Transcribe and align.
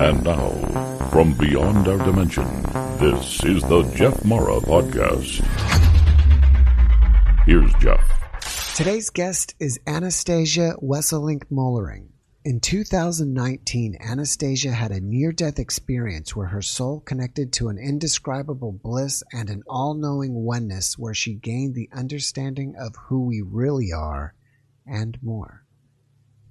And 0.00 0.22
now, 0.22 0.50
from 1.10 1.32
beyond 1.32 1.88
our 1.88 1.98
dimension, 1.98 2.46
this 2.98 3.42
is 3.42 3.64
the 3.64 3.82
Jeff 3.96 4.24
Mara 4.24 4.60
Podcast. 4.60 5.44
Here's 7.44 7.74
Jeff. 7.80 8.76
Today's 8.76 9.10
guest 9.10 9.56
is 9.58 9.80
Anastasia 9.88 10.74
Wesselink 10.80 11.50
Mollering. 11.50 12.12
In 12.44 12.60
2019, 12.60 13.96
Anastasia 13.98 14.70
had 14.70 14.92
a 14.92 15.00
near 15.00 15.32
death 15.32 15.58
experience 15.58 16.36
where 16.36 16.46
her 16.46 16.62
soul 16.62 17.00
connected 17.00 17.52
to 17.54 17.68
an 17.68 17.76
indescribable 17.76 18.70
bliss 18.70 19.24
and 19.32 19.50
an 19.50 19.64
all 19.66 19.94
knowing 19.94 20.32
oneness 20.32 20.96
where 20.96 21.14
she 21.14 21.34
gained 21.34 21.74
the 21.74 21.88
understanding 21.92 22.76
of 22.78 22.94
who 23.08 23.24
we 23.24 23.42
really 23.42 23.90
are 23.92 24.32
and 24.86 25.18
more. 25.24 25.64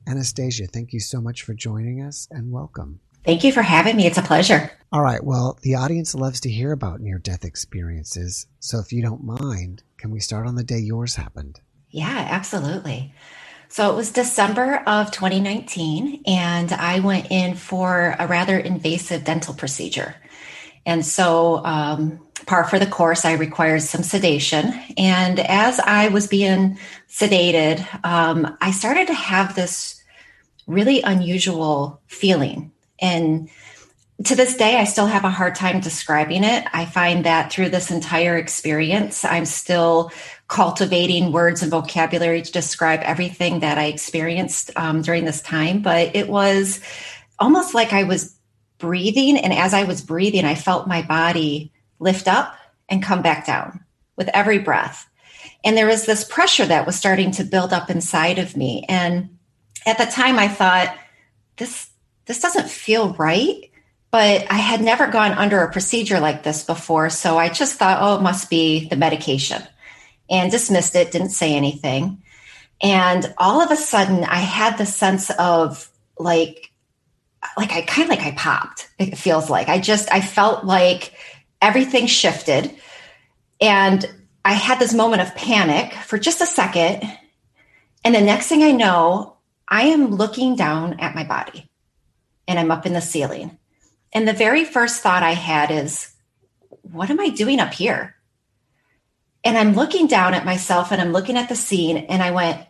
Anastasia, 0.05 0.67
thank 0.67 0.91
you 0.91 0.99
so 0.99 1.21
much 1.21 1.43
for 1.43 1.53
joining 1.53 2.01
us 2.01 2.27
and 2.29 2.51
welcome. 2.51 2.99
Thank 3.27 3.43
you 3.43 3.51
for 3.51 3.61
having 3.61 3.97
me. 3.97 4.05
It's 4.05 4.17
a 4.17 4.21
pleasure. 4.21 4.71
All 4.89 5.01
right. 5.01 5.21
Well, 5.21 5.59
the 5.61 5.75
audience 5.75 6.15
loves 6.15 6.39
to 6.39 6.49
hear 6.49 6.71
about 6.71 7.01
near 7.01 7.19
death 7.19 7.43
experiences. 7.43 8.47
So 8.61 8.79
if 8.79 8.93
you 8.93 9.01
don't 9.01 9.21
mind, 9.21 9.83
can 9.97 10.11
we 10.11 10.21
start 10.21 10.47
on 10.47 10.55
the 10.55 10.63
day 10.63 10.79
yours 10.79 11.15
happened? 11.15 11.59
Yeah, 11.89 12.25
absolutely. 12.29 13.13
So 13.67 13.91
it 13.91 13.97
was 13.97 14.13
December 14.13 14.81
of 14.87 15.11
2019, 15.11 16.23
and 16.25 16.71
I 16.71 17.01
went 17.01 17.29
in 17.29 17.55
for 17.55 18.15
a 18.17 18.25
rather 18.27 18.57
invasive 18.57 19.25
dental 19.25 19.53
procedure. 19.53 20.15
And 20.85 21.05
so, 21.05 21.65
um, 21.65 22.25
par 22.45 22.63
for 22.63 22.79
the 22.79 22.87
course, 22.87 23.25
I 23.25 23.33
required 23.33 23.81
some 23.81 24.03
sedation. 24.03 24.73
And 24.97 25.41
as 25.41 25.81
I 25.81 26.07
was 26.07 26.27
being 26.27 26.79
sedated, 27.09 27.85
um, 28.05 28.55
I 28.61 28.71
started 28.71 29.07
to 29.07 29.13
have 29.13 29.53
this 29.53 30.01
really 30.65 31.01
unusual 31.01 31.99
feeling. 32.07 32.71
And 32.99 33.49
to 34.25 34.35
this 34.35 34.55
day, 34.55 34.77
I 34.77 34.85
still 34.85 35.05
have 35.05 35.25
a 35.25 35.29
hard 35.29 35.55
time 35.55 35.79
describing 35.79 36.43
it. 36.43 36.65
I 36.73 36.85
find 36.85 37.25
that 37.25 37.51
through 37.51 37.69
this 37.69 37.91
entire 37.91 38.35
experience, 38.35 39.23
I'm 39.23 39.45
still 39.45 40.11
cultivating 40.47 41.31
words 41.31 41.61
and 41.61 41.69
vocabulary 41.69 42.41
to 42.41 42.51
describe 42.51 43.01
everything 43.01 43.59
that 43.59 43.77
I 43.77 43.85
experienced 43.85 44.71
um, 44.75 45.03
during 45.03 45.25
this 45.25 45.41
time. 45.41 45.81
But 45.81 46.15
it 46.15 46.27
was 46.27 46.81
almost 47.37 47.75
like 47.75 47.93
I 47.93 48.03
was 48.03 48.35
breathing. 48.79 49.37
And 49.37 49.53
as 49.53 49.73
I 49.73 49.83
was 49.83 50.01
breathing, 50.01 50.45
I 50.45 50.55
felt 50.55 50.87
my 50.87 51.03
body 51.03 51.71
lift 51.99 52.27
up 52.27 52.55
and 52.89 53.03
come 53.03 53.21
back 53.21 53.45
down 53.45 53.83
with 54.15 54.29
every 54.29 54.57
breath. 54.57 55.07
And 55.63 55.77
there 55.77 55.87
was 55.87 56.05
this 56.05 56.23
pressure 56.23 56.65
that 56.65 56.85
was 56.85 56.95
starting 56.95 57.31
to 57.31 57.43
build 57.43 57.73
up 57.73 57.89
inside 57.89 58.39
of 58.39 58.57
me. 58.57 58.85
And 58.87 59.37
at 59.85 59.97
the 59.97 60.05
time, 60.05 60.39
I 60.39 60.47
thought, 60.47 60.95
this, 61.57 61.89
this 62.27 62.41
doesn't 62.41 62.69
feel 62.69 63.13
right 63.13 63.71
but 64.11 64.49
I 64.49 64.55
had 64.55 64.81
never 64.81 65.07
gone 65.07 65.33
under 65.33 65.61
a 65.61 65.71
procedure 65.71 66.19
like 66.19 66.43
this 66.43 66.63
before. 66.63 67.09
So 67.09 67.37
I 67.37 67.49
just 67.49 67.77
thought, 67.77 67.99
oh, 68.01 68.17
it 68.17 68.21
must 68.21 68.49
be 68.49 68.87
the 68.87 68.95
medication 68.95 69.61
and 70.29 70.51
dismissed 70.51 70.95
it, 70.95 71.11
didn't 71.11 71.29
say 71.29 71.55
anything. 71.55 72.23
And 72.81 73.33
all 73.37 73.61
of 73.61 73.71
a 73.71 73.75
sudden, 73.75 74.23
I 74.23 74.37
had 74.37 74.77
the 74.77 74.85
sense 74.85 75.29
of 75.31 75.89
like, 76.17 76.71
like 77.57 77.71
I 77.71 77.81
kind 77.81 78.09
of 78.09 78.17
like 78.17 78.25
I 78.25 78.35
popped, 78.35 78.89
it 78.97 79.17
feels 79.17 79.49
like. 79.49 79.67
I 79.67 79.79
just, 79.79 80.11
I 80.11 80.21
felt 80.21 80.63
like 80.63 81.13
everything 81.61 82.07
shifted. 82.07 82.73
And 83.59 84.05
I 84.45 84.53
had 84.53 84.79
this 84.79 84.93
moment 84.93 85.21
of 85.21 85.35
panic 85.35 85.93
for 85.93 86.17
just 86.17 86.41
a 86.41 86.45
second. 86.45 87.03
And 88.03 88.15
the 88.15 88.21
next 88.21 88.47
thing 88.47 88.63
I 88.63 88.71
know, 88.71 89.37
I 89.67 89.87
am 89.87 90.11
looking 90.11 90.55
down 90.55 90.99
at 90.99 91.15
my 91.15 91.23
body 91.23 91.67
and 92.47 92.57
I'm 92.59 92.71
up 92.71 92.85
in 92.85 92.93
the 92.93 93.01
ceiling 93.01 93.57
and 94.13 94.27
the 94.27 94.33
very 94.33 94.63
first 94.63 95.01
thought 95.01 95.23
I 95.23 95.33
had 95.33 95.71
is, 95.71 96.13
what 96.81 97.09
am 97.09 97.19
I 97.19 97.29
doing 97.29 97.59
up 97.59 97.73
here? 97.73 98.15
And 99.43 99.57
I'm 99.57 99.73
looking 99.73 100.07
down 100.07 100.33
at 100.33 100.45
myself 100.45 100.91
and 100.91 101.01
I'm 101.01 101.11
looking 101.11 101.37
at 101.37 101.49
the 101.49 101.55
scene 101.55 101.97
and 101.97 102.21
I 102.21 102.31
went, 102.31 102.65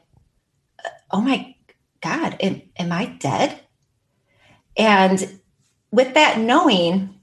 oh 1.12 1.22
my 1.22 1.56
God, 2.02 2.38
am, 2.40 2.62
am 2.78 2.92
I 2.92 3.06
dead? 3.06 3.60
And 4.76 5.40
with 5.92 6.16
that 6.16 6.40
knowing, 6.40 7.20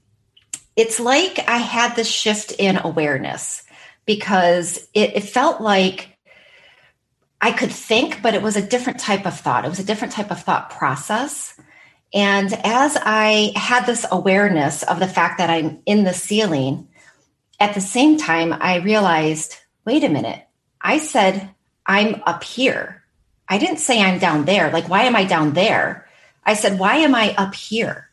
it's 0.75 0.99
like 0.99 1.47
I 1.47 1.57
had 1.57 1.95
this 1.95 2.09
shift 2.09 2.51
in 2.57 2.77
awareness 2.77 3.63
because 4.05 4.77
it, 4.93 5.15
it, 5.15 5.23
felt 5.23 5.61
like 5.61 6.17
I 7.39 7.51
could 7.51 7.71
think, 7.71 8.21
but 8.21 8.33
it 8.33 8.41
was 8.41 8.57
a 8.57 8.67
different 8.67 8.99
type 8.99 9.25
of 9.25 9.39
thought. 9.39 9.65
It 9.65 9.69
was 9.69 9.79
a 9.79 9.85
different 9.85 10.13
type 10.13 10.31
of 10.31 10.41
thought 10.41 10.69
process. 10.69 11.57
And 12.15 12.53
as 12.63 12.97
I 12.99 13.51
had 13.55 13.85
this 13.85 14.05
awareness 14.09 14.83
of 14.83 14.99
the 14.99 15.07
fact 15.07 15.37
that 15.37 15.49
I'm 15.49 15.81
in 15.85 16.05
the 16.05 16.13
ceiling, 16.13 16.87
at 17.59 17.75
the 17.75 17.81
same 17.81 18.17
time, 18.17 18.53
I 18.53 18.77
realized 18.77 19.57
wait 19.85 20.03
a 20.03 20.09
minute, 20.09 20.41
I 20.81 20.97
said 20.97 21.49
I'm 21.85 22.23
up 22.25 22.43
here. 22.43 23.03
I 23.47 23.59
didn't 23.59 23.77
say 23.77 24.01
I'm 24.01 24.17
down 24.17 24.45
there. 24.45 24.71
Like, 24.71 24.89
why 24.89 25.03
am 25.03 25.15
I 25.15 25.25
down 25.25 25.53
there? 25.53 26.07
I 26.43 26.55
said, 26.55 26.79
why 26.79 26.97
am 26.97 27.13
I 27.13 27.35
up 27.35 27.53
here? 27.53 28.09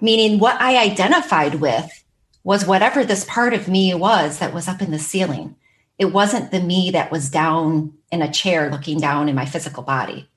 Meaning, 0.00 0.40
what 0.40 0.60
I 0.60 0.82
identified 0.82 1.56
with 1.56 2.04
was 2.42 2.66
whatever 2.66 3.04
this 3.04 3.24
part 3.24 3.54
of 3.54 3.68
me 3.68 3.94
was 3.94 4.38
that 4.38 4.52
was 4.52 4.68
up 4.68 4.82
in 4.82 4.90
the 4.90 4.98
ceiling. 4.98 5.54
It 5.98 6.06
wasn't 6.06 6.50
the 6.50 6.60
me 6.60 6.90
that 6.90 7.12
was 7.12 7.30
down 7.30 7.94
in 8.10 8.20
a 8.20 8.32
chair 8.32 8.70
looking 8.70 8.98
down 8.98 9.28
in 9.28 9.36
my 9.36 9.46
physical 9.46 9.82
body. 9.84 10.28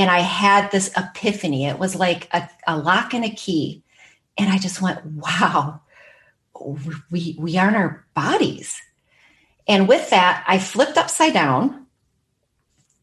And 0.00 0.10
I 0.10 0.20
had 0.20 0.70
this 0.70 0.90
epiphany. 0.96 1.66
It 1.66 1.78
was 1.78 1.94
like 1.94 2.26
a, 2.32 2.48
a 2.66 2.78
lock 2.78 3.12
and 3.12 3.22
a 3.22 3.28
key. 3.28 3.82
And 4.38 4.48
I 4.48 4.56
just 4.56 4.80
went, 4.80 5.04
wow, 5.04 5.82
we, 7.10 7.36
we 7.38 7.58
aren't 7.58 7.76
our 7.76 8.06
bodies. 8.14 8.80
And 9.68 9.86
with 9.86 10.08
that, 10.08 10.42
I 10.48 10.58
flipped 10.58 10.96
upside 10.96 11.34
down 11.34 11.84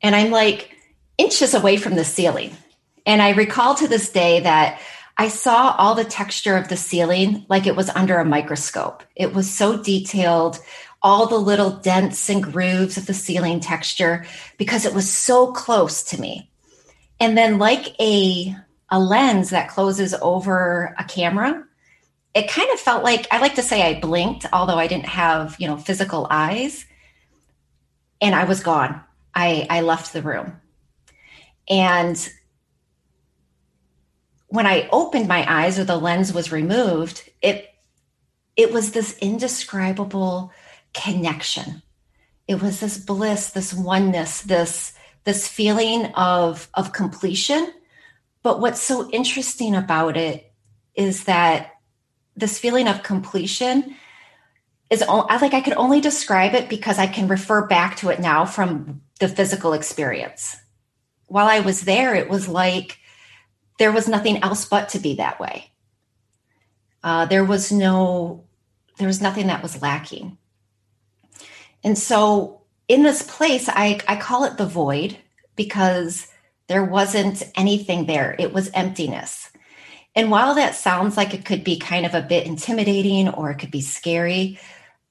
and 0.02 0.16
I'm 0.16 0.32
like 0.32 0.76
inches 1.20 1.54
away 1.54 1.78
from 1.78 1.94
the 1.94 2.04
ceiling. 2.04 2.58
And 3.06 3.22
I 3.22 3.34
recall 3.34 3.76
to 3.76 3.88
this 3.88 4.10
day 4.10 4.40
that 4.40 4.82
I 5.18 5.28
saw 5.28 5.76
all 5.78 5.94
the 5.94 6.04
texture 6.04 6.58
of 6.58 6.68
the 6.68 6.78
ceiling 6.78 7.46
like 7.48 7.68
it 7.68 7.76
was 7.76 7.90
under 7.90 8.18
a 8.18 8.26
microscope. 8.26 9.04
It 9.16 9.36
was 9.36 9.48
so 9.48 9.84
detailed, 9.84 10.58
all 11.04 11.28
the 11.28 11.38
little 11.38 11.70
dents 11.70 12.28
and 12.28 12.42
grooves 12.42 12.98
of 12.98 13.06
the 13.06 13.14
ceiling 13.14 13.60
texture, 13.60 14.26
because 14.58 14.84
it 14.84 14.96
was 14.96 15.08
so 15.08 15.52
close 15.52 16.02
to 16.06 16.20
me. 16.20 16.50
And 17.20 17.38
then, 17.38 17.58
like 17.58 18.00
a, 18.00 18.56
a 18.90 19.00
lens 19.00 19.50
that 19.50 19.70
closes 19.70 20.14
over 20.14 20.96
a 20.98 21.04
camera, 21.04 21.64
it 22.34 22.50
kind 22.50 22.70
of 22.72 22.80
felt 22.80 23.04
like 23.04 23.28
I 23.32 23.40
like 23.40 23.56
to 23.56 23.64
say 23.64 23.82
I 23.82 24.00
blinked, 24.00 24.46
although 24.54 24.78
I 24.78 24.88
didn't 24.88 25.08
have, 25.08 25.56
you 25.60 25.68
know, 25.68 25.78
physical 25.78 26.28
eyes. 26.30 26.86
And 28.22 28.36
I 28.36 28.44
was 28.46 28.62
gone. 28.62 29.02
I, 29.34 29.68
I 29.70 29.82
left 29.82 30.14
the 30.14 30.22
room. 30.22 30.60
And 31.70 32.18
when 34.48 34.66
I 34.66 34.88
opened 34.92 35.28
my 35.28 35.46
eyes 35.48 35.78
or 35.78 35.84
the 35.84 35.98
lens 35.98 36.34
was 36.34 36.52
removed, 36.52 37.30
it 37.42 37.70
it 38.56 38.74
was 38.74 38.92
this 38.92 39.18
indescribable 39.20 40.52
connection. 40.94 41.84
It 42.48 42.62
was 42.62 42.80
this 42.80 42.98
bliss, 42.98 43.52
this 43.52 43.74
oneness, 43.74 44.42
this 44.42 44.94
this 45.28 45.46
feeling 45.46 46.06
of 46.16 46.70
of 46.74 46.94
completion 46.94 47.74
but 48.44 48.62
what's 48.62 48.82
so 48.82 49.10
interesting 49.10 49.76
about 49.76 50.16
it 50.16 50.54
is 50.96 51.26
that 51.26 51.72
this 52.38 52.58
feeling 52.58 52.88
of 52.88 53.04
completion 53.04 53.94
is 54.90 55.04
I 55.04 55.38
like 55.38 55.54
I 55.54 55.60
could 55.60 55.74
only 55.74 56.00
describe 56.00 56.54
it 56.54 56.70
because 56.70 56.98
I 56.98 57.08
can 57.08 57.28
refer 57.28 57.68
back 57.68 57.98
to 57.98 58.10
it 58.10 58.22
now 58.22 58.46
from 58.46 59.02
the 59.20 59.28
physical 59.28 59.74
experience. 59.74 60.56
While 61.26 61.48
I 61.48 61.60
was 61.60 61.82
there, 61.82 62.16
it 62.16 62.30
was 62.30 62.48
like 62.48 63.00
there 63.80 63.92
was 63.92 64.08
nothing 64.08 64.42
else 64.44 64.64
but 64.64 64.88
to 64.90 65.00
be 65.00 65.16
that 65.16 65.42
way. 65.42 65.72
Uh, 67.04 67.26
there 67.26 67.44
was 67.44 67.70
no, 67.70 68.46
there 68.98 69.08
was 69.08 69.22
nothing 69.22 69.48
that 69.48 69.62
was 69.62 69.82
lacking. 69.82 70.38
And 71.84 71.98
so 71.98 72.62
in 72.88 73.04
this 73.04 73.24
place, 73.24 73.68
I, 73.68 74.00
I 74.08 74.16
call 74.16 74.46
it 74.46 74.58
the 74.58 74.66
void 74.66 75.18
because 75.58 76.28
there 76.68 76.86
wasn't 76.86 77.44
anything 77.56 78.06
there. 78.06 78.36
It 78.40 78.54
was 78.54 78.72
emptiness. 78.74 79.50
And 80.16 80.32
while 80.32 80.56
that 80.56 80.76
sounds 80.76 81.18
like 81.18 81.34
it 81.34 81.46
could 81.46 81.64
be 81.64 81.78
kind 81.78 82.06
of 82.06 82.14
a 82.14 82.22
bit 82.22 82.48
intimidating 82.48 83.30
or 83.30 83.52
it 83.52 83.60
could 83.60 83.72
be 83.72 83.82
scary, 83.82 84.60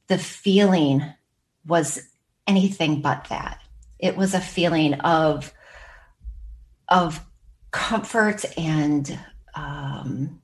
the 0.08 0.18
feeling 0.18 1.04
was 1.66 2.00
anything 2.46 3.02
but 3.02 3.26
that. 3.28 3.60
It 3.98 4.16
was 4.16 4.34
a 4.34 4.40
feeling 4.40 4.94
of, 4.94 5.52
of 6.88 7.24
comfort 7.70 8.44
and 8.56 9.18
um, 9.54 10.40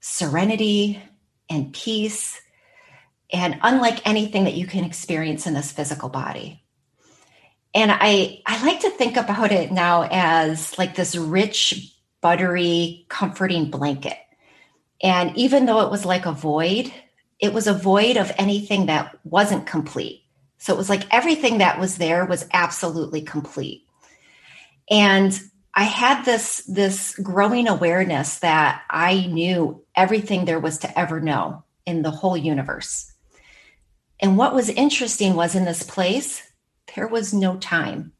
serenity 0.00 1.02
and 1.50 1.72
peace 1.72 2.40
and 3.30 3.58
unlike 3.62 4.06
anything 4.06 4.44
that 4.44 4.54
you 4.54 4.66
can 4.66 4.84
experience 4.84 5.46
in 5.46 5.54
this 5.54 5.72
physical 5.72 6.08
body 6.08 6.62
and 7.74 7.92
i 7.92 8.40
i 8.46 8.64
like 8.64 8.80
to 8.80 8.90
think 8.90 9.16
about 9.16 9.52
it 9.52 9.72
now 9.72 10.08
as 10.10 10.76
like 10.78 10.94
this 10.96 11.16
rich 11.16 11.94
buttery 12.20 13.06
comforting 13.08 13.70
blanket 13.70 14.18
And 15.02 15.36
even 15.36 15.66
though 15.66 15.80
it 15.82 15.90
was 15.90 16.04
like 16.04 16.26
a 16.26 16.32
void, 16.32 16.92
it 17.40 17.52
was 17.54 17.68
a 17.68 17.74
void 17.74 18.16
of 18.16 18.32
anything 18.38 18.86
that 18.86 19.16
wasn't 19.24 19.66
complete. 19.66 20.24
So 20.58 20.74
it 20.74 20.78
was 20.78 20.90
like 20.90 21.04
everything 21.12 21.58
that 21.58 21.78
was 21.78 21.98
there 21.98 22.26
was 22.26 22.48
absolutely 22.52 23.22
complete. 23.22 23.86
And 24.90 25.38
I 25.74 25.84
had 25.84 26.24
this 26.24 26.64
this 26.66 27.16
growing 27.16 27.68
awareness 27.68 28.40
that 28.40 28.82
I 28.90 29.26
knew 29.26 29.84
everything 29.94 30.44
there 30.44 30.60
was 30.60 30.78
to 30.78 30.98
ever 30.98 31.20
know 31.20 31.64
in 31.86 32.02
the 32.02 32.10
whole 32.10 32.36
universe. 32.36 33.12
And 34.20 34.36
what 34.36 34.54
was 34.54 34.68
interesting 34.68 35.36
was 35.36 35.54
in 35.54 35.64
this 35.64 35.84
place 35.84 36.42
there 36.98 37.06
was 37.06 37.32
no 37.32 37.56
time. 37.58 38.12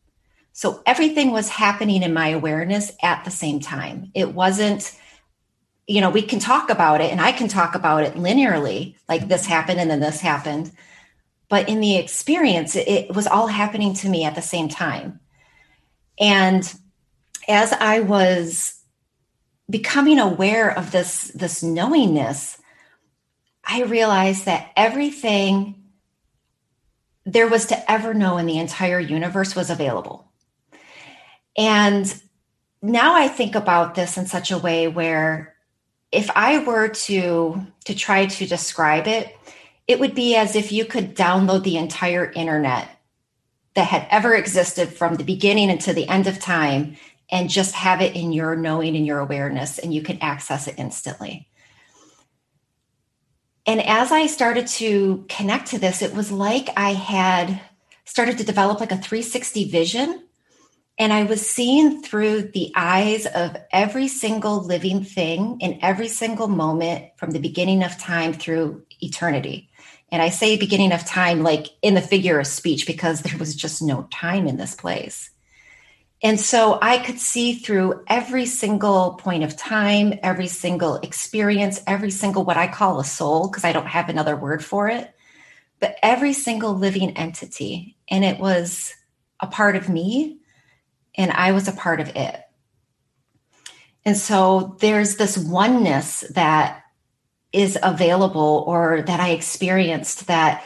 So 0.53 0.83
everything 0.87 1.33
was 1.33 1.49
happening 1.49 2.05
in 2.05 2.15
my 2.15 2.29
awareness 2.29 2.93
at 3.03 3.25
the 3.25 3.31
same 3.33 3.59
time. 3.59 4.13
It 4.15 4.33
wasn't 4.35 4.97
you 5.89 6.03
know, 6.03 6.11
we 6.11 6.21
can 6.21 6.39
talk 6.39 6.69
about 6.69 7.01
it 7.01 7.11
and 7.11 7.21
I 7.21 7.33
can 7.33 7.49
talk 7.49 7.75
about 7.75 8.05
it 8.05 8.15
linearly, 8.15 8.95
like 9.09 9.27
this 9.27 9.47
happened 9.47 9.81
and 9.81 9.91
then 9.91 10.01
this 10.01 10.21
happened. 10.21 10.71
But 11.49 11.69
in 11.69 11.81
the 11.81 11.97
experience, 11.97 12.77
it, 12.77 13.15
was 13.15 13.27
all 13.27 13.47
happening 13.47 13.95
to 13.95 14.09
me 14.09 14.25
at 14.25 14.35
the 14.35 14.43
same 14.43 14.69
time. 14.69 15.19
And 16.21 16.63
as 17.49 17.73
I 17.73 18.01
was 18.01 18.79
becoming 19.71 20.19
aware 20.19 20.71
of 20.71 20.93
this, 20.93 21.29
this 21.35 21.63
knowingness, 21.63 22.59
I 23.65 23.85
realized 23.85 24.45
that 24.45 24.71
everything 24.77 25.78
there 27.33 27.47
was 27.47 27.67
to 27.67 27.91
ever 27.91 28.15
know 28.15 28.39
in 28.39 28.47
the 28.47 28.59
entire 28.59 28.99
universe 28.99 29.55
was 29.55 29.69
available. 29.69 30.33
And 31.57 32.23
now 32.81 33.15
I 33.15 33.29
think 33.29 33.55
about 33.55 33.95
this 33.95 34.17
in 34.17 34.27
such 34.27 34.51
a 34.51 34.57
way 34.57 34.89
where 34.89 35.55
if 36.11 36.31
I 36.35 36.65
were 36.65 36.89
to 36.89 37.67
to 37.85 37.95
try 37.95 38.27
to 38.27 38.47
describe 38.47 39.07
it, 39.07 39.37
it 39.87 40.01
would 40.01 40.15
be 40.15 40.37
as 40.37 40.57
if 40.57 40.73
you 40.73 40.87
could 40.87 41.15
download 41.15 41.65
the 41.65 41.77
entire 41.77 42.33
internet 42.33 42.89
that 43.75 43.89
had 43.89 44.07
ever 44.11 44.35
existed 44.35 44.89
from 44.89 45.17
the 45.17 45.25
beginning 45.25 45.71
until 45.71 45.95
the 45.95 46.09
end 46.09 46.27
of 46.27 46.39
time 46.39 46.97
and 47.31 47.51
just 47.51 47.75
have 47.75 48.01
it 48.01 48.17
in 48.17 48.33
your 48.33 48.57
knowing 48.57 48.97
and 48.97 49.07
your 49.07 49.19
awareness 49.19 49.79
and 49.79 49.93
you 49.93 50.01
can 50.01 50.19
access 50.23 50.67
it 50.67 50.77
instantly. 50.79 51.47
And 53.69 53.83
as 53.87 54.13
I 54.13 54.29
started 54.29 54.67
to 54.79 55.27
connect 55.29 55.67
to 55.69 55.79
this, 55.79 56.01
it 56.01 56.15
was 56.15 56.33
like 56.33 56.71
I 56.75 56.95
had 56.95 57.61
started 58.07 58.39
to 58.39 58.45
develop 58.45 58.81
like 58.81 58.93
a 58.93 58.97
360 58.97 59.69
vision 59.69 60.25
and 60.99 61.13
I 61.13 61.25
was 61.25 61.47
seeing 61.47 62.03
through 62.03 62.45
the 62.55 62.73
eyes 62.75 63.27
of 63.27 63.59
every 63.71 64.09
single 64.09 64.63
living 64.65 65.05
thing 65.05 65.59
in 65.61 65.79
every 65.83 66.09
single 66.09 66.49
moment 66.49 67.11
from 67.19 67.33
the 67.33 67.41
beginning 67.41 67.85
of 67.85 67.99
time 67.99 68.33
through 68.33 68.87
eternity. 69.03 69.69
And 70.11 70.23
I 70.23 70.31
say 70.31 70.57
beginning 70.57 70.93
of 70.93 71.05
time 71.05 71.43
like 71.43 71.67
in 71.83 71.93
the 71.93 72.01
figure 72.01 72.41
of 72.41 72.47
speech 72.47 72.87
because 72.87 73.21
there 73.21 73.37
was 73.37 73.55
just 73.55 73.83
no 73.83 74.09
time 74.11 74.47
in 74.47 74.57
this 74.57 74.75
place. 74.75 75.29
And 76.23 76.41
so 76.41 76.79
I 76.83 76.99
could 76.99 77.21
see 77.21 77.55
through 77.55 78.03
every 78.09 78.47
single 78.47 79.13
point 79.15 79.45
of 79.45 79.57
time, 79.57 80.19
every 80.23 80.49
single 80.49 80.97
experience, 80.97 81.81
every 81.87 82.11
single 82.11 82.45
what 82.45 82.57
I 82.57 82.67
call 82.67 82.99
a 82.99 83.05
soul, 83.05 83.49
because 83.49 83.65
I 83.65 83.73
don't 83.73 83.87
have 83.87 84.09
another 84.09 84.37
word 84.37 84.65
for 84.65 84.89
it, 84.89 85.15
but 85.79 85.97
every 86.03 86.33
single 86.33 86.75
living 86.75 87.17
entity. 87.17 87.97
And 88.09 88.25
it 88.25 88.41
was 88.41 88.95
a 89.39 89.47
part 89.47 89.77
of 89.77 89.89
me 89.89 90.39
and 91.15 91.31
I 91.31 91.53
was 91.53 91.69
a 91.69 91.73
part 91.73 92.01
of 92.01 92.09
it. 92.17 92.41
And 94.05 94.17
so 94.17 94.77
there's 94.81 95.17
this 95.17 95.39
oneness 95.39 96.21
that 96.35 96.83
is 97.53 97.79
available 97.83 98.65
or 98.67 99.03
that 99.03 99.21
I 99.21 99.31
experienced 99.31 100.27
that 100.27 100.65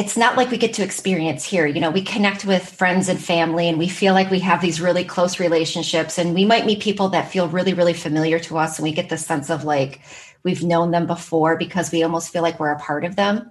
it's 0.00 0.16
not 0.16 0.34
like 0.34 0.50
we 0.50 0.56
get 0.56 0.72
to 0.72 0.82
experience 0.82 1.44
here. 1.44 1.66
You 1.66 1.78
know, 1.78 1.90
we 1.90 2.00
connect 2.00 2.46
with 2.46 2.66
friends 2.66 3.10
and 3.10 3.22
family 3.22 3.68
and 3.68 3.78
we 3.78 3.86
feel 3.86 4.14
like 4.14 4.30
we 4.30 4.38
have 4.40 4.62
these 4.62 4.80
really 4.80 5.04
close 5.04 5.38
relationships 5.38 6.16
and 6.16 6.32
we 6.32 6.46
might 6.46 6.64
meet 6.64 6.80
people 6.80 7.10
that 7.10 7.30
feel 7.30 7.48
really, 7.48 7.74
really 7.74 7.92
familiar 7.92 8.38
to 8.38 8.56
us 8.56 8.78
and 8.78 8.84
we 8.84 8.92
get 8.92 9.10
this 9.10 9.26
sense 9.26 9.50
of 9.50 9.64
like 9.64 10.00
we've 10.42 10.62
known 10.62 10.90
them 10.90 11.06
before 11.06 11.58
because 11.58 11.92
we 11.92 12.02
almost 12.02 12.32
feel 12.32 12.40
like 12.40 12.58
we're 12.58 12.72
a 12.72 12.78
part 12.78 13.04
of 13.04 13.14
them. 13.14 13.50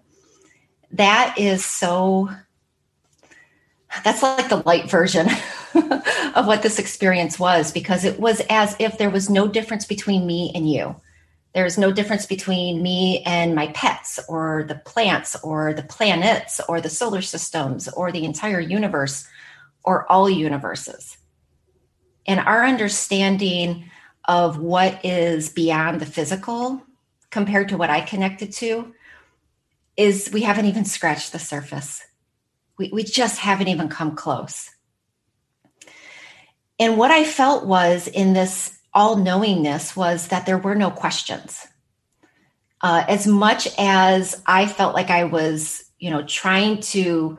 That 0.93 1.35
is 1.37 1.63
so 1.63 2.31
that's 4.03 4.23
like 4.23 4.49
the 4.49 4.63
light 4.65 4.89
version 4.89 5.27
of 6.35 6.47
what 6.47 6.63
this 6.63 6.79
experience 6.79 7.37
was 7.37 7.71
because 7.71 8.05
it 8.05 8.19
was 8.19 8.41
as 8.49 8.75
if 8.79 8.97
there 8.97 9.11
was 9.11 9.29
no 9.29 9.47
difference 9.47 9.85
between 9.85 10.25
me 10.25 10.51
and 10.55 10.67
you. 10.67 10.95
There's 11.53 11.77
no 11.77 11.91
difference 11.91 12.25
between 12.25 12.83
me 12.83 13.23
and 13.25 13.55
my 13.55 13.67
pets 13.67 14.19
or 14.29 14.65
the 14.67 14.75
plants 14.75 15.35
or 15.43 15.73
the 15.73 15.83
planets 15.83 16.61
or 16.69 16.79
the 16.79 16.89
solar 16.89 17.21
systems 17.21 17.87
or 17.87 18.11
the 18.11 18.23
entire 18.23 18.59
universe 18.59 19.27
or 19.83 20.09
all 20.11 20.29
universes. 20.29 21.17
And 22.27 22.39
our 22.39 22.65
understanding 22.65 23.89
of 24.25 24.59
what 24.59 25.03
is 25.03 25.49
beyond 25.49 25.99
the 25.99 26.05
physical 26.05 26.83
compared 27.31 27.69
to 27.69 27.77
what 27.77 27.89
I 27.89 28.01
connected 28.01 28.51
to 28.53 28.93
is 29.97 30.29
we 30.31 30.43
haven't 30.43 30.65
even 30.65 30.85
scratched 30.85 31.31
the 31.31 31.39
surface 31.39 32.03
we, 32.79 32.89
we 32.91 33.03
just 33.03 33.37
haven't 33.37 33.67
even 33.67 33.89
come 33.89 34.15
close. 34.15 34.71
And 36.79 36.97
what 36.97 37.11
I 37.11 37.25
felt 37.25 37.67
was 37.67 38.07
in 38.07 38.33
this 38.33 38.78
all 38.93 39.15
knowingness 39.15 39.95
was 39.95 40.27
that 40.27 40.45
there 40.45 40.57
were 40.57 40.75
no 40.75 40.91
questions. 40.91 41.67
Uh, 42.81 43.03
as 43.07 43.27
much 43.27 43.67
as 43.77 44.41
I 44.45 44.65
felt 44.65 44.95
like 44.95 45.09
I 45.09 45.25
was, 45.25 45.83
you 45.99 46.09
know, 46.09 46.23
trying 46.23 46.79
to 46.81 47.37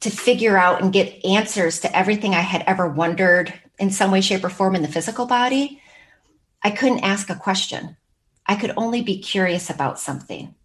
to 0.00 0.10
figure 0.10 0.56
out 0.56 0.82
and 0.82 0.92
get 0.92 1.24
answers 1.24 1.78
to 1.78 1.96
everything 1.96 2.34
I 2.34 2.40
had 2.40 2.64
ever 2.66 2.88
wondered 2.88 3.54
in 3.78 3.90
some 3.90 4.10
way, 4.10 4.20
shape, 4.20 4.42
or 4.42 4.50
form 4.50 4.74
in 4.74 4.82
the 4.82 4.88
physical 4.88 5.26
body, 5.26 5.80
I 6.62 6.72
couldn't 6.72 7.04
ask 7.04 7.30
a 7.30 7.36
question. 7.36 7.96
I 8.46 8.56
could 8.56 8.72
only 8.76 9.02
be 9.02 9.18
curious 9.18 9.70
about 9.70 10.00
something. 10.00 10.56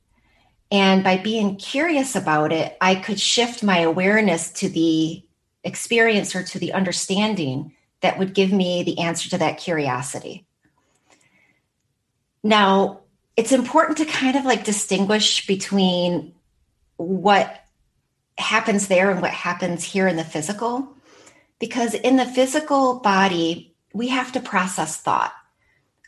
And 0.72 1.04
by 1.04 1.18
being 1.18 1.56
curious 1.56 2.16
about 2.16 2.52
it, 2.52 2.78
I 2.82 2.96
could 2.96 3.20
shift 3.20 3.64
my 3.64 3.80
awareness 3.80 4.52
to 4.54 4.70
the 4.70 5.24
experience 5.64 6.36
or 6.36 6.44
to 6.44 6.60
the 6.60 6.74
understanding 6.74 7.74
that 8.02 8.20
would 8.20 8.34
give 8.34 8.52
me 8.52 8.84
the 8.84 9.00
answer 9.00 9.30
to 9.30 9.38
that 9.40 9.58
curiosity. 9.58 10.46
Now, 12.44 13.02
it's 13.36 13.52
important 13.52 13.98
to 13.98 14.06
kind 14.06 14.36
of 14.36 14.46
like 14.46 14.64
distinguish 14.64 15.46
between 15.46 16.34
what 16.98 17.64
happens 18.38 18.88
there 18.88 19.12
and 19.12 19.22
what 19.22 19.32
happens 19.32 19.84
here 19.84 20.08
in 20.08 20.16
the 20.16 20.24
physical. 20.24 20.96
Because 21.60 21.94
in 21.94 22.18
the 22.18 22.26
physical 22.26 23.00
body, 23.00 23.76
we 23.94 24.10
have 24.10 24.32
to 24.34 24.40
process 24.40 24.98
thought. 24.98 25.34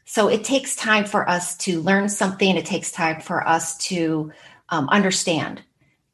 So 0.05 0.27
it 0.27 0.43
takes 0.43 0.75
time 0.75 1.05
for 1.05 1.27
us 1.29 1.55
to 1.57 1.81
learn 1.81 2.09
something, 2.09 2.57
it 2.57 2.65
takes 2.65 2.91
time 2.91 3.21
for 3.21 3.47
us 3.47 3.77
to 3.89 4.31
um, 4.69 4.89
understand. 4.89 5.61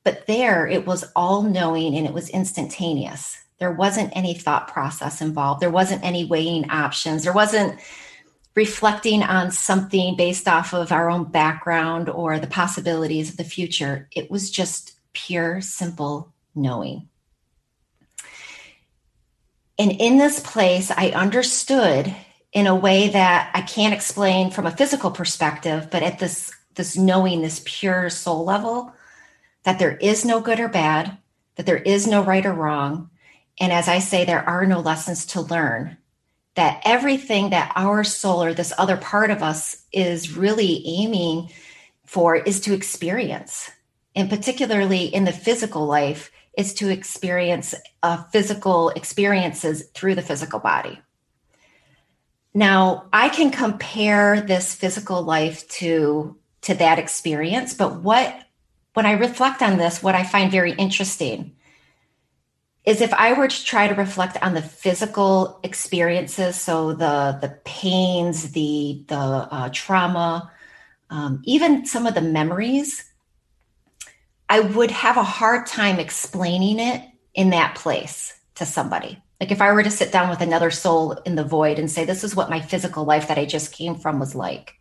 But 0.03 0.27
there, 0.27 0.67
it 0.67 0.85
was 0.85 1.05
all 1.15 1.41
knowing 1.41 1.95
and 1.95 2.05
it 2.05 2.13
was 2.13 2.29
instantaneous. 2.29 3.44
There 3.59 3.71
wasn't 3.71 4.15
any 4.15 4.33
thought 4.33 4.67
process 4.67 5.21
involved. 5.21 5.61
There 5.61 5.69
wasn't 5.69 6.03
any 6.03 6.25
weighing 6.25 6.69
options. 6.69 7.23
There 7.23 7.33
wasn't 7.33 7.79
reflecting 8.55 9.21
on 9.23 9.51
something 9.51 10.15
based 10.15 10.47
off 10.47 10.73
of 10.73 10.91
our 10.91 11.09
own 11.09 11.25
background 11.25 12.09
or 12.09 12.39
the 12.39 12.47
possibilities 12.47 13.29
of 13.29 13.37
the 13.37 13.43
future. 13.43 14.07
It 14.11 14.31
was 14.31 14.49
just 14.49 14.93
pure, 15.13 15.61
simple 15.61 16.33
knowing. 16.53 17.09
And 19.77 19.91
in 19.91 20.17
this 20.17 20.39
place, 20.39 20.89
I 20.89 21.09
understood 21.09 22.15
in 22.53 22.67
a 22.67 22.75
way 22.75 23.09
that 23.09 23.51
I 23.53 23.61
can't 23.61 23.93
explain 23.93 24.51
from 24.51 24.65
a 24.65 24.71
physical 24.71 25.11
perspective, 25.11 25.89
but 25.91 26.03
at 26.03 26.19
this 26.19 26.51
this 26.75 26.97
knowing, 26.97 27.41
this 27.41 27.61
pure 27.63 28.09
soul 28.09 28.43
level, 28.43 28.93
that 29.63 29.79
there 29.79 29.95
is 29.95 30.25
no 30.25 30.41
good 30.41 30.59
or 30.59 30.67
bad, 30.67 31.17
that 31.55 31.65
there 31.65 31.77
is 31.77 32.05
no 32.05 32.21
right 32.21 32.45
or 32.45 32.53
wrong. 32.53 33.09
And 33.59 33.71
as 33.71 33.87
I 33.87 33.99
say, 33.99 34.25
there 34.25 34.47
are 34.47 34.65
no 34.65 34.79
lessons 34.79 35.25
to 35.27 35.41
learn. 35.41 35.97
That 36.55 36.81
everything 36.85 37.49
that 37.49 37.73
our 37.75 38.03
soul 38.03 38.41
or 38.41 38.53
this 38.53 38.71
other 38.77 38.95
part 38.95 39.29
of 39.29 39.43
us 39.43 39.83
is 39.91 40.37
really 40.37 40.81
aiming 40.87 41.49
for 42.05 42.35
is 42.35 42.61
to 42.61 42.73
experience. 42.73 43.69
And 44.15 44.29
particularly 44.29 45.05
in 45.05 45.25
the 45.25 45.33
physical 45.33 45.85
life, 45.85 46.31
is 46.57 46.73
to 46.75 46.89
experience 46.89 47.75
uh, 48.01 48.23
physical 48.31 48.89
experiences 48.89 49.89
through 49.93 50.15
the 50.15 50.21
physical 50.21 50.59
body. 50.59 50.99
Now, 52.53 53.07
I 53.11 53.27
can 53.29 53.51
compare 53.51 54.39
this 54.39 54.73
physical 54.73 55.21
life 55.23 55.67
to 55.69 56.37
to 56.61 56.73
that 56.73 56.97
experience. 56.97 57.75
But 57.75 58.01
what, 58.01 58.35
when 58.95 59.05
I 59.05 59.11
reflect 59.11 59.61
on 59.61 59.77
this, 59.77 60.01
what 60.01 60.15
I 60.15 60.23
find 60.23 60.51
very 60.51 60.71
interesting 60.71 61.54
is 62.85 63.01
if 63.01 63.13
I 63.13 63.33
were 63.33 63.47
to 63.47 63.65
try 63.65 63.87
to 63.87 63.95
reflect 63.95 64.37
on 64.41 64.53
the 64.53 64.61
physical 64.61 65.59
experiences, 65.63 66.59
so 66.59 66.93
the 66.93 67.37
the 67.41 67.59
pains, 67.65 68.51
the 68.51 69.03
the 69.07 69.15
uh, 69.15 69.69
trauma, 69.73 70.51
um, 71.09 71.41
even 71.45 71.85
some 71.85 72.05
of 72.05 72.13
the 72.13 72.21
memories, 72.21 73.03
I 74.47 74.59
would 74.59 74.91
have 74.91 75.17
a 75.17 75.23
hard 75.23 75.65
time 75.65 75.99
explaining 75.99 76.79
it 76.79 77.03
in 77.33 77.49
that 77.49 77.75
place 77.75 78.39
to 78.55 78.65
somebody. 78.65 79.21
Like 79.41 79.51
if 79.51 79.61
I 79.61 79.73
were 79.73 79.83
to 79.83 79.91
sit 79.91 80.11
down 80.11 80.29
with 80.29 80.41
another 80.41 80.71
soul 80.71 81.13
in 81.13 81.35
the 81.35 81.43
void 81.43 81.79
and 81.79 81.89
say, 81.89 82.05
"This 82.05 82.23
is 82.23 82.35
what 82.35 82.51
my 82.51 82.61
physical 82.61 83.03
life 83.03 83.27
that 83.29 83.39
I 83.39 83.45
just 83.45 83.73
came 83.73 83.95
from 83.95 84.19
was 84.19 84.35
like," 84.35 84.75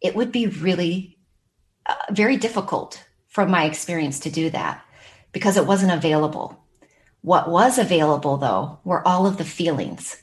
it 0.00 0.14
would 0.14 0.30
be 0.30 0.46
really 0.46 1.18
uh, 1.84 1.94
very 2.12 2.36
difficult 2.36 3.04
from 3.26 3.50
my 3.50 3.64
experience 3.64 4.20
to 4.20 4.30
do 4.30 4.50
that 4.50 4.84
because 5.32 5.56
it 5.56 5.66
wasn't 5.66 5.92
available 5.92 6.64
what 7.22 7.50
was 7.50 7.78
available, 7.78 8.36
though, 8.36 8.78
were 8.84 9.06
all 9.06 9.26
of 9.26 9.36
the 9.36 9.44
feelings, 9.44 10.22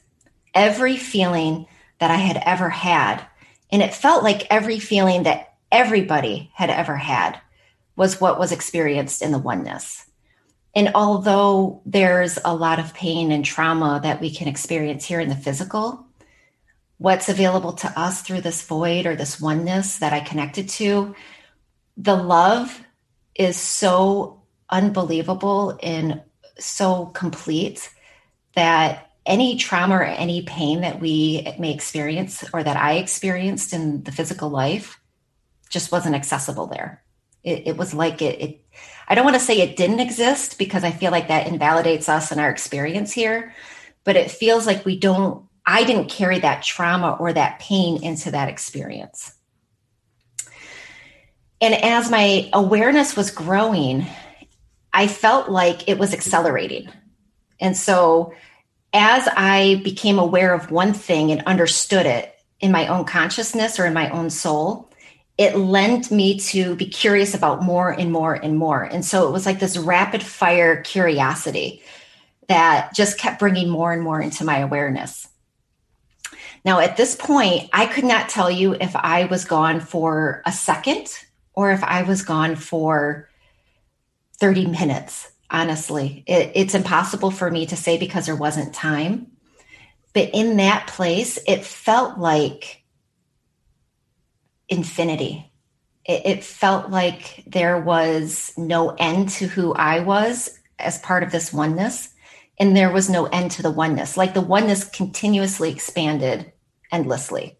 every 0.54 0.98
feeling 0.98 1.68
that 2.00 2.12
I 2.12 2.18
had 2.18 2.42
ever 2.46 2.70
had. 2.70 3.26
And 3.72 3.82
it 3.82 3.94
felt 3.94 4.24
like 4.24 4.48
every 4.50 4.80
feeling 4.80 5.24
that 5.24 5.54
everybody 5.72 6.52
had 6.54 6.70
ever 6.70 6.96
had 6.96 7.40
was 7.96 8.20
what 8.20 8.40
was 8.40 8.52
experienced 8.52 9.22
in 9.22 9.32
the 9.32 9.40
oneness. 9.40 10.06
And 10.74 10.92
although 10.94 11.82
there's 11.86 12.38
a 12.44 12.56
lot 12.56 12.80
of 12.80 12.94
pain 12.94 13.32
and 13.32 13.46
trauma 13.46 14.02
that 14.04 14.20
we 14.20 14.34
can 14.34 14.48
experience 14.48 15.06
here 15.06 15.22
in 15.22 15.30
the 15.30 15.36
physical, 15.36 16.06
what's 16.98 17.30
available 17.30 17.74
to 17.74 18.00
us 18.00 18.22
through 18.22 18.42
this 18.42 18.64
void 18.64 19.06
or 19.06 19.16
this 19.16 19.40
oneness 19.40 20.00
that 20.00 20.12
I 20.12 20.20
connected 20.20 20.70
to, 20.70 21.16
the 21.98 22.16
love 22.16 22.82
is 23.34 23.58
so 23.58 24.42
unbelievable 24.70 25.78
in 25.82 26.22
so 26.60 27.08
complete 27.08 27.90
that 28.56 29.12
any 29.26 29.58
trauma 29.58 29.96
or 29.96 30.04
any 30.04 30.44
pain 30.44 30.82
that 30.82 31.00
we 31.00 31.48
may 31.58 31.74
experience 31.74 32.44
or 32.54 32.64
that 32.64 32.78
I 32.78 32.94
experienced 32.94 33.74
in 33.74 34.04
the 34.04 34.12
physical 34.12 34.50
life 34.50 35.00
just 35.70 35.92
wasn't 35.92 36.16
accessible 36.16 36.68
there. 36.68 37.04
It, 37.44 37.68
it 37.68 37.78
was 37.78 37.94
like 37.94 38.22
it, 38.22 38.42
it, 38.42 38.66
I 39.08 39.16
don't 39.16 39.26
want 39.26 39.36
to 39.36 39.42
say 39.42 39.60
it 39.60 39.78
didn't 39.78 40.00
exist 40.00 40.58
because 40.58 40.84
I 40.84 40.92
feel 40.92 41.12
like 41.12 41.28
that 41.28 41.48
invalidates 41.48 42.08
us 42.08 42.32
and 42.32 42.40
our 42.40 42.50
experience 42.50 43.12
here, 43.12 43.54
but 44.04 44.16
it 44.16 44.32
feels 44.32 44.66
like 44.66 44.86
we 44.86 44.98
don't, 44.98 45.46
I 45.66 45.84
didn't 45.84 46.10
carry 46.10 46.40
that 46.40 46.64
trauma 46.64 47.18
or 47.20 47.34
that 47.34 47.60
pain 47.60 48.04
into 48.04 48.32
that 48.32 48.50
experience. 48.50 49.34
And 51.62 51.74
as 51.74 52.12
my 52.12 52.50
awareness 52.54 53.16
was 53.16 53.32
growing, 53.32 54.06
I 54.96 55.08
felt 55.08 55.50
like 55.50 55.90
it 55.90 56.00
was 56.00 56.14
accelerating. 56.14 56.90
And 57.60 57.76
so 57.76 58.34
as 58.94 59.28
I 59.36 59.82
became 59.84 60.18
aware 60.18 60.54
of 60.54 60.72
one 60.72 60.94
thing 60.94 61.32
and 61.32 61.44
understood 61.44 62.06
it 62.06 62.34
in 62.62 62.72
my 62.72 62.88
own 62.88 63.04
consciousness 63.04 63.78
or 63.78 63.86
in 63.86 63.94
my 63.94 64.10
own 64.10 64.30
soul, 64.30 64.90
it 65.38 65.58
lent 65.58 66.12
me 66.12 66.40
to 66.40 66.76
be 66.78 66.88
curious 66.88 67.34
about 67.34 67.62
more 67.62 67.92
and 67.92 68.10
more 68.10 68.36
and 68.36 68.58
more. 68.58 68.84
And 68.84 69.04
so 69.04 69.28
it 69.28 69.32
was 69.32 69.46
like 69.46 69.60
this 69.60 69.78
rapid 69.78 70.24
fire 70.24 70.82
curiosity 70.82 71.84
that 72.48 72.96
just 72.96 73.20
kept 73.20 73.38
bringing 73.38 73.70
more 73.70 73.92
and 73.92 74.02
more 74.02 74.22
into 74.22 74.46
my 74.46 74.60
awareness. 74.60 75.28
Now, 76.64 76.80
at 76.80 76.96
this 76.96 77.18
point, 77.18 77.70
I 77.74 77.86
could 77.86 78.06
not 78.06 78.30
tell 78.30 78.50
you 78.50 78.76
if 78.76 78.96
I 78.96 79.26
was 79.26 79.44
gone 79.44 79.82
for 79.82 80.42
a 80.46 80.54
second 80.54 81.10
or 81.54 81.72
if 81.72 81.84
I 81.84 82.04
was 82.04 82.24
gone 82.24 82.56
for 82.56 83.30
30 84.40 84.68
minutes, 84.68 85.32
honestly. 85.50 86.24
It, 86.28 86.52
it's 86.56 86.76
impossible 86.76 87.32
for 87.32 87.50
me 87.50 87.66
to 87.68 87.76
say 87.76 87.98
because 87.98 88.26
there 88.26 88.36
wasn't 88.36 88.74
time. 88.74 89.28
But 90.14 90.30
in 90.34 90.58
that 90.58 90.88
place, 90.88 91.40
it 91.48 91.66
felt 91.66 92.18
like 92.18 92.84
infinity. 94.70 95.52
It, 96.06 96.26
it 96.26 96.44
felt 96.44 96.90
like 96.90 97.44
there 97.48 97.80
was 97.80 98.54
no 98.58 98.96
end 98.98 99.30
to 99.30 99.48
who 99.48 99.74
I 99.74 100.00
was 100.00 100.58
as 100.80 101.00
part 101.00 101.24
of 101.24 101.32
this 101.32 101.54
oneness. 101.54 102.10
And 102.58 102.76
there 102.76 102.92
was 102.92 103.10
no 103.10 103.26
end 103.26 103.52
to 103.52 103.62
the 103.62 103.72
oneness. 103.72 104.16
Like 104.16 104.34
the 104.34 104.42
oneness 104.42 104.86
continuously 104.86 105.72
expanded 105.72 106.52
endlessly. 106.92 107.58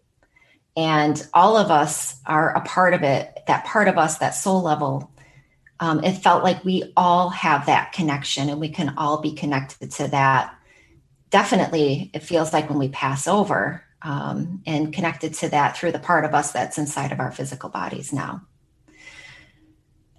And 0.76 1.26
all 1.32 1.56
of 1.56 1.70
us 1.70 2.20
are 2.26 2.54
a 2.54 2.60
part 2.62 2.94
of 2.94 3.02
it, 3.02 3.42
that 3.46 3.64
part 3.64 3.88
of 3.88 3.98
us, 3.98 4.18
that 4.18 4.30
soul 4.30 4.62
level 4.62 5.10
um, 5.80 6.02
it 6.04 6.12
felt 6.12 6.42
like 6.42 6.64
we 6.64 6.92
all 6.96 7.28
have 7.30 7.66
that 7.66 7.92
connection 7.92 8.48
and 8.48 8.60
we 8.60 8.70
can 8.70 8.94
all 8.96 9.20
be 9.20 9.32
connected 9.32 9.90
to 9.92 10.08
that. 10.08 10.54
Definitely, 11.30 12.10
it 12.14 12.22
feels 12.22 12.52
like 12.52 12.70
when 12.70 12.78
we 12.78 12.88
pass 12.88 13.26
over 13.26 13.84
um, 14.02 14.62
and 14.66 14.92
connected 14.92 15.34
to 15.34 15.48
that 15.50 15.76
through 15.76 15.92
the 15.92 15.98
part 15.98 16.24
of 16.24 16.34
us 16.34 16.52
that's 16.52 16.78
inside 16.78 17.12
of 17.12 17.20
our 17.20 17.32
physical 17.32 17.68
bodies 17.68 18.12
now. 18.12 18.42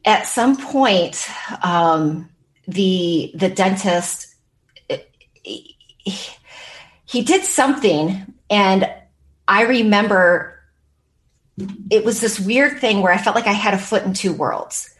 At 0.05 0.27
some 0.27 0.57
point, 0.57 1.27
um, 1.63 2.29
the 2.67 3.31
the 3.35 3.49
dentist 3.49 4.35
he, 5.43 5.75
he 7.05 7.21
did 7.23 7.43
something, 7.43 8.33
and 8.49 8.89
I 9.47 9.63
remember 9.63 10.59
it 11.89 12.05
was 12.05 12.21
this 12.21 12.39
weird 12.39 12.79
thing 12.79 13.01
where 13.01 13.11
I 13.11 13.17
felt 13.17 13.35
like 13.35 13.47
I 13.47 13.53
had 13.53 13.73
a 13.73 13.79
foot 13.79 14.03
in 14.03 14.13
two 14.13 14.33
worlds 14.33 14.93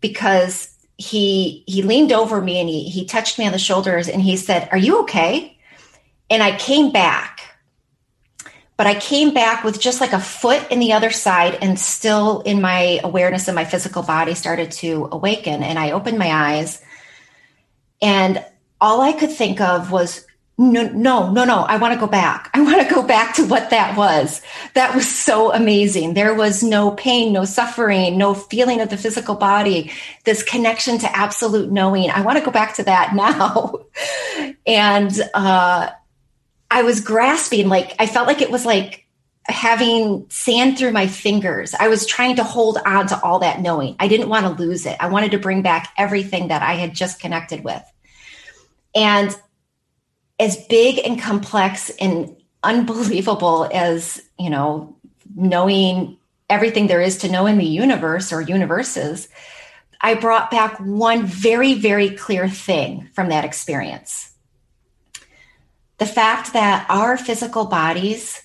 because 0.00 0.70
he 0.98 1.64
he 1.66 1.82
leaned 1.82 2.12
over 2.12 2.40
me 2.40 2.60
and 2.60 2.68
he 2.68 2.88
he 2.88 3.04
touched 3.04 3.38
me 3.38 3.46
on 3.46 3.52
the 3.52 3.58
shoulders 3.58 4.08
and 4.08 4.22
he 4.22 4.36
said, 4.36 4.68
"Are 4.72 4.78
you 4.78 5.00
okay?" 5.02 5.58
And 6.30 6.42
I 6.42 6.56
came 6.56 6.90
back. 6.92 7.40
But 8.76 8.86
I 8.86 8.94
came 8.94 9.32
back 9.32 9.64
with 9.64 9.80
just 9.80 10.02
like 10.02 10.12
a 10.12 10.20
foot 10.20 10.70
in 10.70 10.80
the 10.80 10.92
other 10.92 11.10
side 11.10 11.58
and 11.62 11.80
still 11.80 12.40
in 12.42 12.60
my 12.60 13.00
awareness 13.02 13.48
and 13.48 13.54
my 13.54 13.64
physical 13.64 14.02
body 14.02 14.34
started 14.34 14.70
to 14.72 15.08
awaken 15.12 15.62
and 15.62 15.78
I 15.78 15.92
opened 15.92 16.18
my 16.18 16.30
eyes 16.30 16.82
and 18.02 18.44
all 18.80 19.00
I 19.00 19.12
could 19.12 19.30
think 19.30 19.60
of 19.60 19.90
was 19.90 20.25
no, 20.58 20.88
no, 20.88 21.30
no, 21.32 21.44
no. 21.44 21.58
I 21.60 21.76
want 21.76 21.92
to 21.92 22.00
go 22.00 22.06
back. 22.06 22.50
I 22.54 22.62
want 22.62 22.86
to 22.86 22.94
go 22.94 23.02
back 23.02 23.34
to 23.36 23.44
what 23.44 23.70
that 23.70 23.96
was. 23.96 24.40
That 24.72 24.94
was 24.94 25.06
so 25.06 25.52
amazing. 25.52 26.14
There 26.14 26.34
was 26.34 26.62
no 26.62 26.92
pain, 26.92 27.34
no 27.34 27.44
suffering, 27.44 28.16
no 28.16 28.32
feeling 28.32 28.80
of 28.80 28.88
the 28.88 28.96
physical 28.96 29.34
body, 29.34 29.92
this 30.24 30.42
connection 30.42 30.98
to 30.98 31.14
absolute 31.14 31.70
knowing. 31.70 32.10
I 32.10 32.22
want 32.22 32.38
to 32.38 32.44
go 32.44 32.50
back 32.50 32.76
to 32.76 32.84
that 32.84 33.14
now. 33.14 33.74
and 34.66 35.12
uh, 35.34 35.90
I 36.70 36.82
was 36.82 37.02
grasping, 37.02 37.68
like, 37.68 37.94
I 37.98 38.06
felt 38.06 38.26
like 38.26 38.40
it 38.40 38.50
was 38.50 38.64
like 38.64 39.06
having 39.44 40.26
sand 40.30 40.78
through 40.78 40.92
my 40.92 41.06
fingers. 41.06 41.74
I 41.78 41.88
was 41.88 42.06
trying 42.06 42.36
to 42.36 42.44
hold 42.44 42.78
on 42.84 43.08
to 43.08 43.20
all 43.22 43.40
that 43.40 43.60
knowing. 43.60 43.94
I 44.00 44.08
didn't 44.08 44.30
want 44.30 44.46
to 44.46 44.62
lose 44.62 44.86
it. 44.86 44.96
I 45.00 45.08
wanted 45.08 45.32
to 45.32 45.38
bring 45.38 45.60
back 45.60 45.92
everything 45.98 46.48
that 46.48 46.62
I 46.62 46.74
had 46.74 46.94
just 46.94 47.20
connected 47.20 47.62
with. 47.62 47.82
And 48.94 49.36
as 50.38 50.56
big 50.68 51.00
and 51.04 51.20
complex 51.20 51.90
and 52.00 52.36
unbelievable 52.62 53.68
as 53.72 54.22
you 54.38 54.50
know 54.50 54.96
knowing 55.34 56.16
everything 56.48 56.86
there 56.86 57.00
is 57.00 57.18
to 57.18 57.30
know 57.30 57.46
in 57.46 57.58
the 57.58 57.64
universe 57.64 58.32
or 58.32 58.40
universes 58.40 59.28
i 60.00 60.14
brought 60.14 60.50
back 60.50 60.78
one 60.78 61.24
very 61.24 61.74
very 61.74 62.10
clear 62.10 62.48
thing 62.48 63.08
from 63.14 63.28
that 63.28 63.44
experience. 63.44 64.32
The 65.98 66.06
fact 66.06 66.52
that 66.52 66.84
our 66.90 67.16
physical 67.16 67.64
bodies 67.64 68.42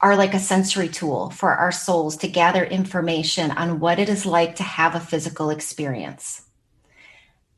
are 0.00 0.16
like 0.16 0.34
a 0.34 0.38
sensory 0.38 0.88
tool 0.88 1.30
for 1.30 1.50
our 1.50 1.72
souls 1.72 2.16
to 2.18 2.28
gather 2.28 2.64
information 2.64 3.50
on 3.50 3.80
what 3.80 3.98
it 3.98 4.08
is 4.08 4.24
like 4.24 4.56
to 4.56 4.62
have 4.62 4.94
a 4.94 5.00
physical 5.00 5.50
experience. 5.50 6.42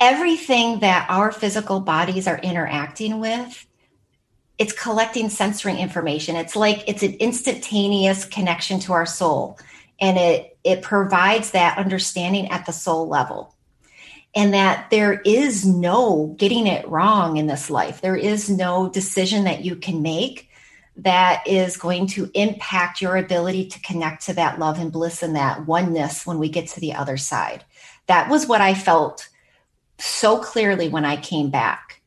Everything 0.00 0.80
that 0.80 1.06
our 1.10 1.30
physical 1.30 1.80
bodies 1.80 2.26
are 2.26 2.38
interacting 2.38 3.20
with 3.20 3.66
it's 4.58 4.72
collecting 4.72 5.28
sensory 5.30 5.76
information. 5.78 6.36
It's 6.36 6.56
like 6.56 6.84
it's 6.88 7.02
an 7.02 7.14
instantaneous 7.14 8.24
connection 8.24 8.80
to 8.80 8.92
our 8.92 9.06
soul. 9.06 9.58
And 10.00 10.18
it 10.18 10.56
it 10.64 10.82
provides 10.82 11.50
that 11.50 11.78
understanding 11.78 12.48
at 12.50 12.66
the 12.66 12.72
soul 12.72 13.08
level. 13.08 13.54
And 14.36 14.52
that 14.52 14.90
there 14.90 15.20
is 15.20 15.64
no 15.64 16.34
getting 16.38 16.66
it 16.66 16.88
wrong 16.88 17.36
in 17.36 17.46
this 17.46 17.70
life. 17.70 18.00
There 18.00 18.16
is 18.16 18.50
no 18.50 18.88
decision 18.88 19.44
that 19.44 19.64
you 19.64 19.76
can 19.76 20.02
make 20.02 20.48
that 20.96 21.46
is 21.46 21.76
going 21.76 22.06
to 22.06 22.30
impact 22.34 23.00
your 23.00 23.16
ability 23.16 23.66
to 23.66 23.80
connect 23.80 24.26
to 24.26 24.32
that 24.34 24.58
love 24.58 24.78
and 24.78 24.92
bliss 24.92 25.22
and 25.22 25.36
that 25.36 25.66
oneness 25.66 26.26
when 26.26 26.38
we 26.38 26.48
get 26.48 26.68
to 26.68 26.80
the 26.80 26.94
other 26.94 27.16
side. 27.16 27.64
That 28.06 28.28
was 28.28 28.46
what 28.46 28.60
I 28.60 28.74
felt 28.74 29.28
so 29.98 30.38
clearly 30.38 30.88
when 30.88 31.04
I 31.04 31.16
came 31.16 31.50
back 31.50 32.00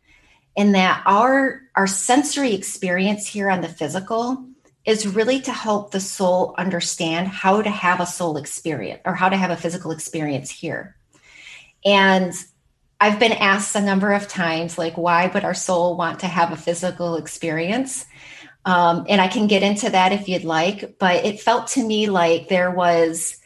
in 0.58 0.74
that 0.74 1.02
our 1.06 1.62
our 1.76 1.88
sensory 1.88 2.54
experience 2.54 3.26
here 3.26 3.50
on 3.50 3.62
the 3.62 3.70
physical 3.70 4.46
is 4.84 5.08
really 5.08 5.40
to 5.42 5.52
help 5.54 5.92
the 5.92 6.00
soul 6.00 6.56
understand 6.58 7.28
how 7.28 7.62
to 7.62 7.70
have 7.70 8.02
a 8.02 8.06
soul 8.06 8.36
experience 8.36 9.02
or 9.06 9.14
how 9.14 9.30
to 9.30 9.38
have 9.38 9.52
a 9.52 9.58
physical 9.58 9.92
experience 9.92 10.50
here 10.50 10.98
and 11.86 12.34
I've 13.00 13.20
been 13.20 13.34
asked 13.34 13.76
a 13.76 13.82
number 13.82 14.12
of 14.12 14.28
times, 14.28 14.78
like, 14.78 14.98
why 14.98 15.28
would 15.28 15.44
our 15.44 15.54
soul 15.54 15.96
want 15.96 16.22
to 16.22 16.28
have 16.28 16.52
a 16.52 16.58
physical 16.58 17.16
experience? 17.16 18.06
Um, 18.66 19.06
and 19.08 19.22
I 19.22 19.28
can 19.28 19.46
get 19.48 19.62
into 19.64 19.92
that 19.92 20.12
if 20.12 20.28
you'd 20.28 20.44
like, 20.44 20.98
but 20.98 21.24
it 21.24 21.40
felt 21.40 21.68
to 21.70 21.86
me 21.86 22.10
like 22.10 22.50
there 22.50 22.72
was 22.72 23.38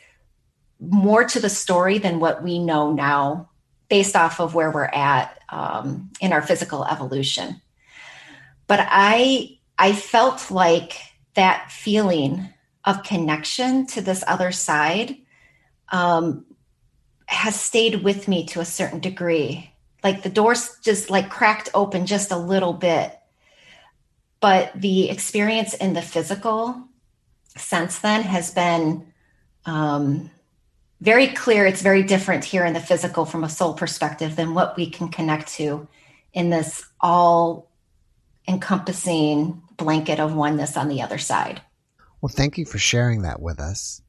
more 0.79 1.25
to 1.25 1.39
the 1.39 1.49
story 1.49 1.97
than 1.97 2.19
what 2.19 2.41
we 2.41 2.59
know 2.59 2.93
now 2.93 3.50
based 3.91 4.15
off 4.15 4.39
of 4.39 4.55
where 4.55 4.71
we're 4.71 4.85
at 4.85 5.37
um, 5.49 6.09
in 6.21 6.31
our 6.31 6.41
physical 6.41 6.85
evolution. 6.85 7.61
But 8.65 8.79
I, 8.89 9.59
I 9.77 9.91
felt 9.91 10.49
like 10.49 10.93
that 11.33 11.69
feeling 11.69 12.47
of 12.85 13.03
connection 13.03 13.85
to 13.87 13.99
this 13.99 14.23
other 14.25 14.53
side 14.53 15.17
um, 15.89 16.45
has 17.25 17.59
stayed 17.59 18.01
with 18.01 18.29
me 18.29 18.45
to 18.45 18.61
a 18.61 18.65
certain 18.65 19.01
degree. 19.01 19.69
Like 20.05 20.23
the 20.23 20.29
doors 20.29 20.77
just 20.81 21.09
like 21.09 21.29
cracked 21.29 21.67
open 21.73 22.05
just 22.05 22.31
a 22.31 22.37
little 22.37 22.71
bit. 22.71 23.19
But 24.39 24.71
the 24.73 25.09
experience 25.09 25.73
in 25.73 25.91
the 25.91 26.01
physical 26.01 26.81
since 27.57 27.99
then 27.99 28.21
has 28.21 28.51
been 28.51 29.11
um, 29.65 30.31
very 31.01 31.27
clear. 31.27 31.65
It's 31.65 31.81
very 31.81 32.03
different 32.03 32.45
here 32.45 32.63
in 32.63 32.73
the 32.73 32.79
physical 32.79 33.25
from 33.25 33.43
a 33.43 33.49
soul 33.49 33.73
perspective 33.73 34.35
than 34.35 34.53
what 34.53 34.77
we 34.77 34.89
can 34.89 35.09
connect 35.09 35.49
to 35.55 35.87
in 36.33 36.49
this 36.49 36.85
all 37.01 37.69
encompassing 38.47 39.61
blanket 39.77 40.19
of 40.19 40.35
oneness 40.35 40.77
on 40.77 40.87
the 40.87 41.01
other 41.01 41.17
side. 41.17 41.61
Well, 42.21 42.31
thank 42.33 42.57
you 42.57 42.65
for 42.65 42.77
sharing 42.77 43.23
that 43.23 43.41
with 43.41 43.59
us. 43.59 44.01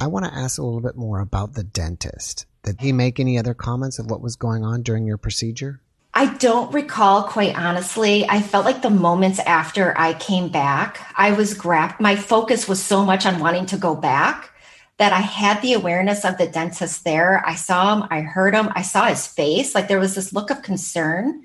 I 0.00 0.06
want 0.06 0.24
to 0.24 0.34
ask 0.34 0.58
a 0.58 0.62
little 0.62 0.80
bit 0.80 0.96
more 0.96 1.20
about 1.20 1.54
the 1.54 1.62
dentist. 1.62 2.46
Did 2.62 2.80
he 2.80 2.92
make 2.92 3.20
any 3.20 3.38
other 3.38 3.54
comments 3.54 3.98
of 3.98 4.10
what 4.10 4.22
was 4.22 4.36
going 4.36 4.64
on 4.64 4.82
during 4.82 5.06
your 5.06 5.18
procedure? 5.18 5.80
I 6.14 6.32
don't 6.34 6.72
recall 6.72 7.24
quite 7.24 7.58
honestly. 7.58 8.26
I 8.28 8.40
felt 8.40 8.64
like 8.64 8.82
the 8.82 8.90
moments 8.90 9.38
after 9.40 9.98
I 9.98 10.14
came 10.14 10.48
back, 10.48 11.12
I 11.16 11.32
was 11.32 11.54
grabbed. 11.54 12.00
My 12.00 12.16
focus 12.16 12.66
was 12.68 12.82
so 12.82 13.04
much 13.04 13.26
on 13.26 13.40
wanting 13.40 13.66
to 13.66 13.76
go 13.76 13.94
back 13.94 14.53
that 14.98 15.12
I 15.12 15.20
had 15.20 15.60
the 15.60 15.72
awareness 15.72 16.24
of 16.24 16.38
the 16.38 16.46
dentist 16.46 17.04
there. 17.04 17.44
I 17.46 17.54
saw 17.54 17.96
him, 17.96 18.08
I 18.10 18.20
heard 18.20 18.54
him, 18.54 18.70
I 18.74 18.82
saw 18.82 19.06
his 19.06 19.26
face. 19.26 19.74
Like 19.74 19.88
there 19.88 19.98
was 19.98 20.14
this 20.14 20.32
look 20.32 20.50
of 20.50 20.62
concern. 20.62 21.42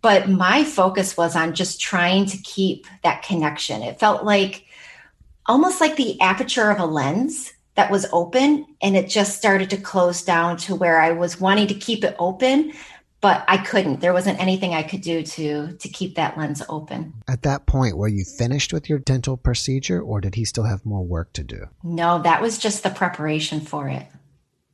But 0.00 0.28
my 0.28 0.64
focus 0.64 1.16
was 1.16 1.36
on 1.36 1.54
just 1.54 1.80
trying 1.80 2.26
to 2.26 2.38
keep 2.38 2.86
that 3.02 3.22
connection. 3.22 3.82
It 3.82 3.98
felt 3.98 4.24
like 4.24 4.64
almost 5.46 5.80
like 5.80 5.96
the 5.96 6.20
aperture 6.20 6.70
of 6.70 6.78
a 6.78 6.86
lens 6.86 7.52
that 7.74 7.90
was 7.90 8.06
open 8.12 8.66
and 8.80 8.96
it 8.96 9.08
just 9.08 9.36
started 9.36 9.70
to 9.70 9.76
close 9.76 10.22
down 10.22 10.56
to 10.56 10.74
where 10.74 11.00
I 11.00 11.12
was 11.12 11.40
wanting 11.40 11.68
to 11.68 11.74
keep 11.74 12.04
it 12.04 12.16
open 12.18 12.72
but 13.20 13.44
I 13.48 13.58
couldn't 13.58 14.00
there 14.00 14.12
wasn't 14.12 14.40
anything 14.40 14.74
I 14.74 14.82
could 14.82 15.00
do 15.00 15.22
to 15.22 15.72
to 15.72 15.88
keep 15.88 16.14
that 16.16 16.38
lens 16.38 16.62
open. 16.68 17.14
At 17.28 17.42
that 17.42 17.66
point 17.66 17.96
were 17.96 18.08
you 18.08 18.24
finished 18.24 18.72
with 18.72 18.88
your 18.88 18.98
dental 18.98 19.36
procedure 19.36 20.00
or 20.00 20.20
did 20.20 20.34
he 20.34 20.44
still 20.44 20.64
have 20.64 20.86
more 20.86 21.04
work 21.04 21.32
to 21.34 21.44
do? 21.44 21.66
No, 21.82 22.22
that 22.22 22.42
was 22.42 22.58
just 22.58 22.82
the 22.82 22.90
preparation 22.90 23.60
for 23.60 23.88
it. 23.88 24.06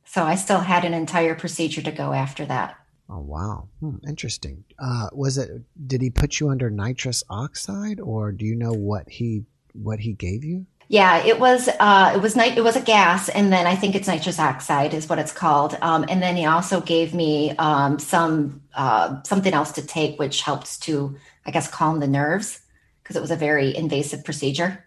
So 0.05 0.23
I 0.23 0.35
still 0.35 0.59
had 0.59 0.85
an 0.85 0.93
entire 0.93 1.35
procedure 1.35 1.81
to 1.81 1.91
go 1.91 2.13
after 2.13 2.45
that. 2.45 2.77
Oh 3.09 3.19
wow, 3.19 3.67
hmm, 3.81 3.97
interesting. 4.07 4.63
Uh, 4.79 5.09
was 5.13 5.37
it? 5.37 5.61
Did 5.85 6.01
he 6.01 6.09
put 6.09 6.39
you 6.39 6.49
under 6.49 6.71
nitrous 6.71 7.23
oxide, 7.29 7.99
or 7.99 8.31
do 8.31 8.45
you 8.45 8.55
know 8.55 8.73
what 8.73 9.07
he 9.09 9.43
what 9.73 9.99
he 9.99 10.13
gave 10.13 10.43
you? 10.43 10.65
Yeah, 10.87 11.25
it 11.25 11.39
was 11.39 11.67
uh, 11.79 12.13
it 12.15 12.21
was 12.21 12.35
night 12.35 12.57
it 12.57 12.63
was 12.63 12.75
a 12.75 12.81
gas, 12.81 13.29
and 13.29 13.51
then 13.51 13.65
I 13.65 13.75
think 13.75 13.95
it's 13.95 14.07
nitrous 14.07 14.39
oxide 14.39 14.93
is 14.93 15.09
what 15.09 15.19
it's 15.19 15.31
called. 15.31 15.75
Um, 15.81 16.05
and 16.07 16.21
then 16.21 16.35
he 16.35 16.45
also 16.45 16.79
gave 16.79 17.13
me 17.13 17.55
um, 17.57 17.97
some 17.97 18.61
uh, 18.75 19.21
something 19.23 19.53
else 19.53 19.71
to 19.73 19.85
take, 19.85 20.19
which 20.19 20.41
helps 20.41 20.77
to 20.79 21.17
I 21.45 21.51
guess 21.51 21.69
calm 21.69 21.99
the 21.99 22.07
nerves 22.07 22.59
because 23.01 23.15
it 23.15 23.21
was 23.21 23.31
a 23.31 23.35
very 23.35 23.75
invasive 23.75 24.23
procedure. 24.23 24.85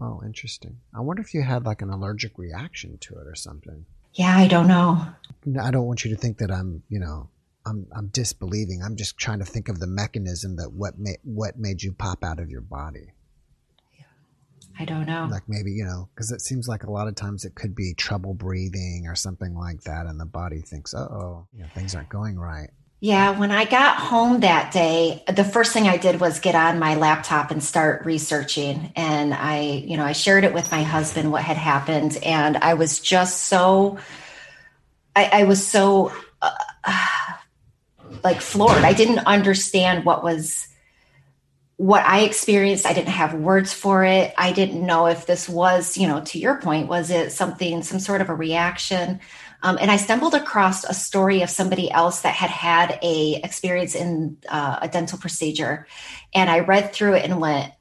Oh, 0.00 0.22
interesting. 0.24 0.78
I 0.94 1.00
wonder 1.00 1.22
if 1.22 1.34
you 1.34 1.42
had 1.42 1.64
like 1.64 1.82
an 1.82 1.90
allergic 1.90 2.38
reaction 2.38 2.98
to 2.98 3.14
it 3.16 3.26
or 3.26 3.34
something. 3.34 3.84
Yeah, 4.14 4.36
I 4.36 4.46
don't 4.46 4.68
know. 4.68 5.06
I 5.60 5.70
don't 5.70 5.86
want 5.86 6.04
you 6.04 6.10
to 6.14 6.20
think 6.20 6.38
that 6.38 6.50
I'm, 6.50 6.82
you 6.88 6.98
know, 6.98 7.30
I'm 7.66 7.86
I'm 7.94 8.08
disbelieving. 8.08 8.82
I'm 8.82 8.96
just 8.96 9.18
trying 9.18 9.40
to 9.40 9.44
think 9.44 9.68
of 9.68 9.78
the 9.78 9.86
mechanism 9.86 10.56
that 10.56 10.72
what 10.72 10.98
made 10.98 11.18
what 11.22 11.58
made 11.58 11.82
you 11.82 11.92
pop 11.92 12.24
out 12.24 12.40
of 12.40 12.50
your 12.50 12.60
body. 12.60 13.12
I 14.78 14.84
don't 14.84 15.06
know. 15.06 15.28
Like 15.30 15.42
maybe, 15.48 15.72
you 15.72 15.84
know, 15.84 16.08
because 16.14 16.30
it 16.30 16.40
seems 16.40 16.68
like 16.68 16.84
a 16.84 16.90
lot 16.90 17.08
of 17.08 17.16
times 17.16 17.44
it 17.44 17.54
could 17.54 17.74
be 17.74 17.94
trouble 17.94 18.34
breathing 18.34 19.06
or 19.08 19.16
something 19.16 19.54
like 19.56 19.82
that. 19.82 20.06
And 20.06 20.20
the 20.20 20.26
body 20.26 20.60
thinks, 20.60 20.94
oh, 20.94 21.46
you 21.52 21.62
know, 21.62 21.68
things 21.74 21.94
aren't 21.94 22.08
going 22.08 22.38
right. 22.38 22.70
Yeah, 23.00 23.38
when 23.38 23.52
I 23.52 23.64
got 23.64 23.96
home 23.96 24.40
that 24.40 24.72
day, 24.72 25.22
the 25.28 25.44
first 25.44 25.72
thing 25.72 25.86
I 25.86 25.96
did 25.98 26.20
was 26.20 26.40
get 26.40 26.56
on 26.56 26.80
my 26.80 26.96
laptop 26.96 27.50
and 27.50 27.62
start 27.62 28.04
researching. 28.04 28.92
And 28.96 29.34
I, 29.34 29.60
you 29.60 29.96
know, 29.96 30.04
I 30.04 30.12
shared 30.12 30.44
it 30.44 30.52
with 30.52 30.70
my 30.70 30.82
husband 30.82 31.30
what 31.30 31.42
had 31.42 31.56
happened. 31.56 32.16
And 32.24 32.56
I 32.56 32.74
was 32.74 32.98
just 32.98 33.46
so, 33.46 33.98
I, 35.14 35.30
I 35.32 35.44
was 35.44 35.64
so 35.64 36.12
uh, 36.40 36.50
like 38.24 38.40
floored. 38.40 38.84
I 38.84 38.92
didn't 38.92 39.20
understand 39.20 40.04
what 40.04 40.22
was 40.22 40.67
what 41.78 42.04
I 42.04 42.22
experienced, 42.22 42.86
I 42.86 42.92
didn't 42.92 43.10
have 43.10 43.34
words 43.34 43.72
for 43.72 44.04
it. 44.04 44.34
I 44.36 44.50
didn't 44.50 44.84
know 44.84 45.06
if 45.06 45.26
this 45.26 45.48
was, 45.48 45.96
you 45.96 46.08
know, 46.08 46.20
to 46.22 46.38
your 46.38 46.60
point, 46.60 46.88
was 46.88 47.08
it 47.08 47.30
something, 47.30 47.84
some 47.84 48.00
sort 48.00 48.20
of 48.20 48.28
a 48.28 48.34
reaction? 48.34 49.20
Um, 49.62 49.78
and 49.80 49.88
I 49.88 49.96
stumbled 49.96 50.34
across 50.34 50.82
a 50.82 50.92
story 50.92 51.42
of 51.42 51.50
somebody 51.50 51.88
else 51.88 52.22
that 52.22 52.34
had 52.34 52.50
had 52.50 52.98
a 53.00 53.40
experience 53.44 53.94
in 53.94 54.38
uh, 54.48 54.80
a 54.82 54.88
dental 54.88 55.18
procedure, 55.18 55.86
and 56.34 56.50
I 56.50 56.60
read 56.60 56.92
through 56.92 57.14
it 57.14 57.24
and 57.24 57.40
went, 57.40 57.72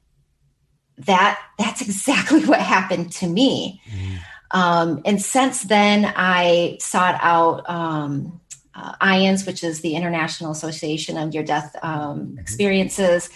"That 0.99 1.39
that's 1.57 1.81
exactly 1.87 2.45
what 2.45 2.59
happened 2.59 3.11
to 3.13 3.27
me." 3.27 3.81
Mm. 3.89 4.17
Um, 4.49 5.01
and 5.05 5.21
since 5.21 5.63
then, 5.63 6.11
I 6.15 6.77
sought 6.81 7.19
out 7.21 7.67
um, 7.69 8.41
uh, 8.73 8.93
IANDS, 9.01 9.45
which 9.45 9.63
is 9.63 9.81
the 9.81 9.95
International 9.95 10.51
Association 10.51 11.17
of 11.17 11.33
Near 11.33 11.43
Death 11.43 11.75
um, 11.83 12.19
mm-hmm. 12.19 12.39
Experiences 12.39 13.29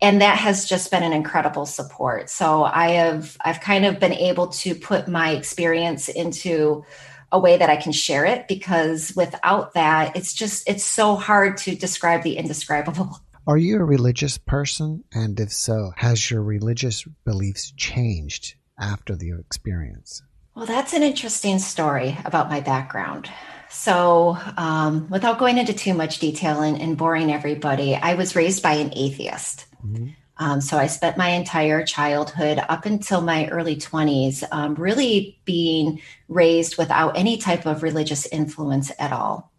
and 0.00 0.20
that 0.20 0.38
has 0.38 0.64
just 0.64 0.90
been 0.90 1.02
an 1.02 1.12
incredible 1.12 1.66
support. 1.66 2.30
So 2.30 2.64
i 2.64 2.90
have 2.90 3.36
i've 3.44 3.60
kind 3.60 3.84
of 3.84 4.00
been 4.00 4.12
able 4.12 4.48
to 4.48 4.74
put 4.74 5.08
my 5.08 5.30
experience 5.30 6.08
into 6.08 6.84
a 7.30 7.38
way 7.38 7.58
that 7.58 7.68
i 7.68 7.76
can 7.76 7.92
share 7.92 8.24
it 8.24 8.48
because 8.48 9.12
without 9.14 9.74
that 9.74 10.16
it's 10.16 10.32
just 10.32 10.68
it's 10.68 10.84
so 10.84 11.14
hard 11.14 11.58
to 11.58 11.74
describe 11.74 12.22
the 12.22 12.36
indescribable. 12.36 13.20
Are 13.46 13.56
you 13.56 13.78
a 13.78 13.84
religious 13.84 14.36
person? 14.36 15.04
And 15.10 15.40
if 15.40 15.50
so 15.52 15.92
has 15.96 16.30
your 16.30 16.42
religious 16.42 17.04
beliefs 17.24 17.72
changed 17.78 18.56
after 18.78 19.16
the 19.16 19.32
experience? 19.38 20.22
Well 20.54 20.66
that's 20.66 20.92
an 20.92 21.02
interesting 21.02 21.58
story 21.58 22.18
about 22.24 22.50
my 22.50 22.60
background 22.60 23.30
so, 23.70 24.38
um, 24.56 25.08
without 25.10 25.38
going 25.38 25.58
into 25.58 25.72
too 25.72 25.94
much 25.94 26.18
detail 26.18 26.62
and, 26.62 26.80
and, 26.80 26.96
boring 26.96 27.32
everybody, 27.32 27.94
I 27.94 28.14
was 28.14 28.34
raised 28.34 28.62
by 28.62 28.74
an 28.74 28.92
atheist. 28.96 29.66
Mm-hmm. 29.84 30.08
Um, 30.38 30.60
so 30.60 30.78
I 30.78 30.86
spent 30.86 31.16
my 31.16 31.30
entire 31.30 31.84
childhood 31.84 32.60
up 32.68 32.86
until 32.86 33.20
my 33.20 33.48
early 33.48 33.76
20s 33.76 34.44
um, 34.52 34.74
really 34.76 35.38
being 35.44 36.00
raised 36.28 36.78
without 36.78 37.16
any 37.16 37.38
type 37.38 37.66
of 37.66 37.82
religious 37.82 38.26
influence 38.26 38.92
at 38.98 39.12
all. 39.12 39.52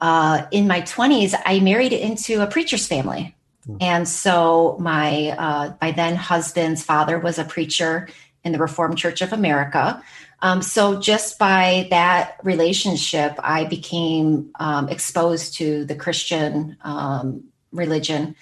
Uh, 0.00 0.46
in 0.50 0.68
my 0.68 0.82
20s, 0.82 1.34
I 1.44 1.60
married 1.60 1.92
into 1.92 2.42
a 2.42 2.46
preacher's 2.46 2.86
family. 2.86 3.34
Mm-hmm. 3.66 3.78
And 3.80 4.08
so 4.08 4.76
my 4.78 5.30
uh, 5.30 5.72
my 5.80 5.90
then 5.90 6.14
husband's 6.14 6.84
father 6.84 7.18
was 7.18 7.38
a 7.38 7.44
preacher 7.44 8.08
in 8.44 8.52
the 8.52 8.58
Reformed 8.58 8.98
Church 8.98 9.22
of 9.22 9.32
America. 9.32 10.02
Um, 10.46 10.62
so 10.62 11.00
just 11.00 11.40
by 11.40 11.88
that 11.90 12.36
relationship, 12.44 13.34
I 13.40 13.64
became 13.64 14.52
um, 14.60 14.88
exposed 14.88 15.54
to 15.54 15.84
the 15.84 15.96
Christian 15.96 16.76
um, 16.82 17.48
religion 17.72 18.36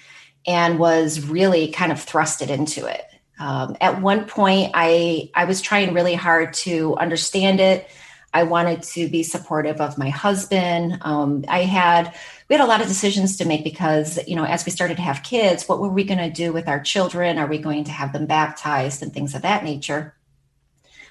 and 0.47 0.79
was 0.79 1.27
really 1.27 1.69
kind 1.69 1.91
of 1.91 2.05
thrusted 2.05 2.51
into 2.51 2.85
it. 2.85 3.07
Um, 3.39 3.79
at 3.81 4.03
one 4.03 4.27
point, 4.27 4.73
I 4.75 5.31
I 5.35 5.47
was 5.47 5.63
trying 5.63 5.95
really 5.95 6.15
hard 6.15 6.53
to 6.65 6.95
understand 6.97 7.59
it. 7.59 7.89
I 8.35 8.43
wanted 8.43 8.83
to 8.83 9.09
be 9.09 9.23
supportive 9.23 9.81
of 9.81 9.97
my 9.97 10.11
husband. 10.11 10.99
Um, 11.01 11.47
I 11.49 11.63
had 11.63 12.15
we 12.51 12.57
had 12.57 12.63
a 12.63 12.69
lot 12.69 12.83
of 12.83 12.87
decisions 12.87 13.39
to 13.39 13.47
make 13.47 13.65
because 13.65 14.19
you 14.29 14.37
know 14.37 14.45
as 14.45 14.67
we 14.67 14.73
started 14.73 14.99
to 14.99 15.03
have 15.03 15.23
kids, 15.23 15.67
what 15.67 15.81
were 15.81 15.89
we 15.89 16.05
going 16.05 16.19
to 16.19 16.31
do 16.31 16.53
with 16.53 16.69
our 16.69 16.81
children? 16.81 17.39
Are 17.39 17.47
we 17.47 17.57
going 17.57 17.85
to 17.85 17.93
have 17.93 18.13
them 18.13 18.27
baptized 18.27 19.03
and 19.03 19.11
things 19.11 19.35
of 19.35 19.41
that 19.41 19.65
nature? 19.65 20.15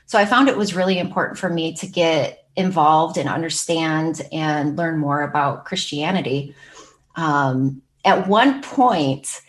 So 0.06 0.20
I 0.20 0.26
found 0.26 0.48
it 0.48 0.58
was 0.58 0.76
really 0.76 1.00
important 1.00 1.38
for 1.38 1.50
me 1.50 1.74
to 1.76 1.88
get 1.88 2.46
involved 2.56 3.18
and 3.18 3.28
understand 3.28 4.22
and 4.32 4.78
learn 4.78 5.00
more 5.00 5.22
about 5.22 5.66
Christianity. 5.66 6.56
Um, 7.16 7.82
at 8.06 8.28
one 8.28 8.62
point, 8.62 9.42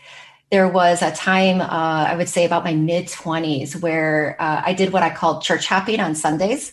there 0.50 0.68
was 0.68 1.02
a 1.02 1.10
time, 1.10 1.60
uh, 1.60 1.66
I 2.08 2.14
would 2.16 2.28
say 2.28 2.44
about 2.44 2.64
my 2.64 2.74
mid 2.74 3.06
20s, 3.06 3.80
where 3.80 4.36
uh, 4.38 4.62
I 4.64 4.72
did 4.72 4.92
what 4.92 5.02
I 5.02 5.10
called 5.10 5.42
church 5.42 5.66
hopping 5.66 6.00
on 6.00 6.14
Sundays 6.14 6.72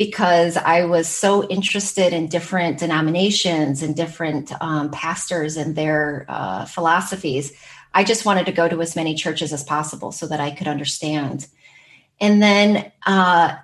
because 0.00 0.56
I 0.56 0.86
was 0.86 1.06
so 1.06 1.46
interested 1.48 2.14
in 2.14 2.28
different 2.28 2.78
denominations 2.78 3.82
and 3.82 3.94
different 3.94 4.50
um, 4.62 4.90
pastors 4.90 5.58
and 5.58 5.76
their 5.76 6.24
uh, 6.26 6.64
philosophies. 6.64 7.52
I 7.92 8.04
just 8.04 8.24
wanted 8.24 8.46
to 8.46 8.52
go 8.52 8.66
to 8.66 8.80
as 8.80 8.96
many 8.96 9.14
churches 9.14 9.52
as 9.52 9.62
possible 9.62 10.10
so 10.10 10.26
that 10.28 10.40
I 10.40 10.52
could 10.52 10.68
understand. 10.68 11.46
And 12.20 12.42
then 12.42 12.92
uh, 13.06 13.56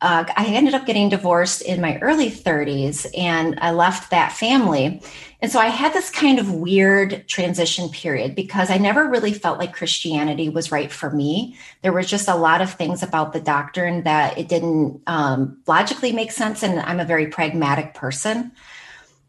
uh, 0.00 0.24
I 0.36 0.46
ended 0.46 0.74
up 0.74 0.86
getting 0.86 1.08
divorced 1.08 1.62
in 1.62 1.80
my 1.80 1.98
early 2.00 2.30
30s 2.30 3.06
and 3.16 3.58
I 3.60 3.70
left 3.70 4.10
that 4.10 4.32
family. 4.32 5.02
And 5.40 5.50
so 5.52 5.58
I 5.58 5.66
had 5.66 5.92
this 5.92 6.10
kind 6.10 6.38
of 6.38 6.52
weird 6.52 7.26
transition 7.28 7.88
period 7.90 8.34
because 8.34 8.70
I 8.70 8.78
never 8.78 9.08
really 9.08 9.32
felt 9.32 9.58
like 9.58 9.74
Christianity 9.74 10.48
was 10.48 10.72
right 10.72 10.90
for 10.90 11.10
me. 11.10 11.56
There 11.82 11.92
were 11.92 12.02
just 12.02 12.28
a 12.28 12.34
lot 12.34 12.60
of 12.60 12.72
things 12.72 13.02
about 13.02 13.32
the 13.32 13.40
doctrine 13.40 14.02
that 14.04 14.38
it 14.38 14.48
didn't 14.48 15.02
um, 15.06 15.62
logically 15.66 16.12
make 16.12 16.32
sense. 16.32 16.62
And 16.62 16.80
I'm 16.80 17.00
a 17.00 17.04
very 17.04 17.26
pragmatic 17.26 17.94
person. 17.94 18.52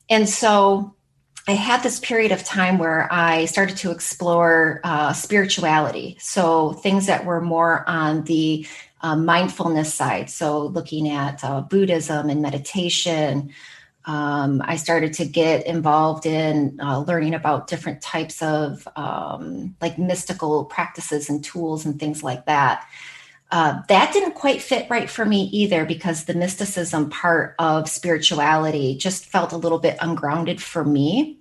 And 0.09 0.27
so 0.27 0.94
I 1.47 1.51
had 1.51 1.83
this 1.83 1.99
period 1.99 2.31
of 2.31 2.43
time 2.43 2.79
where 2.79 3.07
I 3.13 3.45
started 3.45 3.77
to 3.77 3.91
explore 3.91 4.81
uh, 4.83 5.13
spirituality. 5.13 6.17
So 6.19 6.73
things 6.73 7.05
that 7.05 7.25
were 7.25 7.39
more 7.39 7.87
on 7.87 8.23
the 8.23 8.67
uh, 9.01 9.15
mindfulness 9.15 9.93
side. 9.93 10.31
So, 10.31 10.65
looking 10.65 11.09
at 11.09 11.43
uh, 11.43 11.61
Buddhism 11.61 12.29
and 12.29 12.41
meditation. 12.41 13.51
Um, 14.07 14.61
I 14.63 14.75
started 14.75 15.13
to 15.13 15.25
get 15.25 15.65
involved 15.65 16.27
in 16.27 16.79
uh, 16.79 16.99
learning 16.99 17.33
about 17.33 17.67
different 17.67 18.01
types 18.01 18.41
of 18.41 18.87
um, 18.95 19.75
like 19.81 19.97
mystical 19.97 20.65
practices 20.65 21.27
and 21.27 21.43
tools 21.43 21.85
and 21.85 21.99
things 21.99 22.21
like 22.21 22.45
that. 22.45 22.87
Uh, 23.51 23.81
that 23.87 24.11
didn't 24.11 24.33
quite 24.33 24.61
fit 24.61 24.89
right 24.89 25.09
for 25.09 25.23
me 25.23 25.43
either 25.43 25.85
because 25.85 26.25
the 26.25 26.33
mysticism 26.33 27.09
part 27.09 27.55
of 27.59 27.87
spirituality 27.87 28.97
just 28.97 29.25
felt 29.25 29.53
a 29.53 29.57
little 29.57 29.79
bit 29.79 29.97
ungrounded 30.01 30.61
for 30.61 30.83
me. 30.83 31.37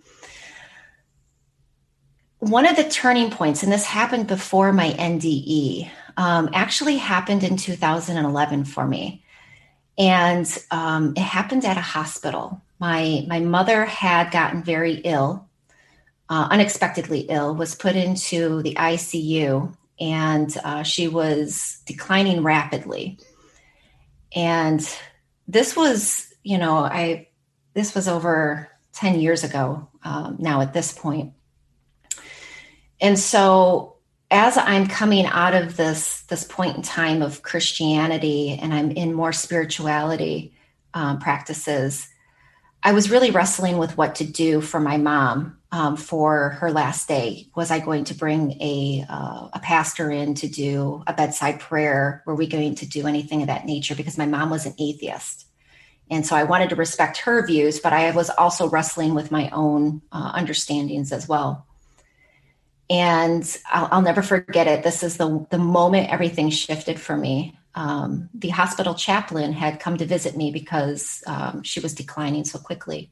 One 2.40 2.66
of 2.66 2.76
the 2.76 2.84
turning 2.84 3.30
points, 3.30 3.62
and 3.62 3.72
this 3.72 3.86
happened 3.86 4.26
before 4.26 4.70
my 4.72 4.90
NDE, 4.90 5.90
um, 6.18 6.50
actually 6.52 6.98
happened 6.98 7.42
in 7.42 7.56
2011 7.56 8.64
for 8.66 8.86
me. 8.86 9.24
And 9.96 10.46
um, 10.70 11.14
it 11.16 11.22
happened 11.22 11.64
at 11.64 11.78
a 11.78 11.80
hospital. 11.82 12.60
My, 12.78 13.24
my 13.28 13.40
mother 13.40 13.86
had 13.86 14.30
gotten 14.30 14.62
very 14.62 14.94
ill, 15.04 15.48
uh, 16.28 16.48
unexpectedly 16.50 17.20
ill, 17.20 17.54
was 17.54 17.74
put 17.74 17.96
into 17.96 18.60
the 18.62 18.74
ICU, 18.74 19.74
and 20.00 20.56
uh, 20.64 20.82
she 20.82 21.08
was 21.08 21.80
declining 21.86 22.42
rapidly. 22.42 23.18
And 24.34 24.86
this 25.46 25.76
was, 25.76 26.32
you 26.42 26.58
know, 26.58 26.78
I, 26.78 27.28
this 27.74 27.94
was 27.94 28.08
over 28.08 28.68
10 28.94 29.20
years 29.20 29.44
ago 29.44 29.88
um, 30.02 30.36
now 30.38 30.60
at 30.60 30.72
this 30.72 30.92
point. 30.92 31.32
And 33.00 33.18
so 33.18 33.96
as 34.30 34.56
I'm 34.56 34.86
coming 34.86 35.26
out 35.26 35.54
of 35.54 35.76
this 35.76 36.22
this 36.22 36.44
point 36.44 36.76
in 36.76 36.82
time 36.82 37.22
of 37.22 37.42
Christianity 37.42 38.58
and 38.60 38.72
I'm 38.72 38.90
in 38.90 39.12
more 39.12 39.32
spirituality 39.32 40.54
um, 40.94 41.18
practices, 41.18 42.08
I 42.82 42.92
was 42.92 43.10
really 43.10 43.30
wrestling 43.30 43.78
with 43.78 43.96
what 43.96 44.16
to 44.16 44.24
do 44.24 44.60
for 44.60 44.80
my 44.80 44.96
mom 44.96 45.58
um, 45.74 45.96
for 45.96 46.50
her 46.60 46.70
last 46.70 47.08
day. 47.08 47.48
Was 47.56 47.72
I 47.72 47.80
going 47.80 48.04
to 48.04 48.14
bring 48.14 48.52
a 48.62 49.04
uh, 49.08 49.48
a 49.52 49.58
pastor 49.60 50.08
in 50.10 50.34
to 50.36 50.48
do 50.48 51.02
a 51.08 51.12
bedside 51.12 51.58
prayer? 51.58 52.22
Were 52.26 52.36
we 52.36 52.46
going 52.46 52.76
to 52.76 52.86
do 52.86 53.08
anything 53.08 53.42
of 53.42 53.48
that 53.48 53.66
nature? 53.66 53.96
Because 53.96 54.16
my 54.16 54.26
mom 54.26 54.50
was 54.50 54.66
an 54.66 54.74
atheist, 54.78 55.46
and 56.08 56.24
so 56.24 56.36
I 56.36 56.44
wanted 56.44 56.70
to 56.70 56.76
respect 56.76 57.18
her 57.18 57.44
views, 57.44 57.80
but 57.80 57.92
I 57.92 58.12
was 58.12 58.30
also 58.30 58.68
wrestling 58.68 59.14
with 59.14 59.32
my 59.32 59.50
own 59.50 60.00
uh, 60.12 60.30
understandings 60.32 61.10
as 61.12 61.28
well 61.28 61.66
and 62.90 63.56
I'll, 63.72 63.88
I'll, 63.90 64.02
never 64.02 64.20
forget 64.20 64.66
it. 64.66 64.82
This 64.82 65.02
is 65.02 65.16
the 65.16 65.46
the 65.50 65.58
moment 65.58 66.12
everything 66.12 66.50
shifted 66.50 67.00
for 67.00 67.16
me. 67.16 67.56
Um, 67.74 68.28
the 68.34 68.50
hospital 68.50 68.94
chaplain 68.94 69.52
had 69.54 69.80
come 69.80 69.96
to 69.96 70.04
visit 70.04 70.36
me 70.36 70.52
because 70.52 71.22
um, 71.26 71.62
she 71.62 71.80
was 71.80 71.94
declining 71.94 72.44
so 72.44 72.58
quickly, 72.58 73.10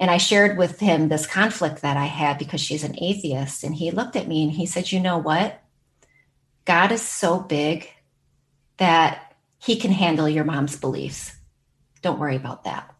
and 0.00 0.10
I 0.10 0.16
shared 0.16 0.58
with 0.58 0.80
him 0.80 1.08
this 1.08 1.26
conflict 1.26 1.82
that 1.82 1.96
I 1.96 2.06
had 2.06 2.38
because 2.38 2.60
she's 2.60 2.82
an 2.82 3.00
atheist. 3.00 3.62
And 3.62 3.74
he 3.74 3.92
looked 3.92 4.16
at 4.16 4.26
me 4.26 4.42
and 4.42 4.50
he 4.50 4.66
said, 4.66 4.90
"You 4.90 4.98
know 4.98 5.18
what? 5.18 5.62
God 6.64 6.90
is 6.90 7.02
so 7.02 7.38
big 7.38 7.88
that 8.78 9.36
He 9.58 9.76
can 9.76 9.92
handle 9.92 10.28
your 10.28 10.44
mom's 10.44 10.76
beliefs. 10.76 11.36
Don't 12.02 12.18
worry 12.18 12.36
about 12.36 12.64
that." 12.64 12.92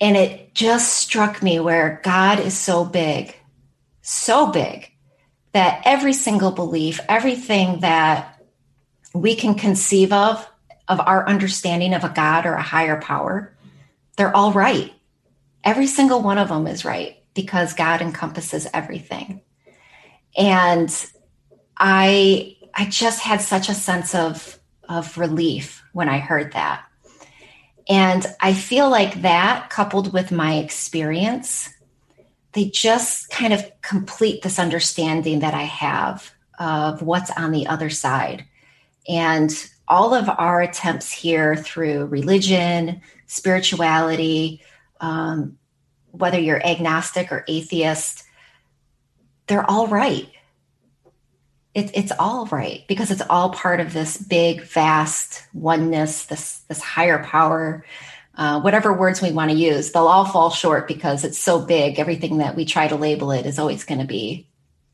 And 0.00 0.16
it 0.16 0.52
just 0.52 0.94
struck 0.94 1.42
me 1.42 1.60
where 1.60 2.00
God 2.02 2.40
is 2.40 2.58
so 2.58 2.84
big 2.84 3.36
so 4.02 4.48
big 4.50 4.90
that 5.52 5.82
every 5.84 6.12
single 6.12 6.50
belief, 6.50 7.00
everything 7.08 7.80
that 7.80 8.42
we 9.14 9.34
can 9.34 9.54
conceive 9.54 10.12
of, 10.12 10.46
of 10.88 11.00
our 11.00 11.26
understanding 11.28 11.94
of 11.94 12.04
a 12.04 12.08
God 12.08 12.44
or 12.44 12.54
a 12.54 12.62
higher 12.62 13.00
power, 13.00 13.54
they're 14.16 14.34
all 14.34 14.52
right. 14.52 14.92
Every 15.64 15.86
single 15.86 16.22
one 16.22 16.38
of 16.38 16.48
them 16.48 16.66
is 16.66 16.84
right 16.84 17.22
because 17.34 17.74
God 17.74 18.00
encompasses 18.00 18.66
everything. 18.72 19.42
And 20.36 20.90
I 21.76 22.56
I 22.74 22.86
just 22.86 23.20
had 23.20 23.40
such 23.40 23.68
a 23.68 23.74
sense 23.74 24.14
of 24.14 24.58
of 24.88 25.16
relief 25.18 25.82
when 25.92 26.08
I 26.08 26.18
heard 26.18 26.52
that. 26.52 26.84
And 27.88 28.24
I 28.40 28.54
feel 28.54 28.88
like 28.88 29.22
that 29.22 29.70
coupled 29.70 30.12
with 30.12 30.32
my 30.32 30.54
experience 30.54 31.68
they 32.52 32.66
just 32.66 33.30
kind 33.30 33.52
of 33.52 33.70
complete 33.80 34.42
this 34.42 34.58
understanding 34.58 35.40
that 35.40 35.54
I 35.54 35.62
have 35.62 36.30
of 36.58 37.02
what's 37.02 37.30
on 37.30 37.50
the 37.50 37.66
other 37.66 37.90
side. 37.90 38.44
And 39.08 39.50
all 39.88 40.14
of 40.14 40.28
our 40.28 40.60
attempts 40.60 41.10
here 41.10 41.56
through 41.56 42.06
religion, 42.06 43.00
spirituality, 43.26 44.62
um, 45.02 45.58
whether 46.10 46.38
you're 46.38 46.64
agnostic 46.64 47.30
or 47.30 47.44
atheist, 47.46 48.24
they're 49.48 49.68
all 49.70 49.88
right. 49.88 50.28
It, 51.74 51.90
it's 51.94 52.12
all 52.18 52.46
right 52.46 52.84
because 52.88 53.10
it's 53.10 53.22
all 53.28 53.50
part 53.50 53.80
of 53.80 53.92
this 53.92 54.16
big, 54.16 54.62
vast 54.62 55.46
oneness, 55.52 56.24
this 56.24 56.60
this 56.68 56.80
higher 56.80 57.22
power 57.24 57.84
uh, 58.34 58.60
whatever 58.60 58.92
words 58.92 59.20
we 59.20 59.32
want 59.32 59.50
to 59.50 59.56
use, 59.56 59.92
they'll 59.92 60.08
all 60.08 60.24
fall 60.24 60.50
short 60.50 60.88
because 60.88 61.24
it's 61.24 61.38
so 61.38 61.64
big. 61.64 61.98
Everything 61.98 62.38
that 62.38 62.56
we 62.56 62.64
try 62.64 62.88
to 62.88 62.96
label 62.96 63.30
it 63.30 63.46
is 63.46 63.58
always 63.58 63.84
going 63.84 64.00
to 64.00 64.06
be 64.06 64.48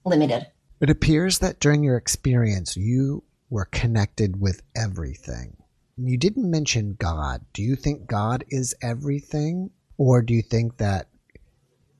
limited. 0.04 0.46
It 0.80 0.90
appears 0.90 1.38
that 1.38 1.60
during 1.60 1.84
your 1.84 1.96
experience, 1.96 2.76
you 2.76 3.22
were 3.50 3.66
connected 3.66 4.40
with 4.40 4.62
everything. 4.76 5.56
You 5.96 6.16
didn't 6.16 6.50
mention 6.50 6.96
God. 6.98 7.44
Do 7.52 7.62
you 7.62 7.76
think 7.76 8.06
God 8.06 8.44
is 8.48 8.74
everything? 8.82 9.70
Or 9.98 10.22
do 10.22 10.32
you 10.32 10.42
think 10.42 10.78
that 10.78 11.08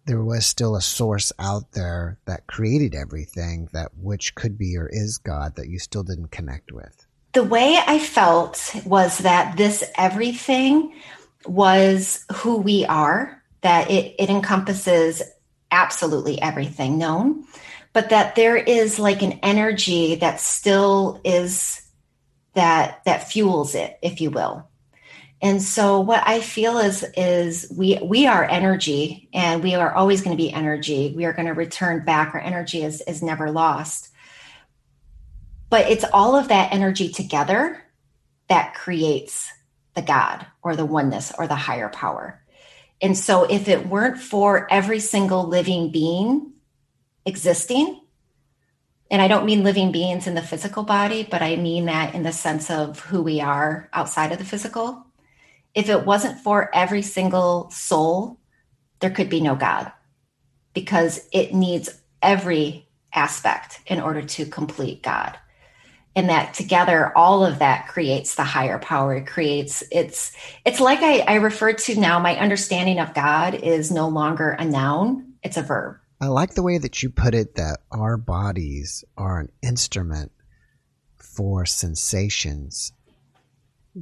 there 0.06 0.24
was 0.24 0.46
still 0.46 0.74
a 0.74 0.80
source 0.80 1.32
out 1.38 1.72
there 1.72 2.18
that 2.24 2.46
created 2.46 2.94
everything 2.94 3.68
that 3.74 3.90
which 3.98 4.34
could 4.34 4.56
be 4.56 4.78
or 4.78 4.88
is 4.90 5.18
God 5.18 5.56
that 5.56 5.68
you 5.68 5.78
still 5.78 6.02
didn't 6.02 6.30
connect 6.30 6.72
with? 6.72 7.06
The 7.34 7.44
way 7.44 7.78
I 7.86 7.98
felt 7.98 8.74
was 8.86 9.18
that 9.18 9.58
this 9.58 9.84
everything 9.98 10.94
was 11.44 12.24
who 12.36 12.56
we 12.56 12.86
are, 12.86 13.42
that 13.60 13.90
it, 13.90 14.14
it 14.18 14.30
encompasses 14.30 15.22
absolutely 15.70 16.40
everything 16.40 16.96
known, 16.96 17.44
but 17.92 18.10
that 18.10 18.34
there 18.34 18.56
is 18.56 18.98
like 18.98 19.22
an 19.22 19.40
energy 19.42 20.14
that 20.16 20.40
still 20.40 21.20
is 21.24 21.82
that 22.54 23.04
that 23.04 23.28
fuels 23.28 23.74
it, 23.74 23.98
if 24.02 24.20
you 24.20 24.30
will. 24.30 24.66
And 25.40 25.62
so 25.62 26.00
what 26.00 26.22
I 26.26 26.40
feel 26.40 26.78
is 26.78 27.04
is 27.16 27.72
we 27.74 27.98
we 28.02 28.26
are 28.26 28.44
energy 28.44 29.28
and 29.32 29.62
we 29.62 29.74
are 29.74 29.94
always 29.94 30.22
going 30.22 30.36
to 30.36 30.42
be 30.42 30.52
energy. 30.52 31.12
We 31.14 31.26
are 31.26 31.32
going 31.32 31.46
to 31.46 31.54
return 31.54 32.04
back. 32.04 32.34
Our 32.34 32.40
energy 32.40 32.82
is 32.82 33.00
is 33.02 33.22
never 33.22 33.50
lost. 33.50 34.08
But 35.70 35.90
it's 35.90 36.04
all 36.12 36.34
of 36.34 36.48
that 36.48 36.72
energy 36.72 37.10
together 37.10 37.84
that 38.48 38.74
creates 38.74 39.52
the 39.94 40.02
God 40.02 40.46
or 40.62 40.74
the 40.74 40.86
oneness 40.86 41.32
or 41.38 41.46
the 41.46 41.54
higher 41.54 41.88
power. 41.88 42.42
And 43.00 43.16
so, 43.16 43.44
if 43.44 43.68
it 43.68 43.86
weren't 43.86 44.18
for 44.18 44.66
every 44.72 44.98
single 44.98 45.46
living 45.46 45.92
being 45.92 46.52
existing, 47.24 48.00
and 49.10 49.22
I 49.22 49.28
don't 49.28 49.46
mean 49.46 49.62
living 49.62 49.92
beings 49.92 50.26
in 50.26 50.34
the 50.34 50.42
physical 50.42 50.82
body, 50.82 51.26
but 51.30 51.42
I 51.42 51.56
mean 51.56 51.86
that 51.86 52.14
in 52.14 52.24
the 52.24 52.32
sense 52.32 52.70
of 52.70 53.00
who 53.00 53.22
we 53.22 53.40
are 53.40 53.88
outside 53.92 54.32
of 54.32 54.38
the 54.38 54.44
physical. 54.44 55.07
If 55.78 55.88
it 55.88 56.04
wasn't 56.04 56.40
for 56.40 56.74
every 56.74 57.02
single 57.02 57.70
soul, 57.70 58.40
there 58.98 59.10
could 59.10 59.30
be 59.30 59.40
no 59.40 59.54
God 59.54 59.92
because 60.74 61.20
it 61.32 61.54
needs 61.54 61.88
every 62.20 62.88
aspect 63.14 63.78
in 63.86 64.00
order 64.00 64.22
to 64.22 64.44
complete 64.44 65.04
God. 65.04 65.38
and 66.16 66.30
that 66.30 66.52
together 66.52 67.16
all 67.16 67.46
of 67.46 67.60
that 67.60 67.86
creates 67.86 68.34
the 68.34 68.42
higher 68.42 68.80
power. 68.80 69.14
It 69.14 69.28
creates 69.28 69.84
it's 69.92 70.32
it's 70.64 70.80
like 70.80 70.98
I, 71.00 71.20
I 71.20 71.34
refer 71.36 71.74
to 71.74 72.00
now 72.00 72.18
my 72.18 72.36
understanding 72.36 72.98
of 72.98 73.14
god 73.14 73.54
is 73.54 73.92
no 73.92 74.08
longer 74.08 74.50
a 74.50 74.64
noun 74.64 75.34
it's 75.44 75.56
a 75.56 75.62
verb. 75.62 75.98
I 76.20 76.26
like 76.26 76.54
the 76.54 76.64
way 76.64 76.78
that 76.78 77.04
you 77.04 77.10
put 77.10 77.34
it 77.34 77.54
that 77.54 77.78
our 77.92 78.16
bodies 78.16 79.04
are 79.16 79.38
an 79.38 79.52
instrument 79.62 80.32
for 81.14 81.64
sensations 81.64 82.92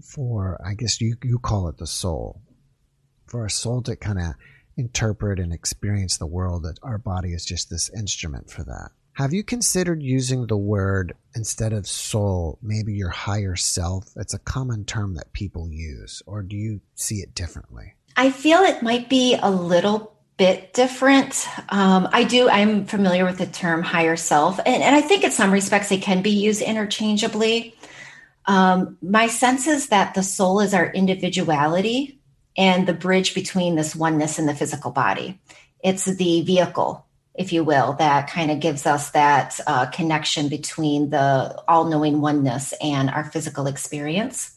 for 0.03 0.61
i 0.65 0.75
guess 0.75 1.01
you, 1.01 1.17
you 1.23 1.39
call 1.39 1.69
it 1.69 1.79
the 1.79 1.87
soul 1.87 2.41
for 3.27 3.43
our 3.43 3.49
soul 3.49 3.83
to 3.83 3.97
kind 3.97 4.19
of 4.19 4.35
interpret 4.77 5.39
and 5.39 5.53
experience 5.53 6.19
the 6.19 6.27
world 6.27 6.63
that 6.63 6.79
our 6.83 6.99
body 6.99 7.33
is 7.33 7.45
just 7.45 7.71
this 7.71 7.91
instrument 7.95 8.51
for 8.51 8.63
that 8.65 8.91
have 9.17 9.33
you 9.33 9.43
considered 9.43 10.03
using 10.03 10.47
the 10.47 10.59
word 10.59 11.15
instead 11.35 11.73
of 11.73 11.87
soul, 11.87 12.59
maybe 12.61 12.93
your 12.93 13.09
higher 13.09 13.57
self? 13.57 14.11
It's 14.15 14.35
a 14.35 14.39
common 14.39 14.85
term 14.85 15.15
that 15.15 15.33
people 15.33 15.71
use, 15.71 16.23
or 16.27 16.43
do 16.43 16.55
you 16.55 16.83
see 16.97 17.23
it 17.23 17.35
differently? 17.35 17.95
I 18.15 18.31
feel 18.31 18.59
it 18.59 18.83
might 18.83 19.09
be 19.09 19.39
a 19.43 19.51
little 19.51 20.15
bit 20.37 20.75
different. 20.75 21.49
Um, 21.71 22.11
I 22.13 22.25
do, 22.25 22.51
I'm 22.51 22.85
familiar 22.85 23.25
with 23.25 23.39
the 23.39 23.47
term 23.47 23.83
higher 23.83 24.17
self, 24.17 24.59
and, 24.59 24.83
and 24.83 24.95
I 24.95 25.01
think 25.01 25.25
in 25.25 25.31
some 25.31 25.51
respects 25.51 25.91
it 25.91 26.03
can 26.03 26.21
be 26.21 26.33
used 26.33 26.61
interchangeably. 26.61 27.75
Um, 28.47 28.99
my 29.03 29.27
sense 29.27 29.67
is 29.67 29.89
that 29.89 30.15
the 30.15 30.23
soul 30.23 30.61
is 30.61 30.73
our 30.73 30.87
individuality 30.87 32.21
and 32.57 32.87
the 32.87 32.95
bridge 32.95 33.35
between 33.35 33.75
this 33.75 33.95
oneness 33.95 34.39
and 34.39 34.49
the 34.49 34.55
physical 34.55 34.91
body. 34.91 35.41
It's 35.83 36.05
the 36.05 36.43
vehicle 36.43 37.07
if 37.37 37.53
you 37.53 37.63
will, 37.65 37.95
that 37.95 38.31
kind 38.31 38.51
of 38.51 38.61
gives 38.61 38.87
us 38.87 39.11
that 39.11 39.61
uh, 39.67 39.87
connection 39.87 40.49
between 40.49 41.11
the 41.11 41.63
all 41.69 41.85
knowing 41.85 42.21
oneness 42.21 42.73
and 42.81 43.11
our 43.11 43.25
physical 43.25 43.67
experience. 43.67 44.57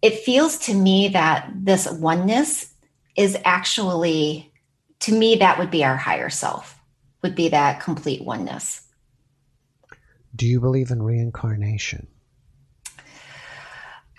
It 0.00 0.20
feels 0.20 0.58
to 0.58 0.74
me 0.74 1.08
that 1.08 1.50
this 1.54 1.90
oneness 1.90 2.72
is 3.16 3.36
actually, 3.44 4.52
to 5.00 5.12
me, 5.12 5.36
that 5.36 5.58
would 5.58 5.70
be 5.70 5.84
our 5.84 5.96
higher 5.96 6.30
self, 6.30 6.78
would 7.22 7.34
be 7.34 7.48
that 7.48 7.80
complete 7.80 8.24
oneness. 8.24 8.82
Do 10.34 10.46
you 10.46 10.60
believe 10.60 10.90
in 10.90 11.02
reincarnation? 11.02 12.06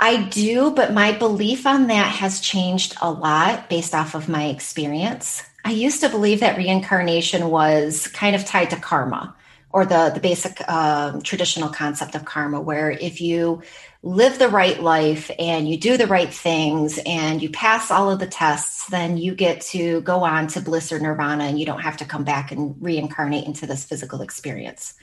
I 0.04 0.18
do, 0.24 0.72
but 0.72 0.92
my 0.92 1.14
belief 1.14 1.66
on 1.66 1.88
that 1.88 2.14
has 2.16 2.42
changed 2.42 2.98
a 3.02 3.10
lot 3.10 3.70
based 3.70 3.96
off 3.96 4.16
of 4.16 4.28
my 4.28 4.48
experience. 4.48 5.42
I 5.64 5.72
used 5.72 6.02
to 6.02 6.10
believe 6.10 6.42
that 6.42 6.58
reincarnation 6.58 7.50
was 7.50 8.08
kind 8.08 8.36
of 8.36 8.44
tied 8.44 8.72
to 8.72 8.76
karma 8.76 9.34
or 9.70 9.86
the, 9.86 10.12
the 10.14 10.20
basic 10.20 10.62
uh, 10.68 11.22
traditional 11.22 11.70
concept 11.70 12.16
of 12.16 12.26
karma, 12.26 12.60
where 12.60 12.92
if 12.92 13.22
you 13.22 13.62
live 14.02 14.40
the 14.40 14.50
right 14.50 14.84
life 14.84 15.32
and 15.40 15.70
you 15.70 15.78
do 15.78 15.96
the 15.96 16.06
right 16.06 16.34
things 16.34 17.00
and 17.06 17.42
you 17.42 17.50
pass 17.50 17.90
all 17.90 18.12
of 18.12 18.20
the 18.20 18.28
tests, 18.28 18.86
then 18.88 19.16
you 19.16 19.34
get 19.34 19.62
to 19.62 20.02
go 20.02 20.26
on 20.26 20.48
to 20.48 20.60
bliss 20.60 20.92
or 20.92 21.00
nirvana 21.00 21.46
and 21.46 21.58
you 21.58 21.66
don't 21.66 21.80
have 21.80 21.96
to 21.96 22.06
come 22.06 22.26
back 22.26 22.52
and 22.52 22.76
reincarnate 22.82 23.46
into 23.46 23.66
this 23.66 23.86
physical 23.86 24.22
experience. 24.22 24.96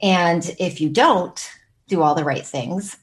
And 0.00 0.48
if 0.60 0.80
you 0.80 0.90
don't 0.90 1.44
do 1.88 2.02
all 2.02 2.14
the 2.14 2.22
right 2.22 2.46
things, 2.46 2.96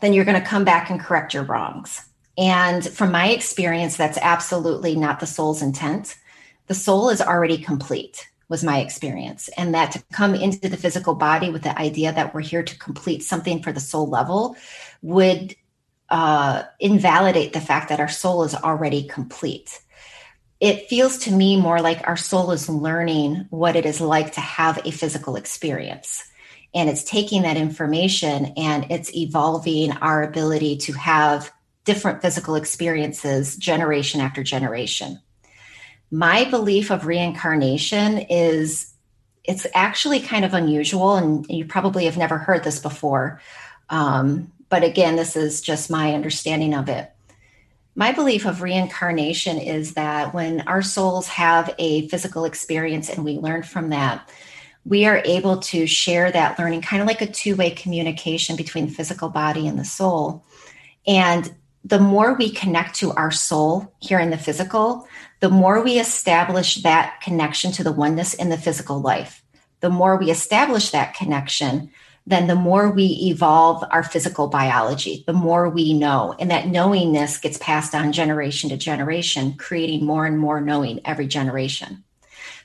then 0.00 0.12
you're 0.12 0.24
going 0.24 0.40
to 0.40 0.46
come 0.46 0.64
back 0.64 0.90
and 0.90 1.00
correct 1.00 1.34
your 1.34 1.44
wrongs. 1.44 2.02
And 2.36 2.88
from 2.88 3.10
my 3.10 3.28
experience, 3.28 3.96
that's 3.96 4.18
absolutely 4.18 4.94
not 4.94 5.20
the 5.20 5.26
soul's 5.26 5.60
intent. 5.60 6.16
The 6.68 6.74
soul 6.74 7.10
is 7.10 7.20
already 7.20 7.58
complete, 7.58 8.28
was 8.48 8.62
my 8.62 8.78
experience. 8.78 9.48
And 9.56 9.74
that 9.74 9.92
to 9.92 10.04
come 10.12 10.34
into 10.34 10.68
the 10.68 10.76
physical 10.76 11.14
body 11.14 11.50
with 11.50 11.62
the 11.62 11.76
idea 11.76 12.12
that 12.12 12.34
we're 12.34 12.40
here 12.40 12.62
to 12.62 12.78
complete 12.78 13.24
something 13.24 13.62
for 13.62 13.72
the 13.72 13.80
soul 13.80 14.08
level 14.08 14.56
would 15.02 15.56
uh, 16.10 16.62
invalidate 16.78 17.52
the 17.52 17.60
fact 17.60 17.88
that 17.88 18.00
our 18.00 18.08
soul 18.08 18.44
is 18.44 18.54
already 18.54 19.02
complete. 19.08 19.80
It 20.60 20.88
feels 20.88 21.18
to 21.18 21.32
me 21.32 21.60
more 21.60 21.80
like 21.80 22.06
our 22.06 22.16
soul 22.16 22.52
is 22.52 22.68
learning 22.68 23.46
what 23.50 23.76
it 23.76 23.84
is 23.84 24.00
like 24.00 24.32
to 24.32 24.40
have 24.40 24.80
a 24.84 24.90
physical 24.90 25.36
experience 25.36 26.24
and 26.74 26.88
it's 26.88 27.04
taking 27.04 27.42
that 27.42 27.56
information 27.56 28.52
and 28.56 28.86
it's 28.90 29.14
evolving 29.14 29.92
our 29.92 30.22
ability 30.22 30.76
to 30.76 30.92
have 30.92 31.52
different 31.84 32.20
physical 32.20 32.54
experiences 32.54 33.56
generation 33.56 34.20
after 34.20 34.42
generation. 34.42 35.20
My 36.10 36.44
belief 36.44 36.90
of 36.90 37.06
reincarnation 37.06 38.18
is 38.18 38.92
it's 39.44 39.66
actually 39.74 40.20
kind 40.20 40.44
of 40.44 40.52
unusual, 40.52 41.16
and 41.16 41.46
you 41.48 41.64
probably 41.64 42.04
have 42.04 42.18
never 42.18 42.36
heard 42.36 42.64
this 42.64 42.78
before. 42.78 43.40
Um, 43.88 44.52
but 44.68 44.84
again, 44.84 45.16
this 45.16 45.36
is 45.36 45.62
just 45.62 45.90
my 45.90 46.12
understanding 46.12 46.74
of 46.74 46.90
it. 46.90 47.10
My 47.94 48.12
belief 48.12 48.44
of 48.44 48.60
reincarnation 48.60 49.58
is 49.58 49.94
that 49.94 50.34
when 50.34 50.60
our 50.68 50.82
souls 50.82 51.28
have 51.28 51.74
a 51.78 52.06
physical 52.08 52.44
experience 52.44 53.08
and 53.08 53.24
we 53.24 53.38
learn 53.38 53.62
from 53.62 53.88
that, 53.88 54.28
we 54.88 55.04
are 55.04 55.20
able 55.26 55.58
to 55.58 55.86
share 55.86 56.32
that 56.32 56.58
learning 56.58 56.80
kind 56.80 57.02
of 57.02 57.06
like 57.06 57.20
a 57.20 57.26
two 57.26 57.54
way 57.54 57.70
communication 57.70 58.56
between 58.56 58.86
the 58.86 58.92
physical 58.92 59.28
body 59.28 59.68
and 59.68 59.78
the 59.78 59.84
soul. 59.84 60.44
And 61.06 61.54
the 61.84 61.98
more 61.98 62.34
we 62.34 62.50
connect 62.50 62.96
to 62.96 63.12
our 63.12 63.30
soul 63.30 63.92
here 64.00 64.18
in 64.18 64.30
the 64.30 64.38
physical, 64.38 65.06
the 65.40 65.50
more 65.50 65.82
we 65.82 65.98
establish 65.98 66.76
that 66.76 67.20
connection 67.20 67.70
to 67.72 67.84
the 67.84 67.92
oneness 67.92 68.32
in 68.32 68.48
the 68.48 68.56
physical 68.56 69.00
life. 69.00 69.44
The 69.80 69.90
more 69.90 70.16
we 70.16 70.30
establish 70.30 70.90
that 70.90 71.14
connection, 71.14 71.90
then 72.26 72.46
the 72.46 72.56
more 72.56 72.90
we 72.90 73.06
evolve 73.30 73.84
our 73.90 74.02
physical 74.02 74.48
biology, 74.48 75.22
the 75.26 75.32
more 75.32 75.68
we 75.68 75.92
know. 75.92 76.34
And 76.38 76.50
that 76.50 76.66
knowingness 76.66 77.38
gets 77.38 77.58
passed 77.58 77.94
on 77.94 78.12
generation 78.12 78.70
to 78.70 78.76
generation, 78.76 79.54
creating 79.54 80.04
more 80.04 80.26
and 80.26 80.38
more 80.38 80.60
knowing 80.60 81.00
every 81.04 81.26
generation. 81.26 82.04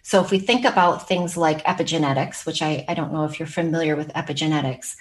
So 0.03 0.21
if 0.21 0.31
we 0.31 0.39
think 0.39 0.65
about 0.65 1.07
things 1.07 1.35
like 1.35 1.63
epigenetics, 1.63 2.45
which 2.45 2.61
I, 2.61 2.85
I 2.87 2.93
don't 2.93 3.13
know 3.13 3.23
if 3.25 3.39
you're 3.39 3.47
familiar 3.47 3.95
with 3.95 4.13
epigenetics, 4.13 4.95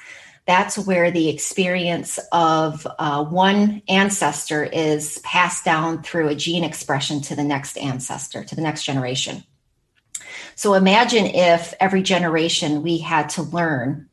that's 0.46 0.78
where 0.78 1.10
the 1.10 1.28
experience 1.28 2.18
of 2.32 2.86
uh, 2.98 3.24
one 3.24 3.82
ancestor 3.88 4.64
is 4.64 5.18
passed 5.18 5.64
down 5.64 6.02
through 6.02 6.28
a 6.28 6.34
gene 6.34 6.64
expression 6.64 7.20
to 7.22 7.36
the 7.36 7.44
next 7.44 7.76
ancestor, 7.76 8.42
to 8.44 8.54
the 8.54 8.62
next 8.62 8.84
generation. 8.84 9.44
So 10.54 10.74
imagine 10.74 11.26
if 11.26 11.74
every 11.78 12.02
generation 12.02 12.82
we 12.82 12.98
had 12.98 13.28
to 13.30 13.42
learn 13.42 14.08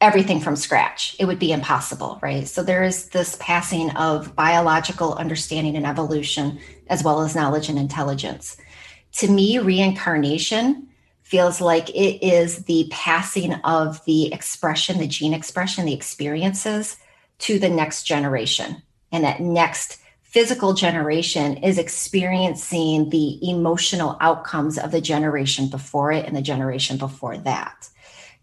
everything 0.00 0.40
from 0.40 0.56
scratch. 0.56 1.16
It 1.18 1.24
would 1.24 1.38
be 1.38 1.52
impossible, 1.52 2.18
right? 2.22 2.46
So 2.46 2.62
there 2.62 2.82
is 2.82 3.08
this 3.08 3.36
passing 3.40 3.90
of 3.96 4.36
biological 4.36 5.14
understanding 5.14 5.76
and 5.76 5.86
evolution, 5.86 6.58
as 6.88 7.02
well 7.02 7.22
as 7.22 7.34
knowledge 7.34 7.70
and 7.70 7.78
intelligence. 7.78 8.58
To 9.18 9.28
me, 9.28 9.58
reincarnation 9.58 10.88
feels 11.22 11.60
like 11.60 11.88
it 11.90 12.24
is 12.24 12.64
the 12.64 12.88
passing 12.90 13.54
of 13.54 14.04
the 14.04 14.32
expression, 14.32 14.98
the 14.98 15.06
gene 15.06 15.34
expression, 15.34 15.86
the 15.86 15.94
experiences 15.94 16.96
to 17.38 17.58
the 17.58 17.68
next 17.68 18.04
generation. 18.04 18.82
And 19.10 19.24
that 19.24 19.40
next 19.40 19.98
physical 20.22 20.74
generation 20.74 21.56
is 21.58 21.78
experiencing 21.78 23.08
the 23.08 23.38
emotional 23.48 24.18
outcomes 24.20 24.76
of 24.76 24.90
the 24.90 25.00
generation 25.00 25.68
before 25.68 26.12
it 26.12 26.26
and 26.26 26.36
the 26.36 26.42
generation 26.42 26.98
before 26.98 27.38
that. 27.38 27.88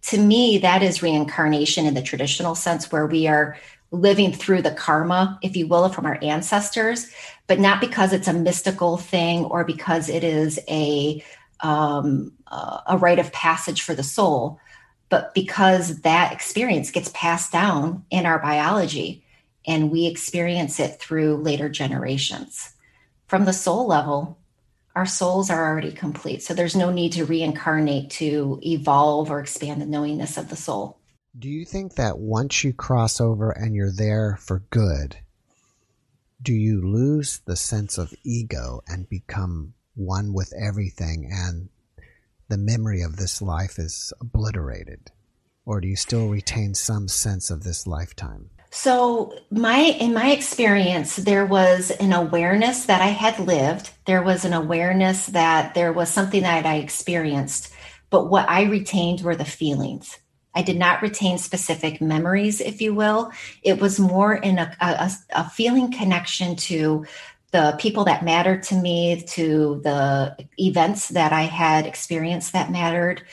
To 0.08 0.18
me, 0.18 0.58
that 0.58 0.84
is 0.84 1.04
reincarnation 1.04 1.86
in 1.86 1.94
the 1.94 2.02
traditional 2.02 2.56
sense, 2.56 2.92
where 2.92 3.06
we 3.06 3.28
are 3.28 3.58
living 3.94 4.34
through 4.34 4.64
the 4.64 4.72
karma, 4.72 5.40
if 5.44 5.56
you 5.56 5.68
will, 5.68 5.88
from 5.88 6.06
our 6.06 6.18
ancestors, 6.22 7.10
but 7.48 7.60
not 7.60 7.80
because 7.80 8.12
it's 8.12 8.28
a 8.28 8.34
mystical 8.34 8.98
thing 8.98 9.46
or 9.46 9.64
because 9.64 10.10
it 10.10 10.24
is 10.24 10.60
a 10.68 11.24
um, 11.60 12.34
uh, 12.48 12.82
a 12.88 12.98
rite 12.98 13.20
of 13.20 13.32
passage 13.32 13.84
for 13.84 13.94
the 13.94 14.04
soul, 14.04 14.60
but 15.08 15.34
because 15.34 16.02
that 16.02 16.34
experience 16.34 16.92
gets 16.92 17.10
passed 17.14 17.54
down 17.54 18.04
in 18.10 18.26
our 18.26 18.40
biology 18.40 19.24
and 19.66 19.92
we 19.92 20.08
experience 20.08 20.80
it 20.80 21.00
through 21.00 21.38
later 21.38 21.70
generations. 21.70 22.74
From 23.28 23.46
the 23.46 23.54
soul 23.54 23.88
level, 23.88 24.38
our 24.96 25.06
souls 25.06 25.50
are 25.50 25.70
already 25.70 25.92
complete. 25.92 26.44
So 26.44 26.54
there's 26.54 26.76
no 26.76 26.92
need 26.92 27.14
to 27.14 27.26
reincarnate 27.26 28.10
to 28.12 28.60
evolve 28.62 29.32
or 29.32 29.40
expand 29.40 29.82
the 29.82 29.86
knowingness 29.86 30.38
of 30.38 30.50
the 30.50 30.56
soul. 30.58 31.00
Do 31.38 31.50
you 31.50 31.66
think 31.66 31.96
that 31.96 32.20
once 32.20 32.64
you 32.64 32.74
cross 32.74 33.20
over 33.20 33.50
and 33.50 33.76
you're 33.76 33.92
there 33.92 34.38
for 34.40 34.60
good, 34.70 35.18
do 36.40 36.54
you 36.54 36.80
lose 36.80 37.40
the 37.46 37.56
sense 37.56 37.98
of 37.98 38.14
ego 38.24 38.82
and 38.88 39.10
become 39.10 39.74
one 39.96 40.34
with 40.34 40.54
everything 40.54 41.28
and 41.32 41.70
the 42.50 42.58
memory 42.58 43.02
of 43.02 43.16
this 43.16 43.42
life 43.42 43.80
is 43.80 44.14
obliterated? 44.22 45.10
Or 45.66 45.82
do 45.82 45.88
you 45.88 45.96
still 45.96 46.30
retain 46.30 46.76
some 46.76 47.08
sense 47.08 47.50
of 47.50 47.64
this 47.64 47.88
lifetime? 47.88 48.52
So, 48.70 49.34
my 49.50 49.78
in 49.78 50.14
my 50.14 50.32
experience, 50.32 51.16
there 51.16 51.48
was 51.48 51.90
an 51.90 52.14
awareness 52.14 52.86
that 52.86 53.02
I 53.02 53.08
had 53.08 53.40
lived. 53.40 53.90
There 54.06 54.22
was 54.22 54.46
an 54.46 54.54
awareness 54.54 55.28
that 55.28 55.74
there 55.74 55.94
was 55.94 56.10
something 56.10 56.44
that 56.44 56.66
I 56.68 56.76
experienced, 56.76 57.74
but 58.12 58.30
what 58.30 58.48
I 58.48 58.64
retained 58.64 59.22
were 59.22 59.36
the 59.36 59.46
feelings. 59.46 60.20
I 60.56 60.62
did 60.62 60.78
not 60.78 61.02
retain 61.02 61.38
specific 61.38 62.02
memories, 62.02 62.62
if 62.62 62.82
you 62.82 62.94
will. 62.94 63.32
It 63.64 63.80
was 63.80 64.00
more 64.00 64.34
in 64.36 64.60
a, 64.60 64.76
a, 64.80 65.12
a 65.36 65.50
feeling 65.50 65.92
connection 65.92 66.56
to 66.58 67.06
the 67.52 67.76
people 67.80 68.06
that 68.06 68.26
mattered 68.26 68.64
to 68.64 68.76
me, 68.76 69.22
to 69.22 69.80
the 69.84 70.36
events 70.58 71.10
that 71.10 71.32
I 71.32 71.44
had 71.44 71.86
experienced 71.86 72.54
that 72.54 72.72
mattered. 72.72 73.24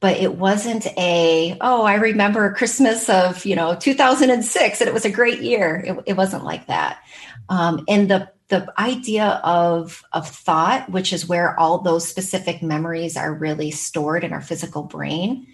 But 0.00 0.18
it 0.18 0.36
wasn't 0.36 0.86
a, 0.96 1.56
oh, 1.60 1.82
I 1.82 1.94
remember 1.94 2.52
Christmas 2.54 3.08
of, 3.08 3.44
you 3.44 3.56
know, 3.56 3.74
2006 3.74 4.80
and 4.80 4.88
it 4.88 4.94
was 4.94 5.04
a 5.04 5.10
great 5.10 5.40
year. 5.40 5.82
It, 5.84 6.02
it 6.06 6.16
wasn't 6.16 6.44
like 6.44 6.66
that. 6.66 7.00
Um, 7.48 7.84
and 7.88 8.10
the 8.10 8.30
the 8.48 8.72
idea 8.78 9.40
of 9.44 10.02
of 10.12 10.28
thought, 10.28 10.88
which 10.90 11.12
is 11.12 11.28
where 11.28 11.58
all 11.58 11.78
those 11.78 12.08
specific 12.08 12.62
memories 12.62 13.16
are 13.16 13.32
really 13.32 13.70
stored 13.70 14.24
in 14.24 14.32
our 14.32 14.40
physical 14.40 14.82
brain, 14.82 15.46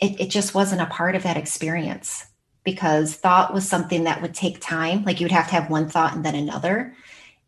it, 0.00 0.20
it 0.20 0.30
just 0.30 0.54
wasn't 0.54 0.80
a 0.80 0.86
part 0.86 1.14
of 1.14 1.22
that 1.22 1.36
experience 1.36 2.26
because 2.64 3.14
thought 3.14 3.54
was 3.54 3.68
something 3.68 4.04
that 4.04 4.22
would 4.22 4.34
take 4.34 4.60
time. 4.60 5.04
Like 5.04 5.20
you 5.20 5.24
would 5.24 5.32
have 5.32 5.48
to 5.48 5.54
have 5.54 5.70
one 5.70 5.88
thought 5.88 6.14
and 6.14 6.24
then 6.24 6.34
another. 6.34 6.94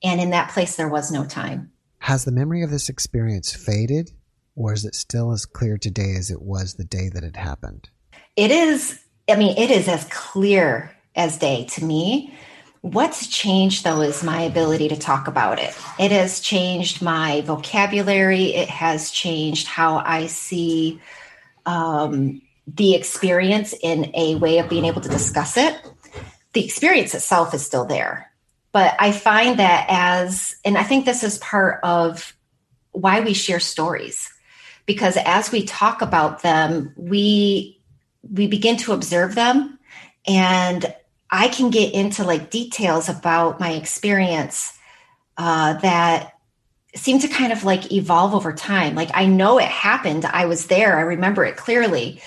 And 0.02 0.20
in 0.20 0.30
that 0.30 0.50
place, 0.50 0.76
there 0.76 0.88
was 0.88 1.10
no 1.10 1.24
time. 1.24 1.70
Has 2.00 2.24
the 2.24 2.32
memory 2.32 2.62
of 2.62 2.70
this 2.70 2.88
experience 2.88 3.52
faded, 3.52 4.10
or 4.56 4.72
is 4.72 4.84
it 4.84 4.94
still 4.94 5.32
as 5.32 5.46
clear 5.46 5.78
today 5.78 6.14
as 6.16 6.30
it 6.30 6.42
was 6.42 6.74
the 6.74 6.84
day 6.84 7.08
that 7.08 7.22
it 7.22 7.36
happened? 7.36 7.88
It 8.34 8.50
is, 8.50 8.98
I 9.28 9.36
mean, 9.36 9.56
it 9.56 9.70
is 9.70 9.88
as 9.88 10.04
clear 10.10 10.90
as 11.14 11.38
day 11.38 11.66
to 11.66 11.84
me. 11.84 12.34
What's 12.80 13.28
changed 13.28 13.84
though 13.84 14.00
is 14.00 14.24
my 14.24 14.42
ability 14.42 14.88
to 14.88 14.96
talk 14.96 15.28
about 15.28 15.60
it. 15.60 15.76
It 16.00 16.10
has 16.10 16.40
changed 16.40 17.00
my 17.00 17.42
vocabulary. 17.42 18.54
It 18.54 18.68
has 18.68 19.12
changed 19.12 19.68
how 19.68 19.98
I 19.98 20.26
see 20.26 21.00
um, 21.66 22.42
the 22.66 22.94
experience 22.94 23.74
in 23.82 24.10
a 24.14 24.36
way 24.36 24.58
of 24.58 24.68
being 24.68 24.84
able 24.84 25.00
to 25.00 25.08
discuss 25.08 25.56
it. 25.56 25.80
The 26.52 26.64
experience 26.64 27.14
itself 27.14 27.54
is 27.54 27.64
still 27.64 27.84
there. 27.84 28.30
But 28.72 28.94
I 28.98 29.12
find 29.12 29.58
that 29.58 29.86
as, 29.88 30.56
and 30.64 30.78
I 30.78 30.82
think 30.82 31.04
this 31.04 31.22
is 31.22 31.38
part 31.38 31.80
of 31.82 32.34
why 32.92 33.20
we 33.20 33.34
share 33.34 33.60
stories, 33.60 34.30
because 34.86 35.16
as 35.16 35.50
we 35.50 35.64
talk 35.64 36.02
about 36.02 36.42
them, 36.42 36.92
we 36.96 37.82
we 38.30 38.46
begin 38.46 38.76
to 38.76 38.92
observe 38.92 39.34
them 39.34 39.78
and 40.26 40.94
i 41.30 41.48
can 41.48 41.70
get 41.70 41.92
into 41.92 42.24
like 42.24 42.50
details 42.50 43.08
about 43.08 43.60
my 43.60 43.72
experience 43.72 44.78
uh, 45.38 45.74
that 45.74 46.31
seem 46.94 47.18
to 47.18 47.28
kind 47.28 47.52
of 47.52 47.64
like 47.64 47.92
evolve 47.92 48.34
over 48.34 48.52
time 48.52 48.94
like 48.94 49.10
i 49.14 49.26
know 49.26 49.58
it 49.58 49.68
happened 49.68 50.24
i 50.26 50.46
was 50.46 50.66
there 50.66 50.98
i 50.98 51.02
remember 51.02 51.44
it 51.44 51.56
clearly 51.56 52.20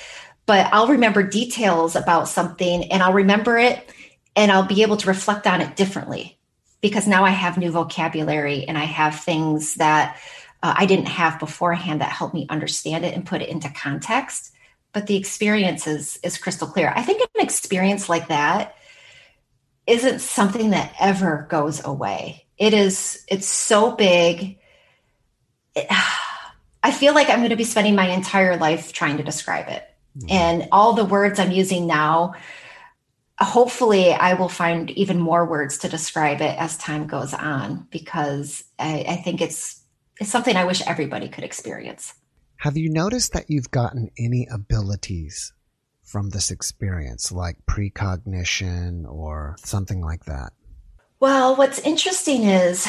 but 0.46 0.68
i'll 0.74 0.88
remember 0.88 1.24
details 1.24 1.96
about 1.96 2.28
something 2.28 2.92
and 2.92 3.04
i'll 3.04 3.14
remember 3.14 3.58
it 3.58 3.90
and 4.36 4.52
i'll 4.52 4.66
be 4.66 4.82
able 4.82 4.98
to 4.98 5.08
reflect 5.08 5.46
on 5.46 5.62
it 5.62 5.76
differently 5.76 6.36
because 6.86 7.08
now 7.08 7.26
I 7.26 7.32
have 7.32 7.58
new 7.58 7.72
vocabulary 7.72 8.66
and 8.66 8.78
I 8.78 8.84
have 8.84 9.20
things 9.20 9.74
that 9.76 10.20
uh, 10.62 10.76
I 10.78 10.86
didn't 10.86 11.08
have 11.08 11.40
beforehand 11.40 12.02
that 12.02 12.12
help 12.12 12.32
me 12.32 12.46
understand 12.48 13.04
it 13.04 13.16
and 13.16 13.26
put 13.26 13.42
it 13.42 13.50
into 13.50 13.72
context. 13.72 14.54
But 14.94 15.08
the 15.08 15.16
experience 15.16 15.88
is, 15.88 16.20
is 16.24 16.38
crystal 16.38 16.68
clear. 16.68 16.94
I 16.96 17.02
think 17.02 17.22
an 17.22 17.44
experience 17.44 18.08
like 18.08 18.28
that 18.28 18.76
isn't 19.88 20.20
something 20.20 20.70
that 20.70 20.94
ever 21.00 21.48
goes 21.50 21.84
away. 21.84 22.45
It 22.58 22.74
is, 22.74 23.24
it's 23.28 23.48
so 23.48 23.96
big. 23.96 24.58
It, 25.76 25.88
I 26.84 26.92
feel 26.92 27.14
like 27.14 27.30
I'm 27.30 27.40
going 27.40 27.50
to 27.50 27.56
be 27.56 27.64
spending 27.64 27.96
my 27.96 28.10
entire 28.10 28.58
life 28.58 28.94
trying 28.94 29.18
to 29.18 29.24
describe 29.24 29.70
it. 29.70 29.84
Mm-hmm. 30.18 30.32
And 30.32 30.68
all 30.72 30.94
the 30.94 31.06
words 31.06 31.40
I'm 31.40 31.52
using 31.52 31.88
now 31.88 32.36
hopefully 33.40 34.14
I 34.14 34.34
will 34.36 34.50
find 34.50 34.90
even 34.92 35.20
more 35.20 35.46
words 35.46 35.80
to 35.80 35.90
describe 35.90 36.42
it 36.42 36.58
as 36.58 36.78
time 36.78 37.08
goes 37.08 37.34
on 37.34 37.88
because 37.92 38.64
I, 38.80 39.06
I, 39.08 39.16
think 39.18 39.42
it's 39.42 39.82
it's 40.20 40.30
something 40.30 40.56
I 40.56 40.64
wish 40.64 40.82
everybody 40.88 41.28
could 41.28 41.44
experience. 41.44 42.14
Have 42.58 42.78
you 42.78 42.90
noticed 42.90 43.34
that 43.34 43.50
you've 43.50 43.72
gotten 43.72 44.10
any 44.18 44.48
abilities 44.50 45.52
from 46.04 46.30
this 46.30 46.52
experience, 46.52 47.32
like 47.32 47.58
precognition 47.66 49.06
or 49.06 49.58
something 49.60 50.02
like 50.02 50.26
that? 50.26 50.54
Well, 51.26 51.56
what's 51.56 51.80
interesting 51.80 52.44
is 52.44 52.88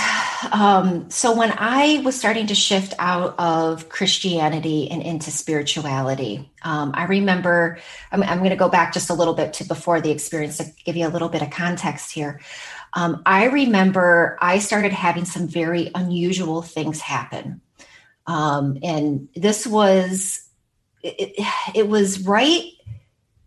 um, 0.52 1.08
so 1.10 1.34
when 1.34 1.54
I 1.56 2.02
was 2.04 2.18
starting 2.18 2.48
to 2.48 2.54
shift 2.54 2.92
out 2.98 3.34
of 3.38 3.88
Christianity 3.88 4.90
and 4.90 5.00
into 5.00 5.30
spirituality, 5.30 6.50
um, 6.60 6.90
I 6.92 7.04
remember, 7.04 7.78
I'm, 8.12 8.22
I'm 8.22 8.40
going 8.40 8.50
to 8.50 8.56
go 8.56 8.68
back 8.68 8.92
just 8.92 9.08
a 9.08 9.14
little 9.14 9.32
bit 9.32 9.54
to 9.54 9.64
before 9.64 10.02
the 10.02 10.10
experience 10.10 10.58
to 10.58 10.66
give 10.84 10.96
you 10.96 11.06
a 11.06 11.08
little 11.08 11.30
bit 11.30 11.40
of 11.40 11.48
context 11.48 12.12
here. 12.12 12.42
Um, 12.92 13.22
I 13.24 13.46
remember 13.46 14.36
I 14.42 14.58
started 14.58 14.92
having 14.92 15.24
some 15.24 15.48
very 15.48 15.90
unusual 15.94 16.60
things 16.60 17.00
happen. 17.00 17.62
Um, 18.26 18.76
and 18.82 19.30
this 19.34 19.66
was, 19.66 20.46
it, 21.02 21.42
it 21.74 21.88
was 21.88 22.20
right 22.20 22.64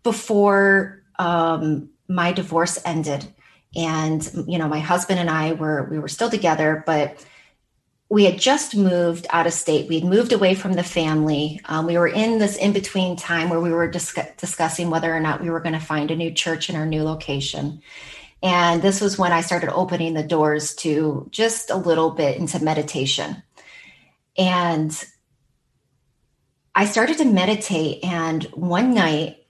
before 0.02 1.04
um, 1.19 1.91
my 2.08 2.32
divorce 2.32 2.80
ended 2.84 3.32
and 3.75 4.32
you 4.47 4.58
know 4.58 4.67
my 4.67 4.79
husband 4.79 5.19
and 5.19 5.29
i 5.29 5.53
were 5.53 5.88
we 5.91 5.99
were 5.99 6.08
still 6.08 6.29
together 6.29 6.84
but 6.86 7.23
we 8.10 8.25
had 8.25 8.39
just 8.39 8.75
moved 8.75 9.27
out 9.29 9.45
of 9.45 9.53
state. 9.53 9.88
We 9.88 9.99
had 9.99 10.10
moved 10.10 10.34
away 10.34 10.55
from 10.55 10.73
the 10.73 10.84
family. 10.84 11.62
Um, 11.65 11.86
we 11.86 11.97
were 11.97 12.08
in 12.08 12.39
this 12.39 12.58
in 12.58 12.73
between 12.73 13.15
time 13.15 13.49
where 13.49 13.60
we 13.60 13.71
were 13.71 13.88
dis- 13.88 14.17
discussing 14.36 14.89
whether 14.89 15.15
or 15.15 15.19
not 15.19 15.41
we 15.41 15.51
were 15.51 15.60
going 15.60 15.73
to 15.73 15.79
find 15.79 16.10
a 16.10 16.15
new 16.15 16.32
church 16.32 16.69
in 16.69 16.75
our 16.75 16.88
new 16.88 17.03
location. 17.03 17.84
And 18.41 18.82
this 18.82 18.99
was 19.01 19.19
when 19.19 19.32
i 19.32 19.41
started 19.41 19.71
opening 19.71 20.13
the 20.13 20.23
doors 20.23 20.73
to 20.77 21.27
just 21.29 21.69
a 21.69 21.75
little 21.75 22.10
bit 22.10 22.38
into 22.38 22.63
meditation. 22.63 23.43
And 24.38 24.91
i 26.73 26.86
started 26.86 27.17
to 27.17 27.25
meditate 27.25 28.03
and 28.03 28.43
one 28.45 28.93
night 28.93 29.45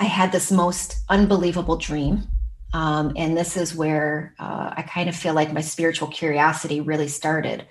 i 0.00 0.04
had 0.04 0.32
this 0.32 0.50
most 0.50 0.96
unbelievable 1.08 1.76
dream 1.76 2.22
um, 2.72 3.12
and 3.16 3.36
this 3.36 3.56
is 3.56 3.74
where 3.74 4.34
uh, 4.38 4.74
I 4.76 4.82
kind 4.82 5.08
of 5.08 5.16
feel 5.16 5.34
like 5.34 5.52
my 5.52 5.60
spiritual 5.60 6.08
curiosity 6.08 6.80
really 6.80 7.08
started. 7.08 7.66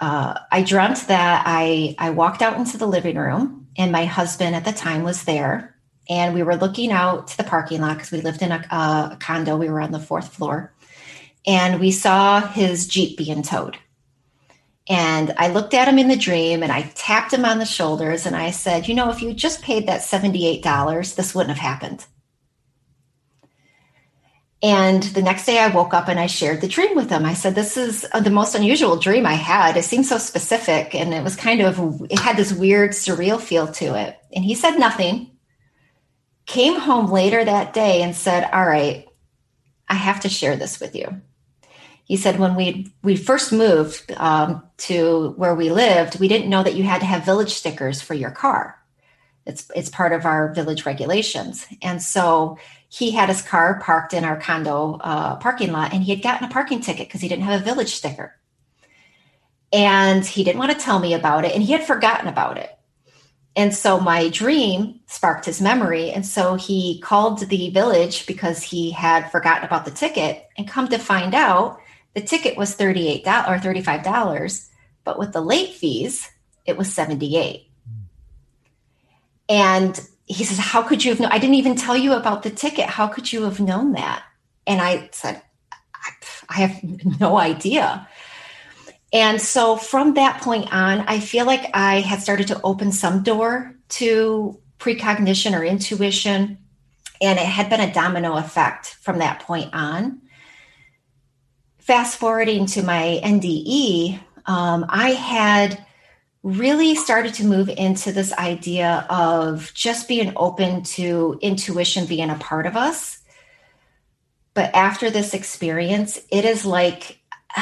Uh, 0.00 0.38
I 0.50 0.62
dreamt 0.62 1.08
that 1.08 1.44
I, 1.46 1.94
I 1.98 2.10
walked 2.10 2.42
out 2.42 2.56
into 2.56 2.78
the 2.78 2.86
living 2.86 3.16
room 3.16 3.68
and 3.76 3.92
my 3.92 4.06
husband 4.06 4.56
at 4.56 4.64
the 4.64 4.72
time 4.72 5.02
was 5.02 5.24
there. 5.24 5.76
And 6.08 6.34
we 6.34 6.42
were 6.42 6.56
looking 6.56 6.90
out 6.90 7.28
to 7.28 7.36
the 7.36 7.44
parking 7.44 7.80
lot 7.80 7.94
because 7.94 8.10
we 8.10 8.20
lived 8.20 8.42
in 8.42 8.50
a, 8.50 8.66
a 8.70 9.16
condo. 9.20 9.56
We 9.56 9.68
were 9.68 9.80
on 9.80 9.92
the 9.92 10.00
fourth 10.00 10.34
floor. 10.34 10.72
And 11.46 11.78
we 11.78 11.92
saw 11.92 12.40
his 12.40 12.86
Jeep 12.86 13.16
being 13.16 13.42
towed. 13.42 13.78
And 14.88 15.32
I 15.36 15.48
looked 15.48 15.74
at 15.74 15.86
him 15.86 15.98
in 15.98 16.08
the 16.08 16.16
dream 16.16 16.62
and 16.62 16.72
I 16.72 16.82
tapped 16.94 17.32
him 17.32 17.44
on 17.44 17.58
the 17.58 17.64
shoulders 17.64 18.26
and 18.26 18.34
I 18.34 18.50
said, 18.50 18.88
You 18.88 18.94
know, 18.94 19.10
if 19.10 19.22
you 19.22 19.32
just 19.32 19.62
paid 19.62 19.86
that 19.86 20.00
$78, 20.00 21.14
this 21.14 21.34
wouldn't 21.34 21.56
have 21.56 21.64
happened. 21.64 22.04
And 24.62 25.02
the 25.02 25.22
next 25.22 25.46
day 25.46 25.58
I 25.58 25.68
woke 25.68 25.94
up 25.94 26.08
and 26.08 26.20
I 26.20 26.26
shared 26.26 26.60
the 26.60 26.68
dream 26.68 26.94
with 26.94 27.08
him. 27.08 27.24
I 27.24 27.32
said, 27.32 27.54
This 27.54 27.76
is 27.76 28.06
uh, 28.12 28.20
the 28.20 28.30
most 28.30 28.54
unusual 28.54 28.96
dream 28.96 29.24
I 29.24 29.34
had. 29.34 29.76
It 29.76 29.84
seemed 29.84 30.06
so 30.06 30.18
specific 30.18 30.94
and 30.94 31.14
it 31.14 31.24
was 31.24 31.34
kind 31.34 31.62
of, 31.62 32.02
it 32.10 32.18
had 32.18 32.36
this 32.36 32.52
weird, 32.52 32.90
surreal 32.90 33.40
feel 33.40 33.68
to 33.68 33.94
it. 33.98 34.18
And 34.34 34.44
he 34.44 34.54
said 34.54 34.78
nothing, 34.78 35.30
came 36.44 36.78
home 36.78 37.10
later 37.10 37.42
that 37.42 37.72
day 37.72 38.02
and 38.02 38.14
said, 38.14 38.50
All 38.52 38.66
right, 38.66 39.06
I 39.88 39.94
have 39.94 40.20
to 40.20 40.28
share 40.28 40.56
this 40.56 40.78
with 40.78 40.94
you. 40.94 41.22
He 42.04 42.18
said, 42.18 42.38
When 42.38 42.54
we, 42.54 42.92
we 43.02 43.16
first 43.16 43.52
moved 43.52 44.12
um, 44.18 44.62
to 44.78 45.32
where 45.36 45.54
we 45.54 45.70
lived, 45.70 46.20
we 46.20 46.28
didn't 46.28 46.50
know 46.50 46.62
that 46.62 46.74
you 46.74 46.84
had 46.84 47.00
to 47.00 47.06
have 47.06 47.24
village 47.24 47.54
stickers 47.54 48.02
for 48.02 48.12
your 48.12 48.30
car. 48.30 48.76
It's, 49.46 49.70
it's 49.74 49.88
part 49.88 50.12
of 50.12 50.26
our 50.26 50.52
village 50.52 50.84
regulations. 50.84 51.66
And 51.80 52.02
so 52.02 52.58
he 52.92 53.12
had 53.12 53.28
his 53.28 53.40
car 53.40 53.80
parked 53.80 54.12
in 54.12 54.24
our 54.24 54.36
condo 54.38 54.98
uh, 55.00 55.36
parking 55.36 55.70
lot 55.70 55.94
and 55.94 56.02
he 56.02 56.10
had 56.10 56.22
gotten 56.22 56.48
a 56.48 56.52
parking 56.52 56.80
ticket 56.80 57.06
because 57.06 57.20
he 57.20 57.28
didn't 57.28 57.44
have 57.44 57.60
a 57.60 57.64
village 57.64 57.94
sticker. 57.94 58.34
And 59.72 60.26
he 60.26 60.42
didn't 60.42 60.58
want 60.58 60.72
to 60.72 60.78
tell 60.78 60.98
me 60.98 61.14
about 61.14 61.44
it 61.44 61.54
and 61.54 61.62
he 61.62 61.72
had 61.72 61.84
forgotten 61.84 62.26
about 62.26 62.58
it. 62.58 62.76
And 63.54 63.72
so 63.72 64.00
my 64.00 64.28
dream 64.28 65.00
sparked 65.06 65.44
his 65.44 65.60
memory. 65.60 66.10
And 66.10 66.26
so 66.26 66.56
he 66.56 67.00
called 67.00 67.48
the 67.48 67.70
village 67.70 68.26
because 68.26 68.60
he 68.60 68.90
had 68.90 69.30
forgotten 69.30 69.64
about 69.64 69.84
the 69.84 69.90
ticket 69.92 70.48
and 70.58 70.68
come 70.68 70.88
to 70.88 70.98
find 70.98 71.32
out 71.32 71.78
the 72.14 72.20
ticket 72.20 72.56
was 72.56 72.76
$38 72.76 73.24
or 73.46 73.56
$35, 73.58 74.68
but 75.04 75.16
with 75.16 75.32
the 75.32 75.40
late 75.40 75.74
fees, 75.74 76.28
it 76.66 76.76
was 76.76 76.92
78. 76.92 77.70
And 79.48 80.00
he 80.30 80.44
says, 80.44 80.58
How 80.58 80.82
could 80.82 81.04
you 81.04 81.10
have 81.10 81.20
known? 81.20 81.32
I 81.32 81.38
didn't 81.38 81.56
even 81.56 81.74
tell 81.74 81.96
you 81.96 82.12
about 82.12 82.42
the 82.42 82.50
ticket. 82.50 82.86
How 82.86 83.08
could 83.08 83.32
you 83.32 83.42
have 83.42 83.58
known 83.58 83.92
that? 83.92 84.22
And 84.66 84.80
I 84.80 85.08
said, 85.12 85.42
I 86.48 86.54
have 86.54 86.80
no 87.20 87.38
idea. 87.38 88.08
And 89.12 89.40
so 89.40 89.76
from 89.76 90.14
that 90.14 90.40
point 90.40 90.72
on, 90.72 91.00
I 91.00 91.18
feel 91.18 91.46
like 91.46 91.68
I 91.74 92.00
had 92.00 92.22
started 92.22 92.46
to 92.48 92.60
open 92.62 92.92
some 92.92 93.24
door 93.24 93.74
to 93.90 94.58
precognition 94.78 95.54
or 95.54 95.64
intuition. 95.64 96.58
And 97.20 97.38
it 97.38 97.44
had 97.44 97.68
been 97.68 97.80
a 97.80 97.92
domino 97.92 98.36
effect 98.36 98.86
from 99.00 99.18
that 99.18 99.40
point 99.40 99.74
on. 99.74 100.22
Fast 101.78 102.18
forwarding 102.18 102.66
to 102.66 102.82
my 102.82 103.20
NDE, 103.22 104.20
um, 104.46 104.86
I 104.88 105.10
had 105.10 105.84
really 106.42 106.94
started 106.94 107.34
to 107.34 107.44
move 107.44 107.68
into 107.68 108.12
this 108.12 108.32
idea 108.32 109.06
of 109.10 109.72
just 109.74 110.08
being 110.08 110.32
open 110.36 110.82
to 110.82 111.38
intuition 111.42 112.06
being 112.06 112.30
a 112.30 112.36
part 112.36 112.66
of 112.66 112.76
us. 112.76 113.18
But 114.54 114.74
after 114.74 115.10
this 115.10 115.34
experience, 115.34 116.18
it 116.30 116.44
is 116.44 116.64
like, 116.64 117.18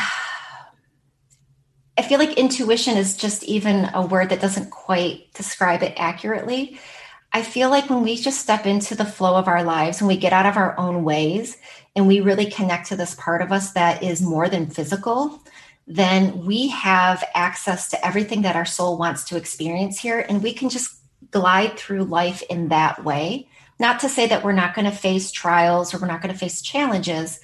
I 1.99 2.03
feel 2.03 2.21
like 2.21 2.39
intuition 2.39 2.97
is 2.97 3.17
just 3.17 3.43
even 3.45 3.91
a 3.93 4.07
word 4.07 4.29
that 4.29 4.41
doesn't 4.41 4.71
quite 4.71 5.33
describe 5.35 5.83
it 5.83 5.95
accurately. 5.97 6.79
I 7.33 7.43
feel 7.43 7.71
like 7.71 7.91
when 7.91 8.03
we 8.03 8.17
just 8.17 8.41
step 8.41 8.67
into 8.67 8.95
the 8.95 9.05
flow 9.05 9.35
of 9.35 9.49
our 9.49 9.65
lives, 9.65 10.01
when 10.01 10.09
we 10.09 10.17
get 10.17 10.33
out 10.33 10.47
of 10.47 10.57
our 10.57 10.79
own 10.79 11.03
ways 11.03 11.59
and 11.97 12.07
we 12.07 12.21
really 12.21 12.47
connect 12.47 12.87
to 12.89 12.97
this 12.97 13.17
part 13.17 13.43
of 13.43 13.51
us 13.51 13.73
that 13.73 14.03
is 14.03 14.23
more 14.23 14.49
than 14.49 14.71
physical, 14.71 15.43
then 15.89 16.45
we 16.45 16.69
have 16.69 17.25
access 17.35 17.89
to 17.89 18.07
everything 18.07 18.43
that 18.43 18.57
our 18.57 18.67
soul 18.67 18.99
wants 18.99 19.25
to 19.25 19.39
experience 19.39 19.99
here. 19.99 20.21
And 20.21 20.43
we 20.43 20.53
can 20.53 20.69
just 20.69 20.95
glide 21.31 21.79
through 21.79 22.05
life 22.05 22.43
in 22.51 22.69
that 22.69 23.05
way. 23.05 23.49
Not 23.81 24.01
to 24.01 24.09
say 24.11 24.27
that 24.27 24.45
we're 24.45 24.53
not 24.53 24.75
going 24.75 24.85
to 24.85 24.97
face 24.97 25.33
trials 25.33 25.95
or 25.95 25.99
we're 25.99 26.07
not 26.07 26.21
going 26.21 26.33
to 26.33 26.39
face 26.39 26.61
challenges, 26.61 27.41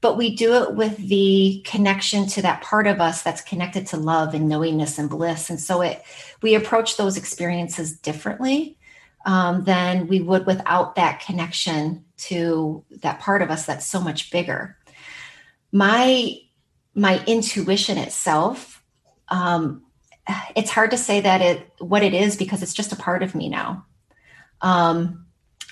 but 0.00 0.16
we 0.16 0.34
do 0.34 0.54
it 0.54 0.74
with 0.74 0.96
the 0.96 1.62
connection 1.66 2.26
to 2.28 2.42
that 2.42 2.62
part 2.62 2.86
of 2.86 2.98
us 3.00 3.20
that's 3.22 3.42
connected 3.42 3.86
to 3.88 3.98
love 3.98 4.32
and 4.32 4.48
knowingness 4.48 4.98
and 4.98 5.10
bliss. 5.10 5.50
And 5.50 5.60
so 5.60 5.82
it 5.82 6.02
we 6.40 6.54
approach 6.54 6.96
those 6.96 7.18
experiences 7.18 7.98
differently 7.98 8.78
um, 9.26 9.64
than 9.64 10.06
we 10.08 10.20
would 10.20 10.46
without 10.46 10.94
that 10.94 11.20
connection 11.20 12.04
to 12.16 12.84
that 13.02 13.20
part 13.20 13.42
of 13.42 13.50
us 13.50 13.66
that's 13.66 13.86
so 13.86 14.00
much 14.00 14.30
bigger. 14.30 14.78
My 15.72 16.38
my 16.94 17.22
intuition 17.26 17.98
itself, 17.98 18.82
um, 19.28 19.82
it's 20.54 20.70
hard 20.70 20.90
to 20.92 20.96
say 20.96 21.20
that 21.20 21.40
it 21.40 21.70
what 21.78 22.02
it 22.02 22.14
is 22.14 22.36
because 22.36 22.62
it's 22.62 22.74
just 22.74 22.92
a 22.92 22.96
part 22.96 23.22
of 23.22 23.34
me 23.34 23.48
now. 23.48 23.84
Um, 24.60 25.26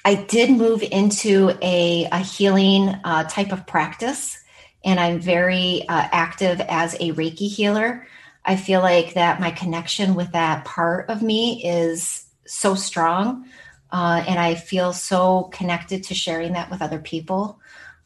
I 0.04 0.14
did 0.14 0.50
move 0.50 0.82
into 0.82 1.50
a, 1.62 2.08
a 2.10 2.18
healing 2.18 2.88
uh, 3.04 3.24
type 3.24 3.52
of 3.52 3.66
practice, 3.66 4.42
and 4.84 4.98
I'm 4.98 5.20
very 5.20 5.84
uh, 5.88 6.08
active 6.10 6.60
as 6.60 6.94
a 6.94 7.12
Reiki 7.12 7.48
healer. 7.48 8.06
I 8.44 8.56
feel 8.56 8.80
like 8.80 9.14
that 9.14 9.40
my 9.40 9.50
connection 9.50 10.14
with 10.14 10.32
that 10.32 10.64
part 10.64 11.10
of 11.10 11.22
me 11.22 11.62
is 11.64 12.24
so 12.46 12.74
strong, 12.74 13.46
uh, 13.92 14.24
and 14.26 14.40
I 14.40 14.54
feel 14.54 14.92
so 14.92 15.44
connected 15.52 16.04
to 16.04 16.14
sharing 16.14 16.54
that 16.54 16.70
with 16.70 16.82
other 16.82 16.98
people. 16.98 17.60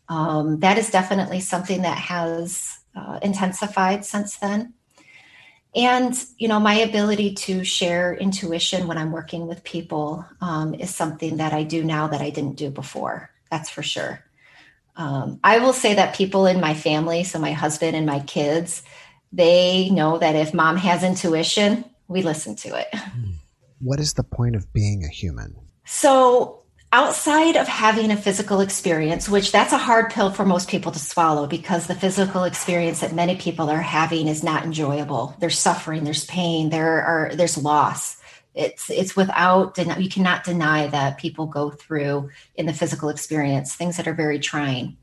Um, 0.08 0.60
that 0.60 0.76
is 0.76 0.90
definitely 0.90 1.40
something 1.40 1.82
that 1.82 1.96
has 1.96 2.78
uh, 2.96 3.18
intensified 3.22 4.04
since 4.04 4.36
then. 4.36 4.74
And 5.74 6.14
you 6.38 6.46
know 6.46 6.60
my 6.60 6.74
ability 6.74 7.34
to 7.34 7.64
share 7.64 8.14
intuition 8.14 8.86
when 8.86 8.96
i'm 8.96 9.10
working 9.10 9.48
with 9.48 9.64
people 9.64 10.24
um, 10.40 10.72
is 10.74 10.94
something 10.94 11.38
that 11.38 11.52
i 11.52 11.64
do 11.64 11.82
now 11.82 12.06
that 12.06 12.20
i 12.20 12.30
didn't 12.30 12.54
do 12.54 12.70
before 12.70 13.30
that's 13.50 13.70
for 13.70 13.82
sure. 13.82 14.24
Um, 14.94 15.40
i 15.42 15.58
will 15.58 15.72
say 15.72 15.94
that 15.94 16.14
people 16.14 16.46
in 16.46 16.60
my 16.60 16.74
family 16.74 17.24
so 17.24 17.40
my 17.40 17.50
husband 17.50 17.96
and 17.96 18.06
my 18.06 18.20
kids 18.20 18.84
they 19.32 19.90
know 19.90 20.18
that 20.18 20.36
if 20.36 20.54
mom 20.54 20.76
has 20.76 21.02
intuition 21.02 21.84
we 22.08 22.22
listen 22.22 22.56
to 22.56 22.76
it. 22.78 22.94
What 23.80 24.00
is 24.00 24.14
the 24.14 24.22
point 24.22 24.56
of 24.56 24.72
being 24.72 25.04
a 25.04 25.08
human? 25.08 25.56
So 25.84 26.63
outside 26.94 27.56
of 27.56 27.66
having 27.66 28.12
a 28.12 28.16
physical 28.16 28.60
experience, 28.60 29.28
which 29.28 29.50
that's 29.50 29.72
a 29.72 29.78
hard 29.78 30.12
pill 30.12 30.30
for 30.30 30.44
most 30.44 30.68
people 30.68 30.92
to 30.92 30.98
swallow 31.00 31.44
because 31.44 31.88
the 31.88 31.94
physical 31.94 32.44
experience 32.44 33.00
that 33.00 33.12
many 33.12 33.34
people 33.34 33.68
are 33.68 33.82
having 33.82 34.28
is 34.28 34.44
not 34.44 34.62
enjoyable. 34.62 35.34
There's 35.40 35.58
suffering, 35.58 36.04
there's 36.04 36.24
pain, 36.26 36.70
there 36.70 37.02
are 37.02 37.32
there's 37.34 37.58
loss. 37.58 38.16
It's 38.54 38.90
it's 38.90 39.16
without 39.16 39.76
you 39.76 40.08
cannot 40.08 40.44
deny 40.44 40.86
that 40.86 41.18
people 41.18 41.46
go 41.46 41.70
through 41.70 42.30
in 42.54 42.66
the 42.66 42.72
physical 42.72 43.08
experience 43.08 43.74
things 43.74 43.96
that 43.96 44.06
are 44.06 44.14
very 44.14 44.38
trying. 44.38 44.96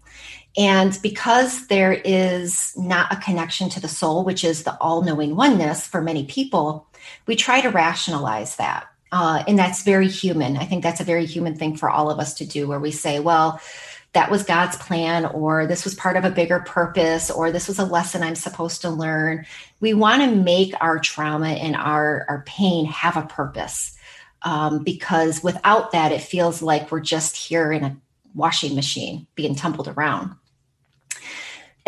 And 0.56 0.98
because 1.04 1.68
there 1.68 1.92
is 1.92 2.72
not 2.78 3.12
a 3.12 3.18
connection 3.18 3.68
to 3.70 3.82
the 3.82 3.90
soul, 3.90 4.24
which 4.24 4.46
is 4.46 4.64
the 4.64 4.78
all 4.80 5.02
knowing 5.02 5.36
oneness 5.36 5.88
for 5.88 6.02
many 6.02 6.24
people, 6.24 6.88
we 7.26 7.36
try 7.36 7.60
to 7.60 7.70
rationalize 7.70 8.56
that 8.56 8.88
uh, 9.12 9.44
and 9.48 9.58
that's 9.58 9.84
very 9.84 10.08
human. 10.08 10.58
I 10.58 10.66
think 10.66 10.84
that's 10.84 11.02
a 11.02 11.06
very 11.06 11.26
human 11.26 11.56
thing 11.56 11.76
for 11.76 11.90
all 11.90 12.10
of 12.10 12.20
us 12.20 12.34
to 12.36 12.46
do, 12.46 12.68
where 12.68 12.80
we 12.80 12.92
say, 12.92 13.20
well, 13.20 13.60
that 14.14 14.30
was 14.30 14.44
God's 14.44 14.76
plan, 14.76 15.26
or 15.26 15.66
this 15.68 15.86
was 15.86 15.96
part 15.96 16.18
of 16.18 16.26
a 16.26 16.32
bigger 16.32 16.60
purpose, 16.60 17.32
or 17.32 17.52
this 17.52 17.68
was 17.68 17.80
a 17.80 17.86
lesson 17.86 18.24
I'm 18.24 18.36
supposed 18.36 18.82
to 18.82 18.90
learn. 18.90 19.46
We 19.80 19.94
want 19.94 20.22
to 20.22 20.36
make 20.36 20.74
our 20.82 21.00
trauma 21.00 21.50
and 21.50 21.76
our, 21.76 22.26
our 22.28 22.44
pain 22.46 22.86
have 22.86 23.16
a 23.16 23.28
purpose. 23.28 23.98
Um, 24.44 24.84
because 24.84 25.44
without 25.44 25.92
that, 25.92 26.12
it 26.12 26.22
feels 26.22 26.64
like 26.64 26.92
we're 26.92 27.00
just 27.00 27.38
here 27.38 27.72
in 27.72 27.84
a 27.84 27.96
washing 28.34 28.76
machine 28.76 29.28
being 29.36 29.56
tumbled 29.56 29.88
around. 29.88 30.36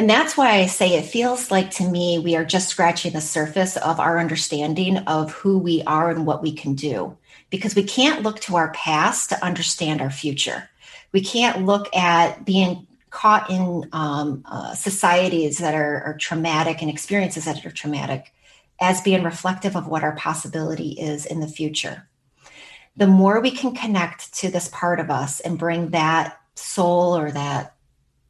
And 0.03 0.09
that's 0.09 0.35
why 0.35 0.55
I 0.55 0.65
say 0.65 0.97
it 0.97 1.05
feels 1.05 1.49
like 1.49 1.71
to 1.75 1.89
me 1.89 2.19
we 2.19 2.35
are 2.35 2.43
just 2.43 2.67
scratching 2.67 3.13
the 3.13 3.21
surface 3.21 3.77
of 3.77 4.01
our 4.01 4.19
understanding 4.19 4.97
of 4.97 5.31
who 5.31 5.57
we 5.57 5.81
are 5.83 6.09
and 6.09 6.25
what 6.25 6.43
we 6.43 6.51
can 6.51 6.75
do. 6.75 7.17
Because 7.49 7.73
we 7.73 7.83
can't 7.85 8.21
look 8.21 8.41
to 8.41 8.57
our 8.57 8.73
past 8.73 9.29
to 9.29 9.41
understand 9.41 10.01
our 10.01 10.09
future. 10.09 10.69
We 11.13 11.21
can't 11.21 11.65
look 11.65 11.87
at 11.95 12.43
being 12.43 12.85
caught 13.11 13.49
in 13.49 13.87
um, 13.93 14.43
uh, 14.43 14.75
societies 14.75 15.59
that 15.59 15.73
are, 15.73 16.03
are 16.03 16.17
traumatic 16.17 16.81
and 16.81 16.91
experiences 16.91 17.45
that 17.45 17.65
are 17.65 17.71
traumatic 17.71 18.33
as 18.81 18.99
being 18.99 19.23
reflective 19.23 19.77
of 19.77 19.87
what 19.87 20.03
our 20.03 20.17
possibility 20.17 20.99
is 20.99 21.25
in 21.25 21.39
the 21.39 21.47
future. 21.47 22.09
The 22.97 23.07
more 23.07 23.39
we 23.39 23.51
can 23.51 23.73
connect 23.73 24.33
to 24.39 24.51
this 24.51 24.67
part 24.67 24.99
of 24.99 25.09
us 25.09 25.39
and 25.39 25.57
bring 25.57 25.91
that 25.91 26.41
soul 26.55 27.15
or 27.15 27.31
that 27.31 27.73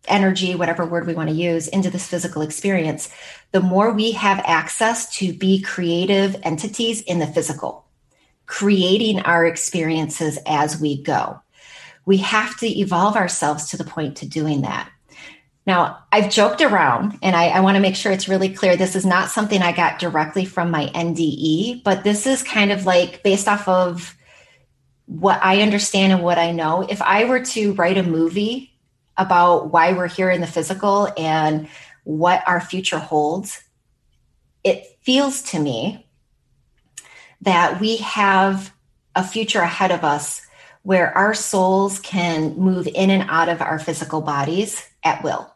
energy, 0.08 0.56
whatever 0.56 0.86
word 0.86 1.08
we 1.08 1.14
want 1.14 1.30
to 1.30 1.36
use, 1.36 1.68
into 1.68 1.90
this 1.90 2.08
physical 2.08 2.42
experience, 2.42 3.10
the 3.52 3.62
more 3.62 3.92
we 3.92 4.12
have 4.12 4.42
access 4.46 5.16
to 5.18 5.34
be 5.34 5.62
creative 5.62 6.36
entities 6.44 7.02
in 7.02 7.20
the 7.20 7.28
physical, 7.28 7.86
creating 8.46 9.20
our 9.22 9.46
experiences 9.46 10.40
as 10.46 10.80
we 10.80 11.02
go. 11.02 11.42
We 12.06 12.18
have 12.18 12.58
to 12.58 12.68
evolve 12.68 13.16
ourselves 13.16 13.70
to 13.70 13.78
the 13.78 13.86
point 13.86 14.18
to 14.18 14.28
doing 14.28 14.62
that. 14.64 14.90
Now, 15.66 16.00
I've 16.12 16.30
joked 16.30 16.62
around 16.62 17.20
and 17.22 17.36
I, 17.36 17.48
I 17.48 17.62
want 17.62 17.76
to 17.76 17.82
make 17.82 17.96
sure 17.96 18.12
it's 18.12 18.28
really 18.28 18.50
clear. 18.50 18.76
This 18.76 18.98
is 18.98 19.06
not 19.06 19.30
something 19.30 19.62
I 19.62 19.72
got 19.72 19.98
directly 20.00 20.44
from 20.44 20.72
my 20.72 20.88
NDE, 20.88 21.84
but 21.84 22.04
this 22.04 22.28
is 22.28 22.44
kind 22.44 22.72
of 22.72 22.86
like 22.86 23.24
based 23.24 23.48
off 23.48 23.68
of 23.70 24.16
what 25.06 25.40
I 25.42 25.62
understand 25.62 26.12
and 26.12 26.22
what 26.22 26.38
I 26.38 26.52
know. 26.52 26.82
If 26.82 27.02
I 27.02 27.26
were 27.26 27.42
to 27.46 27.74
write 27.74 27.98
a 27.98 28.04
movie 28.04 28.73
about 29.18 29.72
why 29.72 29.94
we're 29.94 30.08
here 30.08 30.30
in 30.30 30.42
the 30.42 30.48
physical 30.48 31.12
and 31.18 31.68
what 32.04 32.44
our 32.48 32.60
future 32.60 33.00
holds, 33.00 33.64
it 34.64 34.86
feels 35.02 35.42
to 35.42 35.60
me 35.60 36.06
that 37.42 37.80
we 37.80 37.98
have 37.98 38.74
a 39.16 39.24
future 39.24 39.62
ahead 39.62 39.92
of 39.92 40.04
us 40.04 40.42
where 40.84 41.16
our 41.18 41.34
souls 41.34 42.00
can 42.00 42.58
move 42.58 42.88
in 42.88 43.10
and 43.10 43.30
out 43.30 43.50
of 43.50 43.62
our 43.62 43.80
physical 43.80 44.22
bodies 44.22 44.88
at 45.04 45.24
will 45.24 45.50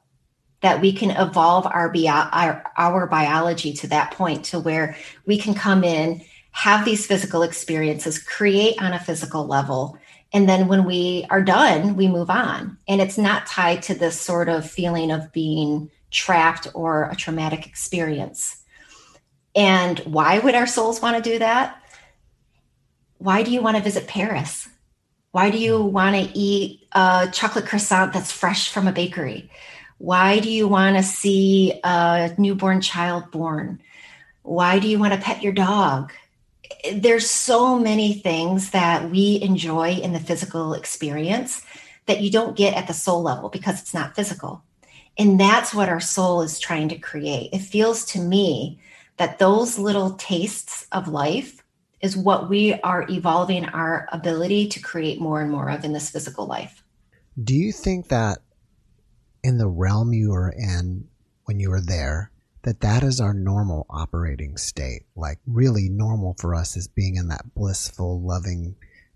that 0.62 0.82
we 0.82 0.92
can 0.92 1.12
evolve 1.12 1.68
our, 1.68 1.90
bio- 1.90 2.30
our, 2.32 2.64
our 2.78 3.06
biology 3.08 3.74
to 3.74 3.88
that 3.88 4.12
point 4.12 4.46
to 4.46 4.60
where 4.60 4.96
we 5.26 5.38
can 5.38 5.54
come 5.54 5.84
in 5.84 6.22
have 6.52 6.84
these 6.84 7.06
physical 7.06 7.44
experiences 7.44 8.18
create 8.22 8.82
on 8.82 8.94
a 8.94 9.00
physical 9.00 9.46
level 9.46 9.98
and 10.34 10.48
then 10.48 10.68
when 10.68 10.86
we 10.86 11.26
are 11.30 11.42
done, 11.42 11.96
we 11.96 12.08
move 12.08 12.30
on. 12.30 12.78
And 12.88 13.02
it's 13.02 13.18
not 13.18 13.48
tied 13.48 13.82
to 13.84 13.94
this 13.94 14.20
sort 14.20 14.50
of 14.50 14.70
feeling 14.70 15.12
of 15.12 15.32
being 15.32 15.90
trapped 16.12 16.68
or 16.74 17.10
a 17.10 17.16
traumatic 17.16 17.66
experience. 17.66 18.64
And 19.56 20.00
why 20.00 20.40
would 20.40 20.56
our 20.56 20.68
souls 20.68 21.02
want 21.02 21.22
to 21.22 21.30
do 21.30 21.40
that? 21.40 21.82
Why 23.18 23.44
do 23.44 23.52
you 23.52 23.62
want 23.62 23.78
to 23.78 23.84
visit 23.84 24.08
Paris? 24.08 24.68
Why 25.32 25.50
do 25.50 25.58
you 25.58 25.82
want 25.82 26.16
to 26.16 26.38
eat 26.38 26.88
a 26.92 27.30
chocolate 27.32 27.66
croissant 27.66 28.14
that's 28.14 28.32
fresh 28.32 28.72
from 28.72 28.88
a 28.88 28.92
bakery? 28.92 29.50
Why 29.98 30.40
do 30.40 30.50
you 30.50 30.68
want 30.68 30.98
to 30.98 31.04
see 31.04 31.80
a 31.84 32.36
newborn 32.38 32.82
child 32.82 33.32
born? 33.32 33.82
Why 34.44 34.80
do 34.80 34.88
you 34.88 35.00
want 35.00 35.14
to 35.14 35.20
pet 35.20 35.42
your 35.42 35.54
dog? 35.54 36.12
There's 36.94 37.30
so 37.30 37.78
many 37.80 38.14
things 38.14 38.72
that 38.72 39.10
we 39.10 39.40
enjoy 39.42 39.92
in 39.92 40.14
the 40.14 40.20
physical 40.20 40.74
experience 40.74 41.62
that 42.06 42.22
you 42.22 42.32
don't 42.32 42.58
get 42.58 42.76
at 42.76 42.88
the 42.88 42.94
soul 42.94 43.22
level 43.22 43.50
because 43.50 43.82
it's 43.82 43.94
not 43.94 44.16
physical. 44.16 44.64
And 45.18 45.40
that's 45.40 45.74
what 45.74 45.90
our 45.90 46.00
soul 46.00 46.42
is 46.42 46.60
trying 46.60 46.90
to 46.90 46.98
create. 46.98 47.50
It 47.54 47.60
feels 47.60 48.06
to 48.06 48.20
me 48.20 48.80
that 49.18 49.40
those 49.40 49.80
little 49.80 50.12
tastes 50.12 50.88
of 50.92 51.08
life 51.08 51.64
is 52.02 52.16
what 52.16 52.50
we 52.50 52.76
are 52.82 53.06
evolving 53.10 53.66
our 53.66 54.08
ability 54.12 54.68
to 54.70 54.80
create 54.80 55.20
more 55.20 55.42
and 55.42 55.52
more 55.52 55.70
of 55.70 55.84
in 55.84 55.94
this 55.94 56.12
physical 56.12 56.46
life. 56.46 56.84
Do 57.44 57.56
you 57.56 57.72
think 57.72 58.10
that 58.10 58.40
in 59.44 59.58
the 59.58 59.68
realm 59.68 60.14
you 60.14 60.30
were 60.32 60.50
in 60.50 61.08
when 61.46 61.60
you 61.60 61.70
were 61.70 61.82
there, 61.82 62.32
that 62.68 62.82
that 62.82 63.02
is 63.02 63.22
our 63.22 63.34
normal 63.34 63.86
operating 63.90 64.58
state? 64.58 65.04
Like 65.16 65.40
really 65.48 65.88
normal 65.88 66.36
for 66.38 66.54
us 66.54 66.76
is 66.76 66.90
being 66.90 67.16
in 67.16 67.30
that 67.30 67.56
blissful, 67.56 68.22
loving, 68.22 68.76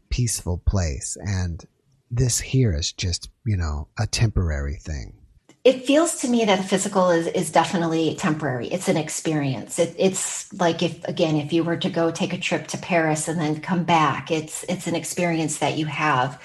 peaceful 0.10 0.62
place. 0.66 1.18
And 1.20 1.62
this 2.10 2.40
here 2.40 2.74
is 2.74 2.94
just, 2.94 3.30
you 3.46 3.58
know, 3.58 3.90
a 4.00 4.08
temporary 4.08 4.78
thing 4.78 5.18
it 5.64 5.86
feels 5.86 6.22
to 6.22 6.28
me 6.28 6.44
that 6.44 6.56
the 6.56 6.64
physical 6.64 7.12
is 7.12 7.28
is 7.28 7.52
definitely 7.52 8.16
temporary. 8.16 8.68
It's 8.70 8.88
an 8.88 8.98
experience. 8.98 9.78
It, 9.78 9.94
it's 9.96 10.52
like 10.54 10.82
if 10.82 11.04
again, 11.04 11.36
if 11.36 11.54
you 11.54 11.64
were 11.64 11.78
to 11.78 11.90
go 11.92 12.10
take 12.10 12.34
a 12.34 12.40
trip 12.40 12.66
to 12.70 12.80
Paris 12.80 13.28
and 13.28 13.40
then 13.40 13.62
come 13.62 13.84
back, 13.84 14.32
it's 14.32 14.64
it's 14.68 14.88
an 14.88 14.96
experience 14.96 15.60
that 15.60 15.78
you 15.78 15.86
have, 15.86 16.42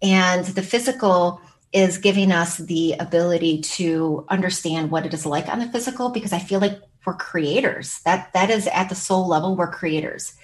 and 0.00 0.44
the 0.44 0.62
physical 0.62 1.42
is 1.72 1.98
giving 1.98 2.32
us 2.32 2.56
the 2.56 2.94
ability 2.98 3.60
to 3.60 4.24
understand 4.28 4.90
what 4.90 5.06
it 5.06 5.14
is 5.14 5.24
like 5.24 5.48
on 5.48 5.60
the 5.60 5.68
physical 5.68 6.10
because 6.10 6.32
I 6.32 6.38
feel 6.38 6.60
like 6.60 6.80
we're 7.06 7.14
creators. 7.14 8.00
That 8.00 8.32
that 8.32 8.50
is 8.50 8.66
at 8.68 8.88
the 8.88 8.94
soul 8.94 9.26
level, 9.26 9.56
we're 9.56 9.70
creators. 9.70 10.34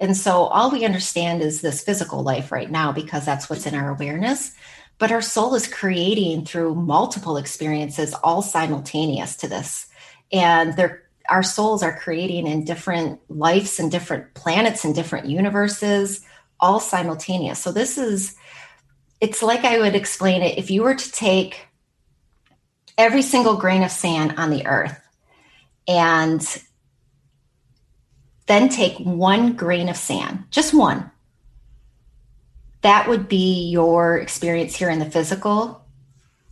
And 0.00 0.16
so 0.16 0.44
all 0.44 0.70
we 0.70 0.84
understand 0.84 1.42
is 1.42 1.60
this 1.60 1.82
physical 1.82 2.22
life 2.22 2.52
right 2.52 2.70
now 2.70 2.92
because 2.92 3.24
that's 3.24 3.50
what's 3.50 3.66
in 3.66 3.74
our 3.74 3.90
awareness 3.90 4.54
but 4.98 5.12
our 5.12 5.22
soul 5.22 5.54
is 5.54 5.66
creating 5.66 6.44
through 6.44 6.74
multiple 6.74 7.36
experiences 7.36 8.14
all 8.22 8.42
simultaneous 8.42 9.36
to 9.36 9.48
this 9.48 9.86
and 10.32 10.76
they're 10.76 11.02
our 11.28 11.42
souls 11.42 11.82
are 11.82 11.98
creating 11.98 12.46
in 12.46 12.64
different 12.64 13.20
lives 13.28 13.78
and 13.78 13.90
different 13.90 14.32
planets 14.32 14.82
and 14.82 14.94
different 14.94 15.26
universes 15.26 16.24
all 16.60 16.80
simultaneous 16.80 17.58
so 17.58 17.70
this 17.72 17.96
is 17.98 18.34
it's 19.20 19.42
like 19.42 19.64
i 19.64 19.78
would 19.78 19.94
explain 19.94 20.42
it 20.42 20.58
if 20.58 20.70
you 20.70 20.82
were 20.82 20.94
to 20.94 21.12
take 21.12 21.66
every 22.96 23.22
single 23.22 23.56
grain 23.56 23.82
of 23.82 23.90
sand 23.90 24.34
on 24.36 24.50
the 24.50 24.66
earth 24.66 25.00
and 25.86 26.62
then 28.46 28.68
take 28.68 28.98
one 28.98 29.54
grain 29.54 29.88
of 29.88 29.96
sand 29.96 30.44
just 30.50 30.74
one 30.74 31.10
that 32.82 33.08
would 33.08 33.28
be 33.28 33.68
your 33.68 34.18
experience 34.18 34.76
here 34.76 34.90
in 34.90 34.98
the 34.98 35.10
physical. 35.10 35.84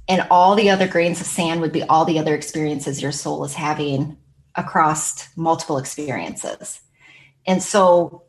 And 0.08 0.26
all 0.30 0.54
the 0.54 0.70
other 0.70 0.88
grains 0.88 1.20
of 1.20 1.26
sand 1.26 1.60
would 1.60 1.72
be 1.72 1.82
all 1.82 2.04
the 2.04 2.18
other 2.18 2.34
experiences 2.34 3.02
your 3.02 3.12
soul 3.12 3.44
is 3.44 3.54
having 3.54 4.16
across 4.54 5.28
multiple 5.36 5.78
experiences. 5.78 6.80
And 7.46 7.62
so 7.62 8.22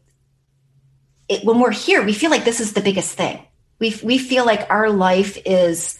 it, 1.29 1.43
when 1.43 1.59
we're 1.59 1.71
here, 1.71 2.03
we 2.03 2.13
feel 2.13 2.31
like 2.31 2.45
this 2.45 2.59
is 2.59 2.73
the 2.73 2.81
biggest 2.81 3.15
thing. 3.15 3.39
We, 3.80 3.95
we 4.03 4.17
feel 4.17 4.45
like 4.45 4.69
our 4.69 4.89
life 4.89 5.38
is 5.45 5.97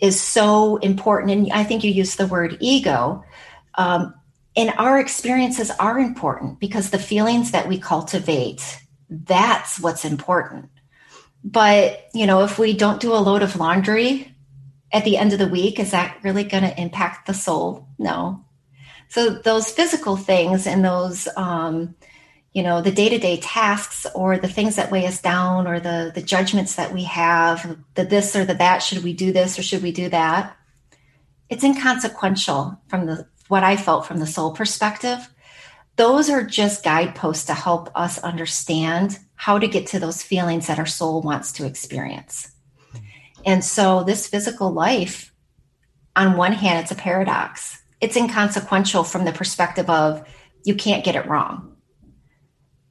is 0.00 0.20
so 0.20 0.78
important. 0.78 1.30
And 1.30 1.52
I 1.52 1.62
think 1.62 1.84
you 1.84 1.90
used 1.92 2.18
the 2.18 2.26
word 2.26 2.56
ego. 2.60 3.24
Um, 3.76 4.14
and 4.56 4.74
our 4.76 4.98
experiences 4.98 5.70
are 5.70 5.98
important 5.98 6.58
because 6.58 6.90
the 6.90 6.98
feelings 6.98 7.52
that 7.52 7.68
we 7.68 7.78
cultivate, 7.78 8.80
that's 9.08 9.78
what's 9.78 10.04
important. 10.04 10.68
But, 11.44 12.08
you 12.12 12.26
know, 12.26 12.42
if 12.42 12.58
we 12.58 12.72
don't 12.72 13.00
do 13.00 13.14
a 13.14 13.16
load 13.16 13.42
of 13.42 13.56
laundry 13.56 14.34
at 14.92 15.04
the 15.04 15.16
end 15.16 15.32
of 15.32 15.38
the 15.38 15.48
week, 15.48 15.78
is 15.78 15.92
that 15.92 16.18
really 16.22 16.44
going 16.44 16.64
to 16.64 16.80
impact 16.80 17.26
the 17.26 17.34
soul? 17.34 17.88
No. 17.98 18.44
So 19.08 19.30
those 19.30 19.70
physical 19.70 20.16
things 20.16 20.66
and 20.66 20.84
those, 20.84 21.28
um, 21.36 21.94
you 22.52 22.62
know, 22.62 22.82
the 22.82 22.92
day 22.92 23.08
to 23.08 23.18
day 23.18 23.38
tasks 23.38 24.06
or 24.14 24.36
the 24.36 24.48
things 24.48 24.76
that 24.76 24.90
weigh 24.90 25.06
us 25.06 25.20
down 25.20 25.66
or 25.66 25.80
the, 25.80 26.12
the 26.14 26.22
judgments 26.22 26.74
that 26.74 26.92
we 26.92 27.04
have, 27.04 27.78
the 27.94 28.04
this 28.04 28.36
or 28.36 28.44
the 28.44 28.54
that, 28.54 28.82
should 28.82 29.02
we 29.02 29.14
do 29.14 29.32
this 29.32 29.58
or 29.58 29.62
should 29.62 29.82
we 29.82 29.92
do 29.92 30.08
that? 30.10 30.56
It's 31.48 31.64
inconsequential 31.64 32.80
from 32.88 33.06
the 33.06 33.26
what 33.48 33.64
I 33.64 33.76
felt 33.76 34.06
from 34.06 34.18
the 34.18 34.26
soul 34.26 34.52
perspective. 34.52 35.28
Those 35.96 36.30
are 36.30 36.42
just 36.42 36.84
guideposts 36.84 37.46
to 37.46 37.54
help 37.54 37.90
us 37.94 38.18
understand 38.18 39.18
how 39.34 39.58
to 39.58 39.68
get 39.68 39.86
to 39.88 39.98
those 39.98 40.22
feelings 40.22 40.66
that 40.66 40.78
our 40.78 40.86
soul 40.86 41.20
wants 41.20 41.52
to 41.52 41.66
experience. 41.66 42.50
And 43.44 43.64
so, 43.64 44.04
this 44.04 44.28
physical 44.28 44.70
life, 44.70 45.34
on 46.14 46.36
one 46.36 46.52
hand, 46.52 46.80
it's 46.80 46.92
a 46.92 46.94
paradox. 46.94 47.82
It's 48.00 48.16
inconsequential 48.16 49.04
from 49.04 49.24
the 49.24 49.32
perspective 49.32 49.90
of 49.90 50.26
you 50.64 50.74
can't 50.74 51.04
get 51.04 51.16
it 51.16 51.26
wrong. 51.26 51.71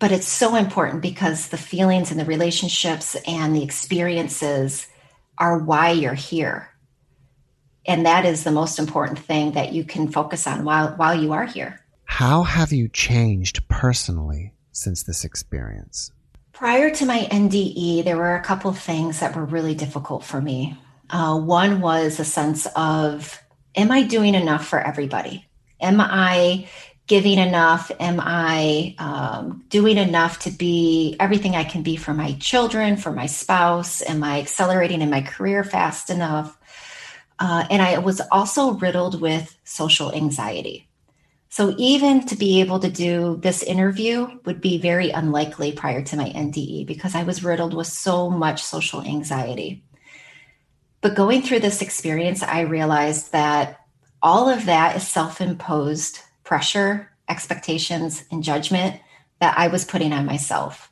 But 0.02 0.12
it's 0.12 0.28
so 0.28 0.56
important 0.56 1.04
because 1.04 1.50
the 1.50 1.58
feelings 1.58 2.10
and 2.10 2.20
the 2.20 2.26
relationships 2.26 3.16
and 3.28 3.56
the 3.56 3.62
experiences 3.62 4.88
are 5.38 5.60
why 5.60 5.92
you're 5.92 6.16
here. 6.16 6.70
And 7.86 8.04
that 8.08 8.26
is 8.26 8.44
the 8.44 8.52
most 8.52 8.80
important 8.80 9.20
thing 9.20 9.52
that 9.52 9.74
you 9.74 9.84
can 9.84 10.12
focus 10.12 10.48
on 10.48 10.66
while, 10.66 10.96
while 10.96 11.14
you 11.14 11.34
are 11.34 11.46
here. 11.46 11.86
How 12.06 12.42
have 12.42 12.72
you 12.72 12.90
changed 12.90 13.68
personally 13.68 14.54
since 14.72 15.04
this 15.04 15.24
experience? 15.24 16.12
Prior 16.52 16.90
to 16.90 17.06
my 17.06 17.28
NDE, 17.32 18.04
there 18.04 18.18
were 18.18 18.36
a 18.36 18.44
couple 18.44 18.72
of 18.72 18.80
things 18.80 19.20
that 19.20 19.36
were 19.36 19.46
really 19.46 19.76
difficult 19.76 20.24
for 20.24 20.42
me. 20.42 20.76
Uh, 21.12 21.40
one 21.40 21.80
was 21.80 22.20
a 22.20 22.26
sense 22.26 22.66
of, 22.76 23.40
am 23.76 23.92
I 23.92 24.02
doing 24.02 24.34
enough 24.34 24.68
for 24.68 24.80
everybody? 24.80 25.46
Am 25.80 26.02
I 26.02 26.68
giving 27.12 27.40
enough? 27.40 27.92
Am 28.00 28.22
I 28.22 28.96
um, 28.98 29.66
doing 29.68 29.98
enough 29.98 30.40
to 30.40 30.50
be 30.50 31.18
everything 31.20 31.58
I 31.58 31.66
can 31.66 31.84
be 31.84 31.98
for 31.98 32.14
my 32.14 32.32
children, 32.40 32.96
for 32.96 33.12
my 33.12 33.26
spouse? 33.26 34.02
Am 34.02 34.24
I 34.24 34.40
accelerating 34.40 35.02
in 35.02 35.10
my 35.10 35.22
career 35.22 35.66
fast 35.66 36.10
enough? 36.10 36.58
Uh, 37.38 37.66
and 37.70 37.82
I 37.82 37.98
was 37.98 38.22
also 38.32 38.76
riddled 38.76 39.20
with 39.20 39.54
social 39.66 40.14
anxiety. 40.14 40.88
So 41.50 41.76
even 41.78 42.26
to 42.28 42.38
be 42.38 42.62
able 42.62 42.80
to 42.80 42.90
do 42.90 43.36
this 43.42 43.62
interview 43.62 44.40
would 44.46 44.62
be 44.62 44.78
very 44.78 45.10
unlikely 45.10 45.74
prior 45.74 46.02
to 46.04 46.16
my 46.16 46.30
NDE 46.30 46.88
because 46.88 47.14
I 47.14 47.24
was 47.24 47.44
riddled 47.44 47.74
with 47.74 47.88
so 47.88 48.30
much 48.30 48.64
social 48.64 49.02
anxiety. 49.02 49.84
But 51.02 51.16
going 51.16 51.42
through 51.42 51.60
this 51.60 51.82
experience, 51.82 52.42
I 52.42 52.62
realized 52.62 53.34
that 53.34 53.82
all 54.22 54.48
of 54.48 54.68
that 54.68 54.96
is 54.96 55.06
self 55.06 55.42
imposed 55.42 56.22
pressure, 56.44 57.12
expectations, 57.30 58.24
and 58.32 58.44
judgment 58.44 59.00
that 59.40 59.58
I 59.58 59.68
was 59.68 59.86
putting 59.86 60.14
on 60.14 60.26
myself. 60.26 60.92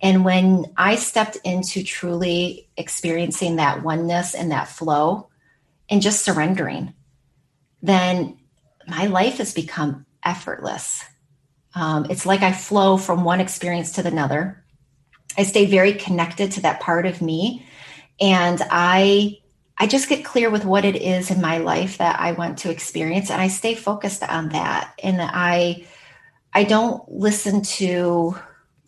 And 0.00 0.24
when 0.24 0.66
I 0.76 0.96
stepped 0.96 1.36
into 1.44 1.82
truly 1.82 2.68
experiencing 2.76 3.56
that 3.56 3.82
oneness 3.82 4.34
and 4.34 4.52
that 4.52 4.68
flow 4.68 5.28
and 5.88 6.02
just 6.02 6.24
surrendering, 6.24 6.94
then 7.82 8.38
my 8.86 9.06
life 9.06 9.38
has 9.38 9.52
become 9.52 10.06
effortless. 10.24 11.04
Um, 11.74 12.06
it's 12.10 12.26
like 12.26 12.42
I 12.42 12.52
flow 12.52 12.96
from 12.96 13.24
one 13.24 13.40
experience 13.40 13.92
to 13.92 14.06
another. 14.06 14.64
I 15.36 15.42
stay 15.42 15.66
very 15.66 15.94
connected 15.94 16.52
to 16.52 16.62
that 16.62 16.80
part 16.80 17.06
of 17.06 17.22
me, 17.22 17.66
and 18.20 18.60
I 18.70 19.38
I 19.78 19.86
just 19.86 20.08
get 20.08 20.24
clear 20.24 20.50
with 20.50 20.64
what 20.64 20.84
it 20.84 20.96
is 20.96 21.30
in 21.30 21.40
my 21.40 21.58
life 21.58 21.98
that 21.98 22.18
I 22.18 22.32
want 22.32 22.58
to 22.58 22.70
experience, 22.70 23.30
and 23.30 23.40
I 23.40 23.48
stay 23.48 23.74
focused 23.74 24.22
on 24.22 24.50
that. 24.50 24.92
And 25.02 25.20
I 25.20 25.86
I 26.52 26.64
don't 26.64 27.08
listen 27.10 27.62
to 27.62 28.36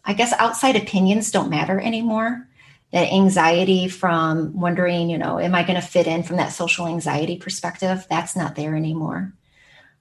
I 0.05 0.15
guess 0.15 0.33
outside 0.33 0.77
opinions 0.77 1.31
don't 1.31 1.51
matter 1.51 1.79
anymore. 1.79 2.47
That 2.93 3.13
anxiety 3.13 3.87
from 3.87 4.59
wondering, 4.59 5.11
you 5.11 5.19
know, 5.19 5.39
am 5.39 5.55
I 5.55 5.63
going 5.63 5.81
to 5.81 5.87
fit 5.87 6.09
in 6.09 6.25
from 6.25 6.39
that 6.39 6.53
social 6.53 6.89
anxiety 6.89 7.37
perspective? 7.37 8.05
That's 8.11 8.35
not 8.35 8.57
there 8.57 8.75
anymore. 8.75 9.33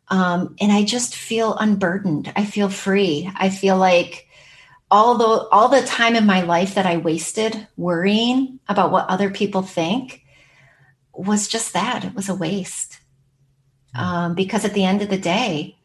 Um, 0.08 0.56
and 0.60 0.72
I 0.72 0.84
just 0.84 1.16
feel 1.16 1.56
unburdened. 1.56 2.34
I 2.36 2.46
feel 2.46 2.70
free. 2.70 3.32
I 3.36 3.50
feel 3.50 3.78
like 3.78 4.28
all 4.90 5.20
the 5.20 5.48
all 5.52 5.70
the 5.70 5.86
time 5.86 6.16
in 6.16 6.26
my 6.26 6.42
life 6.42 6.76
that 6.76 6.88
I 6.88 6.98
wasted 6.98 7.68
worrying 7.78 8.60
about 8.68 8.92
what 8.92 9.08
other 9.08 9.30
people 9.30 9.62
think 9.62 10.24
was 11.26 11.48
just 11.48 11.74
that. 11.74 12.04
It 12.04 12.16
was 12.16 12.30
a 12.30 12.36
waste. 12.36 13.00
Hmm. 13.96 14.02
Um, 14.02 14.36
because 14.36 14.66
at 14.66 14.74
the 14.74 14.86
end 14.86 15.02
of 15.02 15.10
the 15.10 15.18
day, 15.18 15.78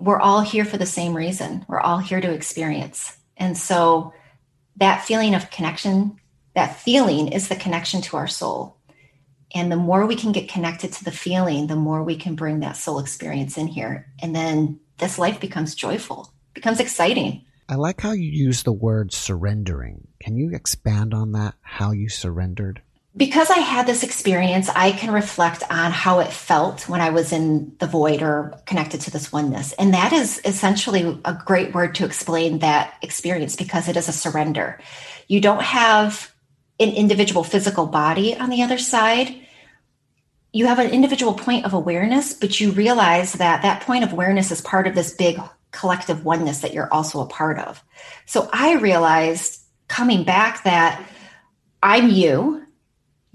we're 0.00 0.20
all 0.20 0.40
here 0.40 0.64
for 0.64 0.76
the 0.76 0.86
same 0.86 1.16
reason. 1.16 1.64
We're 1.68 1.80
all 1.80 1.98
here 1.98 2.20
to 2.20 2.32
experience. 2.32 3.16
And 3.36 3.56
so 3.56 4.12
that 4.76 5.04
feeling 5.04 5.34
of 5.34 5.50
connection, 5.50 6.18
that 6.54 6.78
feeling 6.80 7.28
is 7.28 7.48
the 7.48 7.56
connection 7.56 8.02
to 8.02 8.16
our 8.16 8.26
soul. 8.26 8.76
And 9.54 9.70
the 9.70 9.76
more 9.76 10.06
we 10.06 10.16
can 10.16 10.32
get 10.32 10.48
connected 10.48 10.92
to 10.94 11.04
the 11.04 11.10
feeling, 11.10 11.66
the 11.66 11.76
more 11.76 12.02
we 12.02 12.16
can 12.16 12.34
bring 12.34 12.60
that 12.60 12.76
soul 12.76 12.98
experience 12.98 13.56
in 13.56 13.68
here. 13.68 14.06
And 14.20 14.34
then 14.34 14.80
this 14.98 15.18
life 15.18 15.40
becomes 15.40 15.74
joyful, 15.74 16.32
becomes 16.52 16.80
exciting. 16.80 17.44
I 17.68 17.74
like 17.76 18.00
how 18.00 18.12
you 18.12 18.30
use 18.30 18.62
the 18.62 18.72
word 18.72 19.12
surrendering. 19.12 20.08
Can 20.20 20.36
you 20.36 20.54
expand 20.54 21.14
on 21.14 21.32
that? 21.32 21.54
How 21.62 21.92
you 21.92 22.08
surrendered? 22.08 22.82
Because 23.16 23.48
I 23.48 23.58
had 23.58 23.86
this 23.86 24.02
experience, 24.02 24.68
I 24.68 24.92
can 24.92 25.10
reflect 25.10 25.62
on 25.70 25.90
how 25.90 26.20
it 26.20 26.32
felt 26.32 26.86
when 26.86 27.00
I 27.00 27.10
was 27.10 27.32
in 27.32 27.74
the 27.78 27.86
void 27.86 28.20
or 28.20 28.60
connected 28.66 29.00
to 29.02 29.10
this 29.10 29.32
oneness. 29.32 29.72
And 29.74 29.94
that 29.94 30.12
is 30.12 30.40
essentially 30.44 31.18
a 31.24 31.32
great 31.32 31.74
word 31.74 31.94
to 31.94 32.04
explain 32.04 32.58
that 32.58 32.94
experience 33.00 33.56
because 33.56 33.88
it 33.88 33.96
is 33.96 34.08
a 34.08 34.12
surrender. 34.12 34.78
You 35.28 35.40
don't 35.40 35.62
have 35.62 36.30
an 36.78 36.90
individual 36.90 37.42
physical 37.42 37.86
body 37.86 38.36
on 38.36 38.50
the 38.50 38.62
other 38.62 38.76
side. 38.76 39.34
You 40.52 40.66
have 40.66 40.78
an 40.78 40.90
individual 40.90 41.32
point 41.32 41.64
of 41.64 41.72
awareness, 41.72 42.34
but 42.34 42.60
you 42.60 42.70
realize 42.72 43.32
that 43.34 43.62
that 43.62 43.82
point 43.82 44.04
of 44.04 44.12
awareness 44.12 44.52
is 44.52 44.60
part 44.60 44.86
of 44.86 44.94
this 44.94 45.14
big 45.14 45.40
collective 45.70 46.24
oneness 46.24 46.60
that 46.60 46.74
you're 46.74 46.92
also 46.92 47.20
a 47.20 47.26
part 47.26 47.58
of. 47.58 47.82
So 48.26 48.50
I 48.52 48.74
realized 48.74 49.62
coming 49.88 50.24
back 50.24 50.64
that 50.64 51.02
I'm 51.82 52.10
you 52.10 52.65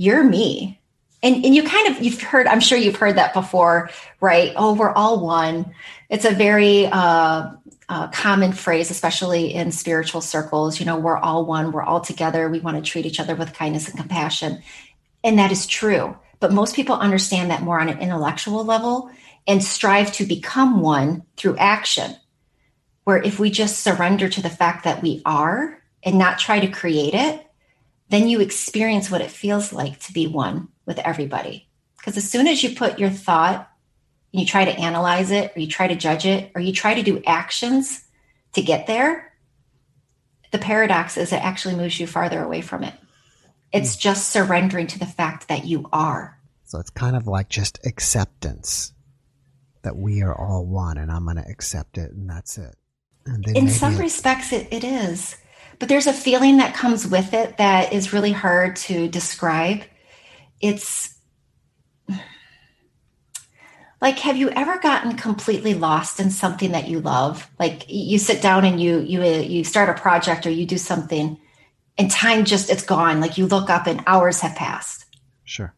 you're 0.02 0.24
me. 0.24 0.82
And, 1.22 1.46
and 1.46 1.54
you 1.54 1.62
kind 1.62 1.88
of 1.90 2.02
you've 2.02 2.20
heard 2.20 2.48
i'm 2.48 2.60
sure 2.60 2.78
you've 2.80 2.96
heard 2.96 3.18
that 3.18 3.36
before 3.36 3.92
right? 4.20 4.52
Oh 4.56 4.74
we're 4.74 4.92
all 4.92 5.24
one. 5.24 5.74
It's 6.10 6.26
a 6.26 6.32
very 6.32 6.88
uh, 6.88 7.52
uh, 7.88 8.08
common 8.08 8.54
phrase 8.54 8.90
especially 8.90 9.54
in 9.54 9.72
spiritual 9.72 10.22
circles 10.22 10.80
you 10.80 10.88
know 10.88 10.98
we're 10.98 11.18
all 11.18 11.46
one 11.46 11.72
we're 11.72 11.84
all 11.84 12.02
together 12.02 12.50
we 12.50 12.60
want 12.60 12.78
to 12.78 12.90
treat 12.90 13.06
each 13.06 13.20
other 13.20 13.36
with 13.36 13.54
kindness 13.54 13.88
and 13.88 13.98
compassion. 14.00 14.64
And 15.24 15.38
that 15.38 15.52
is 15.52 15.68
true. 15.68 16.18
But 16.40 16.52
most 16.52 16.76
people 16.76 16.96
understand 16.96 17.52
that 17.52 17.62
more 17.62 17.80
on 17.80 17.90
an 17.90 18.00
intellectual 18.00 18.66
level 18.66 19.12
and 19.46 19.64
strive 19.64 20.12
to 20.14 20.26
become 20.26 20.82
one 20.82 21.22
through 21.38 21.58
action. 21.58 22.16
Where 23.04 23.22
if 23.22 23.38
we 23.40 23.52
just 23.52 23.82
surrender 23.82 24.28
to 24.30 24.42
the 24.42 24.50
fact 24.50 24.86
that 24.86 25.04
we 25.04 25.22
are 25.26 25.80
and 26.02 26.18
not 26.18 26.40
try 26.40 26.60
to 26.60 26.68
create 26.68 27.14
it 27.14 27.46
then 28.12 28.28
you 28.28 28.42
experience 28.42 29.10
what 29.10 29.22
it 29.22 29.32
feels 29.32 29.72
like 29.72 30.00
to 30.00 30.14
be 30.14 30.28
one 30.28 30.68
with 30.86 31.00
everybody. 31.00 31.68
Because 31.98 32.18
as 32.18 32.30
soon 32.30 32.48
as 32.48 32.64
you 32.64 32.76
put 32.76 33.00
your 33.00 33.10
thought 33.10 33.72
and 34.34 34.42
you 34.42 34.46
try 34.46 34.66
to 34.66 34.80
analyze 34.80 35.32
it, 35.32 35.54
or 35.56 35.60
you 35.60 35.68
try 35.68 35.88
to 35.88 35.96
judge 35.96 36.26
it, 36.26 36.52
or 36.54 36.62
you 36.62 36.74
try 36.74 36.94
to 36.94 37.04
do 37.04 37.24
actions 37.26 38.04
to 38.54 38.62
get 38.62 38.86
there, 38.88 39.34
the 40.52 40.60
paradox 40.60 41.16
is 41.18 41.32
it 41.32 41.44
actually 41.44 41.76
moves 41.76 42.00
you 42.00 42.06
farther 42.06 42.44
away 42.44 42.62
from 42.62 42.84
it. 42.84 42.94
It's 43.72 43.96
mm. 43.96 44.00
just 44.00 44.30
surrendering 44.30 44.88
to 44.88 45.00
the 45.00 45.06
fact 45.06 45.48
that 45.48 45.66
you 45.66 45.88
are. 45.94 46.38
So 46.66 46.80
it's 46.80 46.90
kind 46.90 47.16
of 47.16 47.28
like 47.28 47.50
just 47.50 47.80
acceptance 47.86 48.94
that 49.84 49.96
we 49.96 50.22
are 50.22 50.38
all 50.38 50.66
one 50.66 50.98
and 50.98 51.10
I'm 51.10 51.24
going 51.24 51.38
to 51.38 51.50
accept 51.50 51.98
it 51.98 52.12
and 52.12 52.30
that's 52.30 52.58
it. 52.58 52.76
And 53.26 53.46
In 53.56 53.70
some 53.70 53.98
respects, 53.98 54.52
it, 54.52 54.68
it 54.72 54.84
is 54.84 55.38
but 55.82 55.90
there's 55.90 56.06
a 56.06 56.14
feeling 56.14 56.58
that 56.58 56.76
comes 56.76 57.08
with 57.08 57.34
it 57.34 57.58
that 57.58 57.92
is 57.92 58.14
really 58.14 58.32
hard 58.32 58.76
to 58.76 59.08
describe. 59.08 59.82
It's 60.62 61.18
like 64.00 64.20
have 64.20 64.38
you 64.38 64.52
ever 64.52 64.78
gotten 64.78 65.18
completely 65.18 65.74
lost 65.74 66.20
in 66.20 66.30
something 66.30 66.74
that 66.74 66.88
you 66.88 67.00
love? 67.00 67.50
Like 67.58 67.90
you 67.90 68.20
sit 68.20 68.44
down 68.44 68.64
and 68.64 68.80
you 68.80 69.00
you 69.00 69.24
you 69.24 69.64
start 69.64 69.90
a 69.90 70.00
project 70.00 70.46
or 70.46 70.52
you 70.52 70.68
do 70.68 70.78
something 70.78 71.40
and 71.98 72.12
time 72.12 72.46
just 72.46 72.70
it's 72.70 72.86
gone. 72.86 73.20
Like 73.20 73.40
you 73.40 73.48
look 73.48 73.72
up 73.72 73.88
and 73.88 74.04
hours 74.06 74.42
have 74.42 74.56
passed. 74.56 75.08
Sure. 75.46 75.74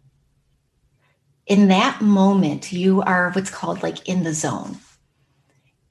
In 1.45 1.69
that 1.69 2.01
moment, 2.01 2.73
you 2.73 3.01
are 3.03 3.31
what's 3.31 3.49
called 3.49 3.81
like 3.81 4.09
in 4.09 4.23
the 4.23 4.33
zone. 4.33 4.79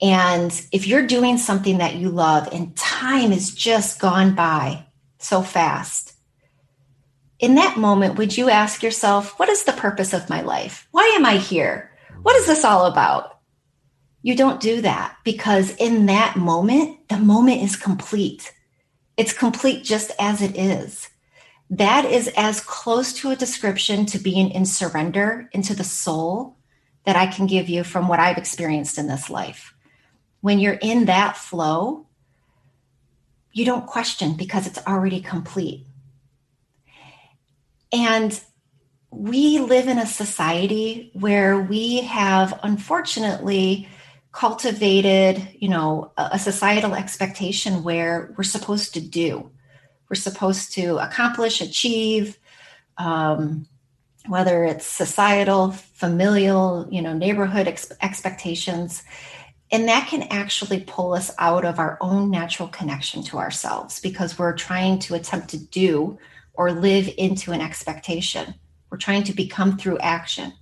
And 0.03 0.50
if 0.72 0.88
you're 0.88 1.07
doing 1.07 1.38
something 1.38 1.78
that 1.78 1.94
you 1.94 2.11
love 2.11 2.48
and 2.53 2.76
time 2.76 3.30
has 3.30 3.55
just 3.55 4.00
gone 4.00 4.34
by 4.34 4.84
so 5.18 5.42
fast, 5.42 6.14
in 7.38 7.55
that 7.55 7.76
moment, 7.76 8.18
would 8.18 8.36
you 8.36 8.50
ask 8.50 8.82
yourself, 8.82 9.38
what 9.38 9.48
is 9.48 9.62
the 9.62 9.72
purpose 9.72 10.12
of 10.12 10.28
my 10.28 10.40
life? 10.40 10.88
Why 10.90 11.12
am 11.14 11.24
I 11.24 11.36
here? 11.36 11.92
What 12.22 12.34
is 12.34 12.46
this 12.46 12.64
all 12.64 12.86
about? 12.86 13.38
You 14.22 14.34
don't 14.36 14.61
do 14.61 14.80
that 14.80 15.16
because 15.22 15.74
in 15.76 16.07
that 16.07 16.36
moment, 16.36 17.09
the 17.09 17.18
moment 17.18 17.62
is 17.62 17.76
complete. 17.76 18.53
It's 19.16 19.32
complete 19.32 19.84
just 19.84 20.11
as 20.18 20.42
it 20.42 20.57
is. 20.57 21.11
That 21.70 22.05
is 22.05 22.28
as 22.36 22.61
close 22.61 23.12
to 23.14 23.30
a 23.30 23.36
description 23.36 24.07
to 24.07 24.18
being 24.18 24.50
in 24.50 24.66
surrender 24.66 25.48
into 25.53 25.74
the 25.74 25.84
soul 25.84 26.57
that 27.05 27.16
I 27.16 27.26
can 27.26 27.46
give 27.46 27.68
you 27.68 27.84
from 27.84 28.09
what 28.09 28.20
I've 28.20 28.38
experienced 28.38 28.98
in 28.98 29.07
this 29.07 29.30
life 29.30 29.72
when 30.43 30.59
you're 30.59 30.74
in 30.74 31.07
that 31.07 31.36
flow, 31.36 32.07
you 33.53 33.64
don't 33.64 33.86
question 33.86 34.34
because 34.34 34.66
it's 34.66 34.78
already 34.86 35.20
complete. 35.20 35.86
And 37.93 38.38
we 39.11 39.59
live 39.59 39.88
in 39.88 39.99
a 39.99 40.07
society 40.07 41.11
where 41.14 41.61
we 41.61 42.03
have 42.03 42.59
unfortunately 42.62 43.88
cultivated, 44.32 45.47
you 45.59 45.68
know, 45.68 46.11
a, 46.16 46.38
societal 46.38 46.95
expectation 46.95 47.82
where 47.82 48.34
we're 48.36 48.45
supposed 48.45 48.95
to 48.95 49.01
do, 49.01 49.51
we're 50.09 50.14
supposed 50.16 50.72
to 50.72 50.97
accomplish, 50.97 51.61
achieve, 51.61 52.38
um, 52.97 53.66
whether 54.26 54.64
it's 54.64 54.86
societal, 54.86 55.72
familial, 55.72 56.88
you 56.90 57.03
know, 57.03 57.12
neighborhood 57.12 57.68
ex- 57.68 57.93
expectations. 58.01 59.03
And 59.73 59.89
that 59.89 60.09
can 60.09 60.25
actually 60.25 60.85
pull 60.87 61.14
us 61.14 61.31
out 61.39 61.64
of 61.64 61.79
our 61.79 61.97
own 62.03 62.31
natural 62.31 62.68
connection 62.68 63.23
to 63.25 63.39
ourselves 63.39 64.01
because 64.01 64.39
we're 64.39 64.53
trying 64.55 64.99
to 65.01 65.14
attempt 65.14 65.49
to 65.49 65.59
do 65.59 66.18
or 66.53 66.73
live 66.73 67.09
into 67.16 67.53
an 67.53 67.62
expectation. 67.62 68.55
We're 68.91 68.99
trying 68.99 69.25
to 69.25 69.33
become 69.33 69.79
through 69.79 69.99
action. 69.99 70.53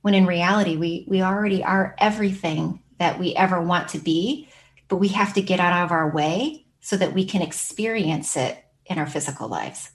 When 0.00 0.14
in 0.14 0.24
reality, 0.24 0.76
we, 0.78 1.04
we 1.06 1.20
already 1.20 1.62
are 1.62 1.94
everything 1.98 2.82
that 2.96 3.18
we 3.20 3.34
ever 3.34 3.60
want 3.60 3.88
to 3.88 3.98
be, 3.98 4.48
but 4.88 4.96
we 4.96 5.08
have 5.08 5.34
to 5.34 5.42
get 5.42 5.60
out 5.60 5.84
of 5.84 5.92
our 5.92 6.10
way 6.10 6.64
so 6.80 6.96
that 6.96 7.12
we 7.12 7.26
can 7.26 7.42
experience 7.42 8.34
it 8.34 8.64
in 8.86 8.98
our 8.98 9.06
physical 9.06 9.48
lives. 9.48 9.90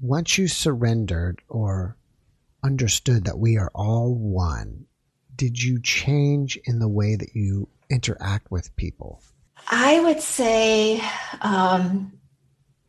Once 0.00 0.38
you 0.38 0.48
surrendered 0.48 1.42
or 1.50 1.98
understood 2.64 3.26
that 3.26 3.38
we 3.38 3.58
are 3.58 3.70
all 3.74 4.14
one, 4.14 4.86
did 5.36 5.62
you 5.62 5.78
change 5.82 6.58
in 6.64 6.78
the 6.78 6.88
way 6.88 7.14
that 7.16 7.36
you 7.36 7.68
interact 7.90 8.50
with 8.50 8.74
people? 8.76 9.22
I 9.68 10.00
would 10.00 10.20
say 10.20 11.02
um, 11.40 12.12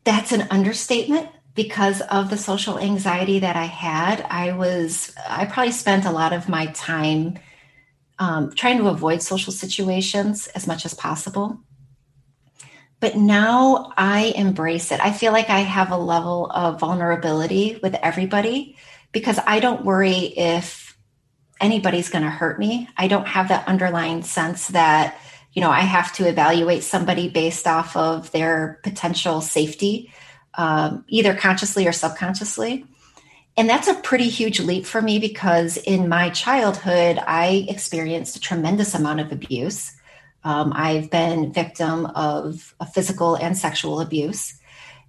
that's 0.04 0.32
an 0.32 0.46
understatement 0.50 1.28
because 1.54 2.00
of 2.02 2.30
the 2.30 2.38
social 2.38 2.78
anxiety 2.78 3.40
that 3.40 3.56
I 3.56 3.64
had. 3.64 4.22
I 4.22 4.52
was, 4.52 5.14
I 5.28 5.44
probably 5.44 5.72
spent 5.72 6.06
a 6.06 6.10
lot 6.10 6.32
of 6.32 6.48
my 6.48 6.66
time 6.66 7.38
um, 8.18 8.52
trying 8.54 8.78
to 8.78 8.88
avoid 8.88 9.22
social 9.22 9.52
situations 9.52 10.46
as 10.48 10.66
much 10.66 10.86
as 10.86 10.94
possible. 10.94 11.60
But 13.00 13.16
now 13.16 13.92
I 13.96 14.32
embrace 14.36 14.92
it. 14.92 15.00
I 15.00 15.12
feel 15.12 15.32
like 15.32 15.50
I 15.50 15.60
have 15.60 15.90
a 15.90 15.96
level 15.96 16.48
of 16.50 16.78
vulnerability 16.78 17.78
with 17.82 17.94
everybody 17.96 18.76
because 19.10 19.38
I 19.44 19.58
don't 19.58 19.84
worry 19.84 20.12
if 20.12 20.91
anybody's 21.62 22.10
going 22.10 22.24
to 22.24 22.30
hurt 22.30 22.58
me. 22.58 22.88
I 22.96 23.08
don't 23.08 23.26
have 23.26 23.48
that 23.48 23.66
underlying 23.68 24.22
sense 24.22 24.68
that, 24.68 25.16
you 25.52 25.62
know, 25.62 25.70
I 25.70 25.80
have 25.80 26.12
to 26.14 26.28
evaluate 26.28 26.82
somebody 26.82 27.28
based 27.28 27.66
off 27.66 27.96
of 27.96 28.30
their 28.32 28.80
potential 28.82 29.40
safety, 29.40 30.12
um, 30.54 31.04
either 31.08 31.34
consciously 31.34 31.86
or 31.86 31.92
subconsciously. 31.92 32.84
And 33.56 33.68
that's 33.68 33.88
a 33.88 33.94
pretty 33.94 34.28
huge 34.28 34.60
leap 34.60 34.86
for 34.86 35.00
me 35.00 35.18
because 35.18 35.76
in 35.76 36.08
my 36.08 36.30
childhood, 36.30 37.18
I 37.18 37.66
experienced 37.68 38.36
a 38.36 38.40
tremendous 38.40 38.94
amount 38.94 39.20
of 39.20 39.30
abuse. 39.30 39.92
Um, 40.42 40.72
I've 40.74 41.10
been 41.10 41.52
victim 41.52 42.06
of 42.06 42.74
physical 42.92 43.36
and 43.36 43.56
sexual 43.56 44.00
abuse. 44.00 44.58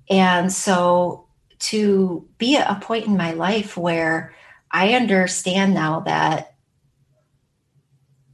And 0.10 0.52
so 0.52 1.26
to 1.60 2.28
be 2.38 2.58
at 2.58 2.70
a 2.70 2.80
point 2.82 3.08
in 3.08 3.16
my 3.16 3.32
life 3.32 3.78
where 3.78 4.34
I 4.74 4.96
understand 4.96 5.76
now 5.76 6.02
that 6.02 6.56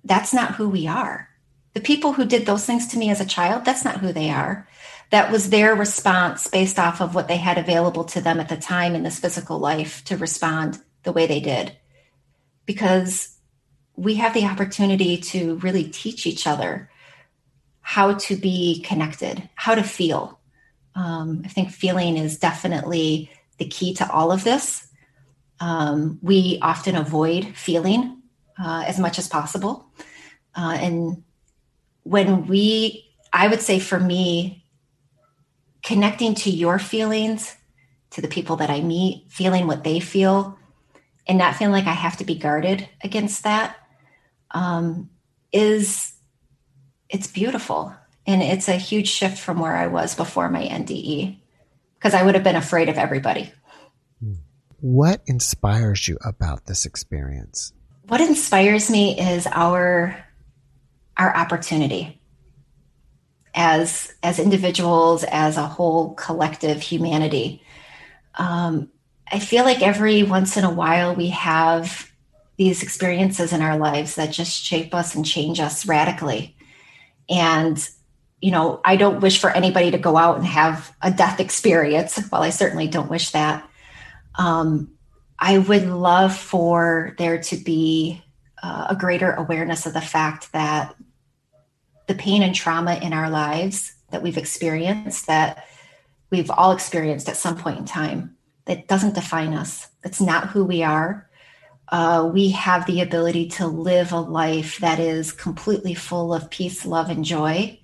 that's 0.05 0.33
not 0.33 0.55
who 0.55 0.69
we 0.69 0.87
are. 0.87 1.27
The 1.73 1.81
people 1.81 2.13
who 2.13 2.25
did 2.25 2.45
those 2.45 2.65
things 2.65 2.87
to 2.87 2.97
me 2.97 3.11
as 3.11 3.19
a 3.19 3.25
child, 3.25 3.65
that's 3.65 3.83
not 3.83 3.97
who 3.97 4.13
they 4.13 4.31
are. 4.31 4.67
That 5.11 5.31
was 5.31 5.49
their 5.49 5.75
response 5.75 6.47
based 6.47 6.79
off 6.79 7.01
of 7.01 7.13
what 7.13 7.27
they 7.27 7.37
had 7.37 7.57
available 7.57 8.05
to 8.05 8.21
them 8.21 8.39
at 8.39 8.47
the 8.47 8.57
time 8.57 8.95
in 8.95 9.03
this 9.03 9.19
physical 9.19 9.59
life 9.59 10.03
to 10.05 10.17
respond 10.17 10.81
the 11.03 11.11
way 11.11 11.27
they 11.27 11.41
did. 11.41 11.75
Because 12.65 13.35
we 13.95 14.15
have 14.15 14.33
the 14.33 14.45
opportunity 14.45 15.17
to 15.17 15.55
really 15.57 15.83
teach 15.83 16.25
each 16.25 16.47
other 16.47 16.89
how 17.81 18.13
to 18.13 18.35
be 18.35 18.81
connected, 18.81 19.49
how 19.55 19.75
to 19.75 19.83
feel. 19.83 20.39
Um, 20.95 21.41
I 21.43 21.49
think 21.49 21.71
feeling 21.71 22.17
is 22.17 22.39
definitely 22.39 23.31
the 23.57 23.67
key 23.67 23.95
to 23.95 24.09
all 24.09 24.31
of 24.31 24.43
this. 24.43 24.88
Um, 25.59 26.19
we 26.21 26.59
often 26.61 26.95
avoid 26.95 27.55
feeling 27.55 28.21
uh, 28.61 28.83
as 28.87 28.99
much 28.99 29.19
as 29.19 29.27
possible. 29.27 29.91
Uh, 30.55 30.77
and 30.79 31.23
when 32.03 32.47
we, 32.47 33.09
I 33.31 33.47
would 33.47 33.61
say 33.61 33.79
for 33.79 33.99
me, 33.99 34.65
connecting 35.83 36.35
to 36.35 36.49
your 36.49 36.79
feelings 36.79 37.55
to 38.11 38.21
the 38.21 38.27
people 38.27 38.57
that 38.57 38.69
I 38.69 38.81
meet, 38.81 39.25
feeling 39.29 39.67
what 39.67 39.83
they 39.83 39.99
feel, 39.99 40.57
and 41.27 41.37
not 41.37 41.55
feeling 41.55 41.73
like 41.73 41.87
I 41.87 41.93
have 41.93 42.17
to 42.17 42.25
be 42.25 42.35
guarded 42.35 42.89
against 43.03 43.43
that, 43.43 43.77
um, 44.51 45.09
is 45.51 46.13
it's 47.09 47.27
beautiful. 47.27 47.93
And 48.25 48.41
it's 48.41 48.67
a 48.67 48.73
huge 48.73 49.09
shift 49.09 49.39
from 49.39 49.59
where 49.59 49.75
I 49.75 49.87
was 49.87 50.15
before 50.15 50.49
my 50.49 50.63
NDE 50.63 51.37
because 51.95 52.13
I 52.13 52.23
would 52.23 52.35
have 52.35 52.43
been 52.43 52.55
afraid 52.55 52.89
of 52.89 52.97
everybody. 52.97 53.51
What 54.81 55.21
inspires 55.27 56.07
you 56.07 56.17
about 56.23 56.65
this 56.65 56.85
experience? 56.85 57.73
What 58.07 58.21
inspires 58.21 58.89
me 58.89 59.19
is 59.19 59.47
our 59.47 60.25
our 61.17 61.35
opportunity 61.35 62.21
as 63.53 64.13
as 64.23 64.39
individuals, 64.39 65.23
as 65.25 65.57
a 65.57 65.67
whole 65.67 66.13
collective 66.13 66.81
humanity. 66.81 67.61
Um, 68.35 68.89
I 69.31 69.39
feel 69.39 69.65
like 69.65 69.81
every 69.81 70.23
once 70.23 70.55
in 70.55 70.63
a 70.63 70.73
while 70.73 71.13
we 71.13 71.29
have 71.29 72.09
these 72.57 72.81
experiences 72.81 73.53
in 73.53 73.61
our 73.61 73.77
lives 73.77 74.15
that 74.15 74.31
just 74.31 74.63
shape 74.63 74.93
us 74.93 75.13
and 75.13 75.25
change 75.25 75.59
us 75.59 75.85
radically. 75.85 76.55
And 77.29 77.87
you 78.41 78.51
know, 78.51 78.79
I 78.85 78.95
don't 78.95 79.19
wish 79.19 79.41
for 79.41 79.49
anybody 79.49 79.91
to 79.91 79.97
go 79.97 80.15
out 80.15 80.37
and 80.37 80.45
have 80.45 80.95
a 81.01 81.11
death 81.11 81.41
experience. 81.41 82.17
Well, 82.31 82.41
I 82.41 82.51
certainly 82.51 82.87
don't 82.87 83.09
wish 83.09 83.31
that. 83.31 83.68
Um, 84.39 84.93
I 85.37 85.57
would 85.57 85.85
love 85.85 86.35
for 86.35 87.13
there 87.17 87.39
to 87.43 87.57
be 87.57 88.23
uh, 88.63 88.87
a 88.89 88.95
greater 88.95 89.33
awareness 89.33 89.85
of 89.85 89.93
the 89.93 90.01
fact 90.01 90.53
that 90.53 90.95
the 92.07 92.15
pain 92.15 92.41
and 92.41 92.55
trauma 92.55 92.95
in 92.95 93.13
our 93.13 93.29
lives 93.29 93.93
that 94.11 94.23
we've 94.23 94.37
experienced, 94.37 95.27
that 95.27 95.67
we've 96.31 96.49
all 96.49 96.71
experienced 96.71 97.27
at 97.27 97.37
some 97.37 97.57
point 97.57 97.79
in 97.79 97.85
time, 97.85 98.37
that 98.65 98.87
doesn't 98.87 99.15
define 99.15 99.53
us. 99.53 99.87
It's 100.03 100.21
not 100.21 100.47
who 100.47 100.63
we 100.63 100.83
are. 100.83 101.29
Uh, 101.89 102.29
we 102.33 102.49
have 102.51 102.85
the 102.85 103.01
ability 103.01 103.49
to 103.49 103.67
live 103.67 104.13
a 104.13 104.19
life 104.19 104.77
that 104.77 104.99
is 104.99 105.31
completely 105.33 105.93
full 105.93 106.33
of 106.33 106.49
peace, 106.49 106.85
love, 106.85 107.09
and 107.09 107.25
joy. 107.25 107.77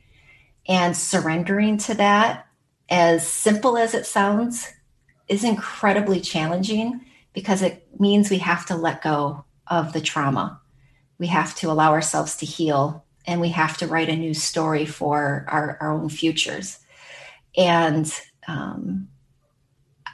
And 0.68 0.96
surrendering 0.96 1.78
to 1.80 1.96
that, 1.96 2.48
as 2.90 3.28
simple 3.28 3.78
as 3.78 3.94
it 3.94 4.06
sounds, 4.06 4.72
is 5.28 5.44
incredibly 5.44 6.20
challenging 6.22 7.02
because 7.34 7.62
it 7.62 7.88
means 8.00 8.30
we 8.30 8.38
have 8.40 8.66
to 8.68 8.76
let 8.76 9.02
go 9.02 9.46
of 9.68 9.94
the 9.94 10.02
trauma. 10.02 10.62
We 11.18 11.28
have 11.28 11.56
to 11.56 11.72
allow 11.72 11.92
ourselves 11.92 12.38
to 12.38 12.46
heal 12.46 13.06
and 13.26 13.42
we 13.42 13.50
have 13.50 13.78
to 13.78 13.88
write 13.88 14.10
a 14.10 14.16
new 14.16 14.34
story 14.34 14.86
for 14.86 15.46
our, 15.48 15.78
our 15.82 15.92
own 15.94 16.10
futures. 16.10 16.80
And 17.58 18.12
um, 18.48 19.08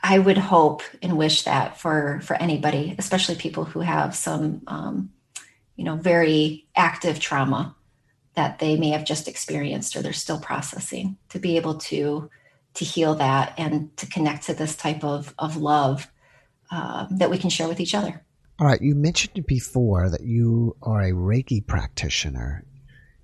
I 0.04 0.20
would 0.20 0.38
hope 0.38 0.82
and 1.02 1.18
wish 1.18 1.44
that 1.44 1.78
for 1.78 2.22
for 2.24 2.36
anybody, 2.36 2.96
especially 2.98 3.36
people 3.36 3.66
who 3.66 3.82
have 3.82 4.16
some, 4.16 4.62
um, 4.68 5.12
you 5.76 5.84
know, 5.84 5.96
very 5.96 6.68
active 6.76 7.20
trauma 7.20 7.76
that 8.34 8.60
they 8.60 8.78
may 8.78 8.90
have 8.90 9.04
just 9.04 9.28
experienced 9.28 9.96
or 9.96 10.02
they're 10.02 10.14
still 10.14 10.40
processing, 10.40 11.18
to 11.30 11.40
be 11.40 11.58
able 11.58 11.76
to 11.76 12.30
to 12.76 12.86
heal 12.86 13.16
that 13.16 13.54
and 13.58 13.96
to 13.98 14.06
connect 14.06 14.46
to 14.46 14.54
this 14.54 14.76
type 14.76 15.04
of 15.04 15.34
of 15.38 15.58
love 15.58 16.08
uh, 16.72 17.08
that 17.12 17.30
we 17.30 17.38
can 17.38 17.50
share 17.50 17.68
with 17.68 17.80
each 17.80 17.94
other. 17.94 18.24
All 18.60 18.68
right, 18.68 18.82
you 18.82 18.96
mentioned 18.96 19.46
before 19.48 20.10
that 20.10 20.22
you 20.22 20.76
are 20.84 21.02
a 21.02 21.12
Reiki 21.12 21.66
practitioner. 21.66 22.64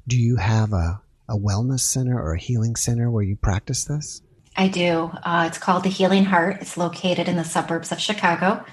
Do 0.08 0.18
you 0.18 0.38
have 0.38 0.74
a, 0.74 1.02
a 1.30 1.38
wellness 1.38 1.82
center 1.82 2.20
or 2.20 2.34
a 2.34 2.40
healing 2.40 2.76
center 2.76 3.12
where 3.12 3.24
you 3.24 3.36
practice 3.36 3.86
this? 3.86 4.22
I 4.56 4.68
do. 4.68 5.12
Uh, 5.24 5.46
it's 5.48 5.60
called 5.60 5.84
the 5.84 5.90
Healing 5.90 6.26
Heart. 6.26 6.58
It's 6.62 6.78
located 6.78 7.28
in 7.28 7.36
the 7.36 7.44
suburbs 7.44 7.92
of 7.92 8.00
Chicago. 8.00 8.66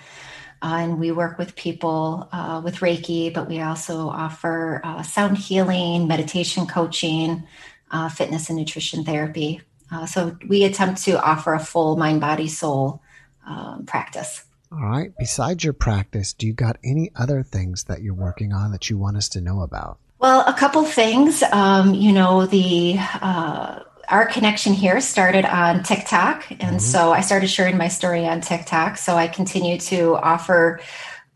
Uh, 0.63 0.79
and 0.79 0.99
we 0.99 1.13
work 1.13 1.37
with 1.37 1.55
people 1.57 2.27
uh, 2.33 2.63
with 2.65 2.77
Reiki, 2.77 3.33
but 3.35 3.47
we 3.47 3.61
also 3.61 4.09
offer 4.09 4.81
uh, 4.83 5.03
sound 5.03 5.37
healing, 5.37 6.09
meditation 6.09 6.67
coaching, 6.67 7.47
uh, 7.91 8.09
fitness 8.09 8.49
and 8.49 8.59
nutrition 8.59 9.05
therapy. 9.05 9.61
Uh, 9.95 10.07
so 10.07 10.37
we 10.49 10.65
attempt 10.65 11.05
to 11.05 11.23
offer 11.23 11.55
a 11.55 11.61
full 11.61 11.97
mind, 11.97 12.21
body, 12.21 12.49
soul 12.49 13.01
um, 13.47 13.85
practice. 13.87 14.45
All 14.73 14.81
right. 14.81 15.13
Besides 15.19 15.63
your 15.63 15.73
practice, 15.73 16.33
do 16.33 16.47
you 16.47 16.53
got 16.53 16.79
any 16.83 17.11
other 17.15 17.45
things 17.45 17.85
that 17.85 18.03
you're 18.03 18.15
working 18.15 18.53
on 18.53 18.73
that 18.73 18.91
you 18.91 18.99
want 18.99 19.17
us 19.17 19.29
to 19.31 19.41
know 19.41 19.61
about? 19.61 19.99
Well, 20.19 20.43
a 20.49 20.55
couple 20.55 20.85
things. 20.85 21.43
Um, 21.53 21.95
you 21.95 22.13
know, 22.13 22.47
the 22.47 22.97
uh, 22.99 23.81
our 24.09 24.27
connection 24.27 24.73
here 24.73 25.01
started 25.01 25.45
on 25.45 25.83
TikTok, 25.83 26.51
and 26.51 26.61
mm-hmm. 26.61 26.79
so 26.79 27.13
I 27.13 27.21
started 27.21 27.49
sharing 27.49 27.77
my 27.77 27.89
story 27.89 28.27
on 28.27 28.41
TikTok. 28.41 28.97
So 28.97 29.17
I 29.17 29.29
continue 29.29 29.79
to 29.79 30.17
offer 30.17 30.81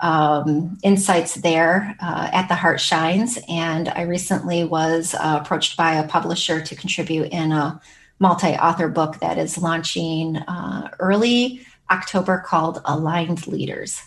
um, 0.01 0.79
insights 0.83 1.35
there 1.35 1.97
uh, 2.01 2.31
at 2.33 2.49
the 2.49 2.55
Heart 2.55 2.81
Shines, 2.81 3.39
and 3.49 3.89
I 3.89 4.03
recently 4.03 4.65
was 4.65 5.15
uh, 5.15 5.39
approached 5.43 5.77
by 5.77 5.95
a 5.95 6.09
publisher 6.09 6.61
to 6.61 6.75
contribute 6.75 7.29
in 7.31 7.53
a 7.53 7.81
multi-author 8.19 8.89
book 8.89 9.19
that 9.21 9.39
is 9.39 9.59
launching 9.59 10.37
uh, 10.37 10.91
early 10.99 11.61
October 11.91 12.43
called 12.45 12.81
Aligned 12.85 13.47
Leaders. 13.47 14.03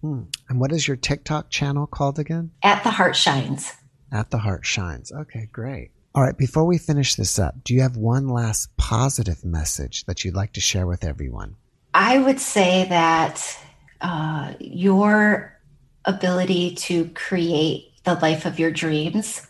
Hmm. 0.00 0.22
And 0.48 0.60
what 0.60 0.72
is 0.72 0.86
your 0.86 0.96
TikTok 0.96 1.50
channel 1.50 1.86
called 1.86 2.18
again? 2.18 2.50
At 2.62 2.84
the 2.84 2.90
Heart 2.90 3.16
Shines. 3.16 3.72
At 4.12 4.30
the 4.30 4.38
Heart 4.38 4.64
Shines. 4.64 5.10
Okay, 5.10 5.48
great. 5.52 5.90
All 6.14 6.22
right, 6.22 6.36
before 6.36 6.64
we 6.64 6.78
finish 6.78 7.14
this 7.14 7.38
up, 7.38 7.62
do 7.64 7.74
you 7.74 7.82
have 7.82 7.96
one 7.96 8.28
last 8.28 8.74
positive 8.76 9.44
message 9.44 10.04
that 10.04 10.24
you'd 10.24 10.34
like 10.34 10.54
to 10.54 10.60
share 10.60 10.86
with 10.86 11.04
everyone? 11.04 11.56
I 11.92 12.18
would 12.18 12.40
say 12.40 12.86
that 12.88 13.58
uh, 14.00 14.54
your 14.60 15.58
ability 16.04 16.74
to 16.76 17.08
create 17.10 17.92
the 18.04 18.14
life 18.14 18.46
of 18.46 18.58
your 18.58 18.70
dreams 18.70 19.46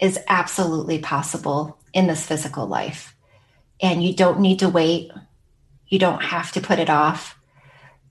is 0.00 0.18
absolutely 0.28 0.98
possible 0.98 1.78
in 1.92 2.06
this 2.06 2.26
physical 2.26 2.66
life. 2.66 3.14
And 3.82 4.02
you 4.02 4.14
don't 4.14 4.40
need 4.40 4.58
to 4.60 4.68
wait 4.68 5.10
you 5.90 5.98
don't 5.98 6.22
have 6.22 6.52
to 6.52 6.60
put 6.60 6.78
it 6.78 6.88
off. 6.88 7.36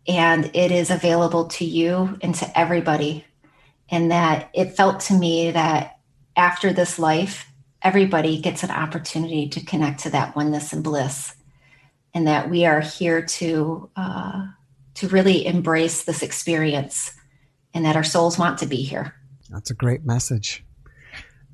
And 0.07 0.51
it 0.53 0.72
is 0.72 0.91
available 0.91 1.45
to 1.45 1.65
you 1.65 2.17
and 2.22 2.36
to 2.36 2.59
everybody. 2.59 3.26
And 3.89 4.11
that 4.11 4.49
it 4.53 4.76
felt 4.76 4.99
to 5.01 5.13
me 5.13 5.51
that 5.51 5.97
after 6.36 6.72
this 6.72 6.99
life, 6.99 7.49
everybody 7.82 8.39
gets 8.39 8.63
an 8.63 8.70
opportunity 8.70 9.47
to 9.49 9.65
connect 9.65 10.01
to 10.01 10.09
that 10.11 10.36
oneness 10.36 10.74
and 10.74 10.84
bliss. 10.84 11.36
And 12.13 12.28
that 12.28 12.49
we 12.49 12.65
are 12.65 12.82
here 12.82 13.24
to, 13.24 13.89
uh, 13.95 14.47
to 14.95 15.07
really 15.07 15.45
embrace 15.45 16.03
this 16.03 16.22
experience 16.22 17.13
and 17.74 17.86
that 17.86 17.95
our 17.95 18.03
souls 18.03 18.38
want 18.38 18.57
to 18.59 18.65
be 18.65 18.78
here. 18.78 19.15
That's 19.49 19.72
a 19.72 19.76
great 19.76 20.03
message. 20.03 20.65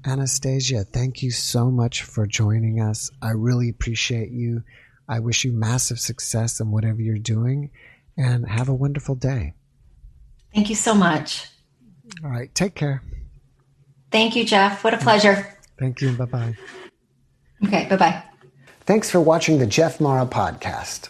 Anastasia, 0.06 0.84
thank 0.84 1.24
you 1.24 1.32
so 1.32 1.72
much 1.72 2.04
for 2.04 2.28
joining 2.28 2.80
us. 2.80 3.10
I 3.22 3.32
really 3.32 3.70
appreciate 3.70 4.30
you. 4.30 4.64
I 5.08 5.20
wish 5.20 5.44
you 5.44 5.52
massive 5.52 6.00
success 6.00 6.60
in 6.60 6.72
whatever 6.72 7.02
you're 7.02 7.18
doing 7.18 7.72
and 8.18 8.48
have 8.48 8.70
a 8.70 8.74
wonderful 8.74 9.16
day. 9.16 9.54
Thank 10.54 10.70
you 10.70 10.76
so 10.76 10.94
much. 10.94 11.48
All 12.24 12.30
right. 12.30 12.54
Take 12.54 12.76
care. 12.76 13.02
Thank 14.12 14.36
you, 14.36 14.46
Jeff. 14.46 14.84
What 14.84 14.94
a 14.94 14.98
pleasure. 14.98 15.48
Thank 15.80 16.02
you. 16.02 16.12
Bye 16.12 16.26
bye. 16.26 16.56
Okay. 17.66 17.88
Bye 17.90 17.98
bye. 17.98 18.24
Thanks 18.82 19.10
for 19.10 19.20
watching 19.20 19.60
the 19.60 19.66
Jeff 19.66 20.00
Mara 20.00 20.26
podcast. 20.26 21.10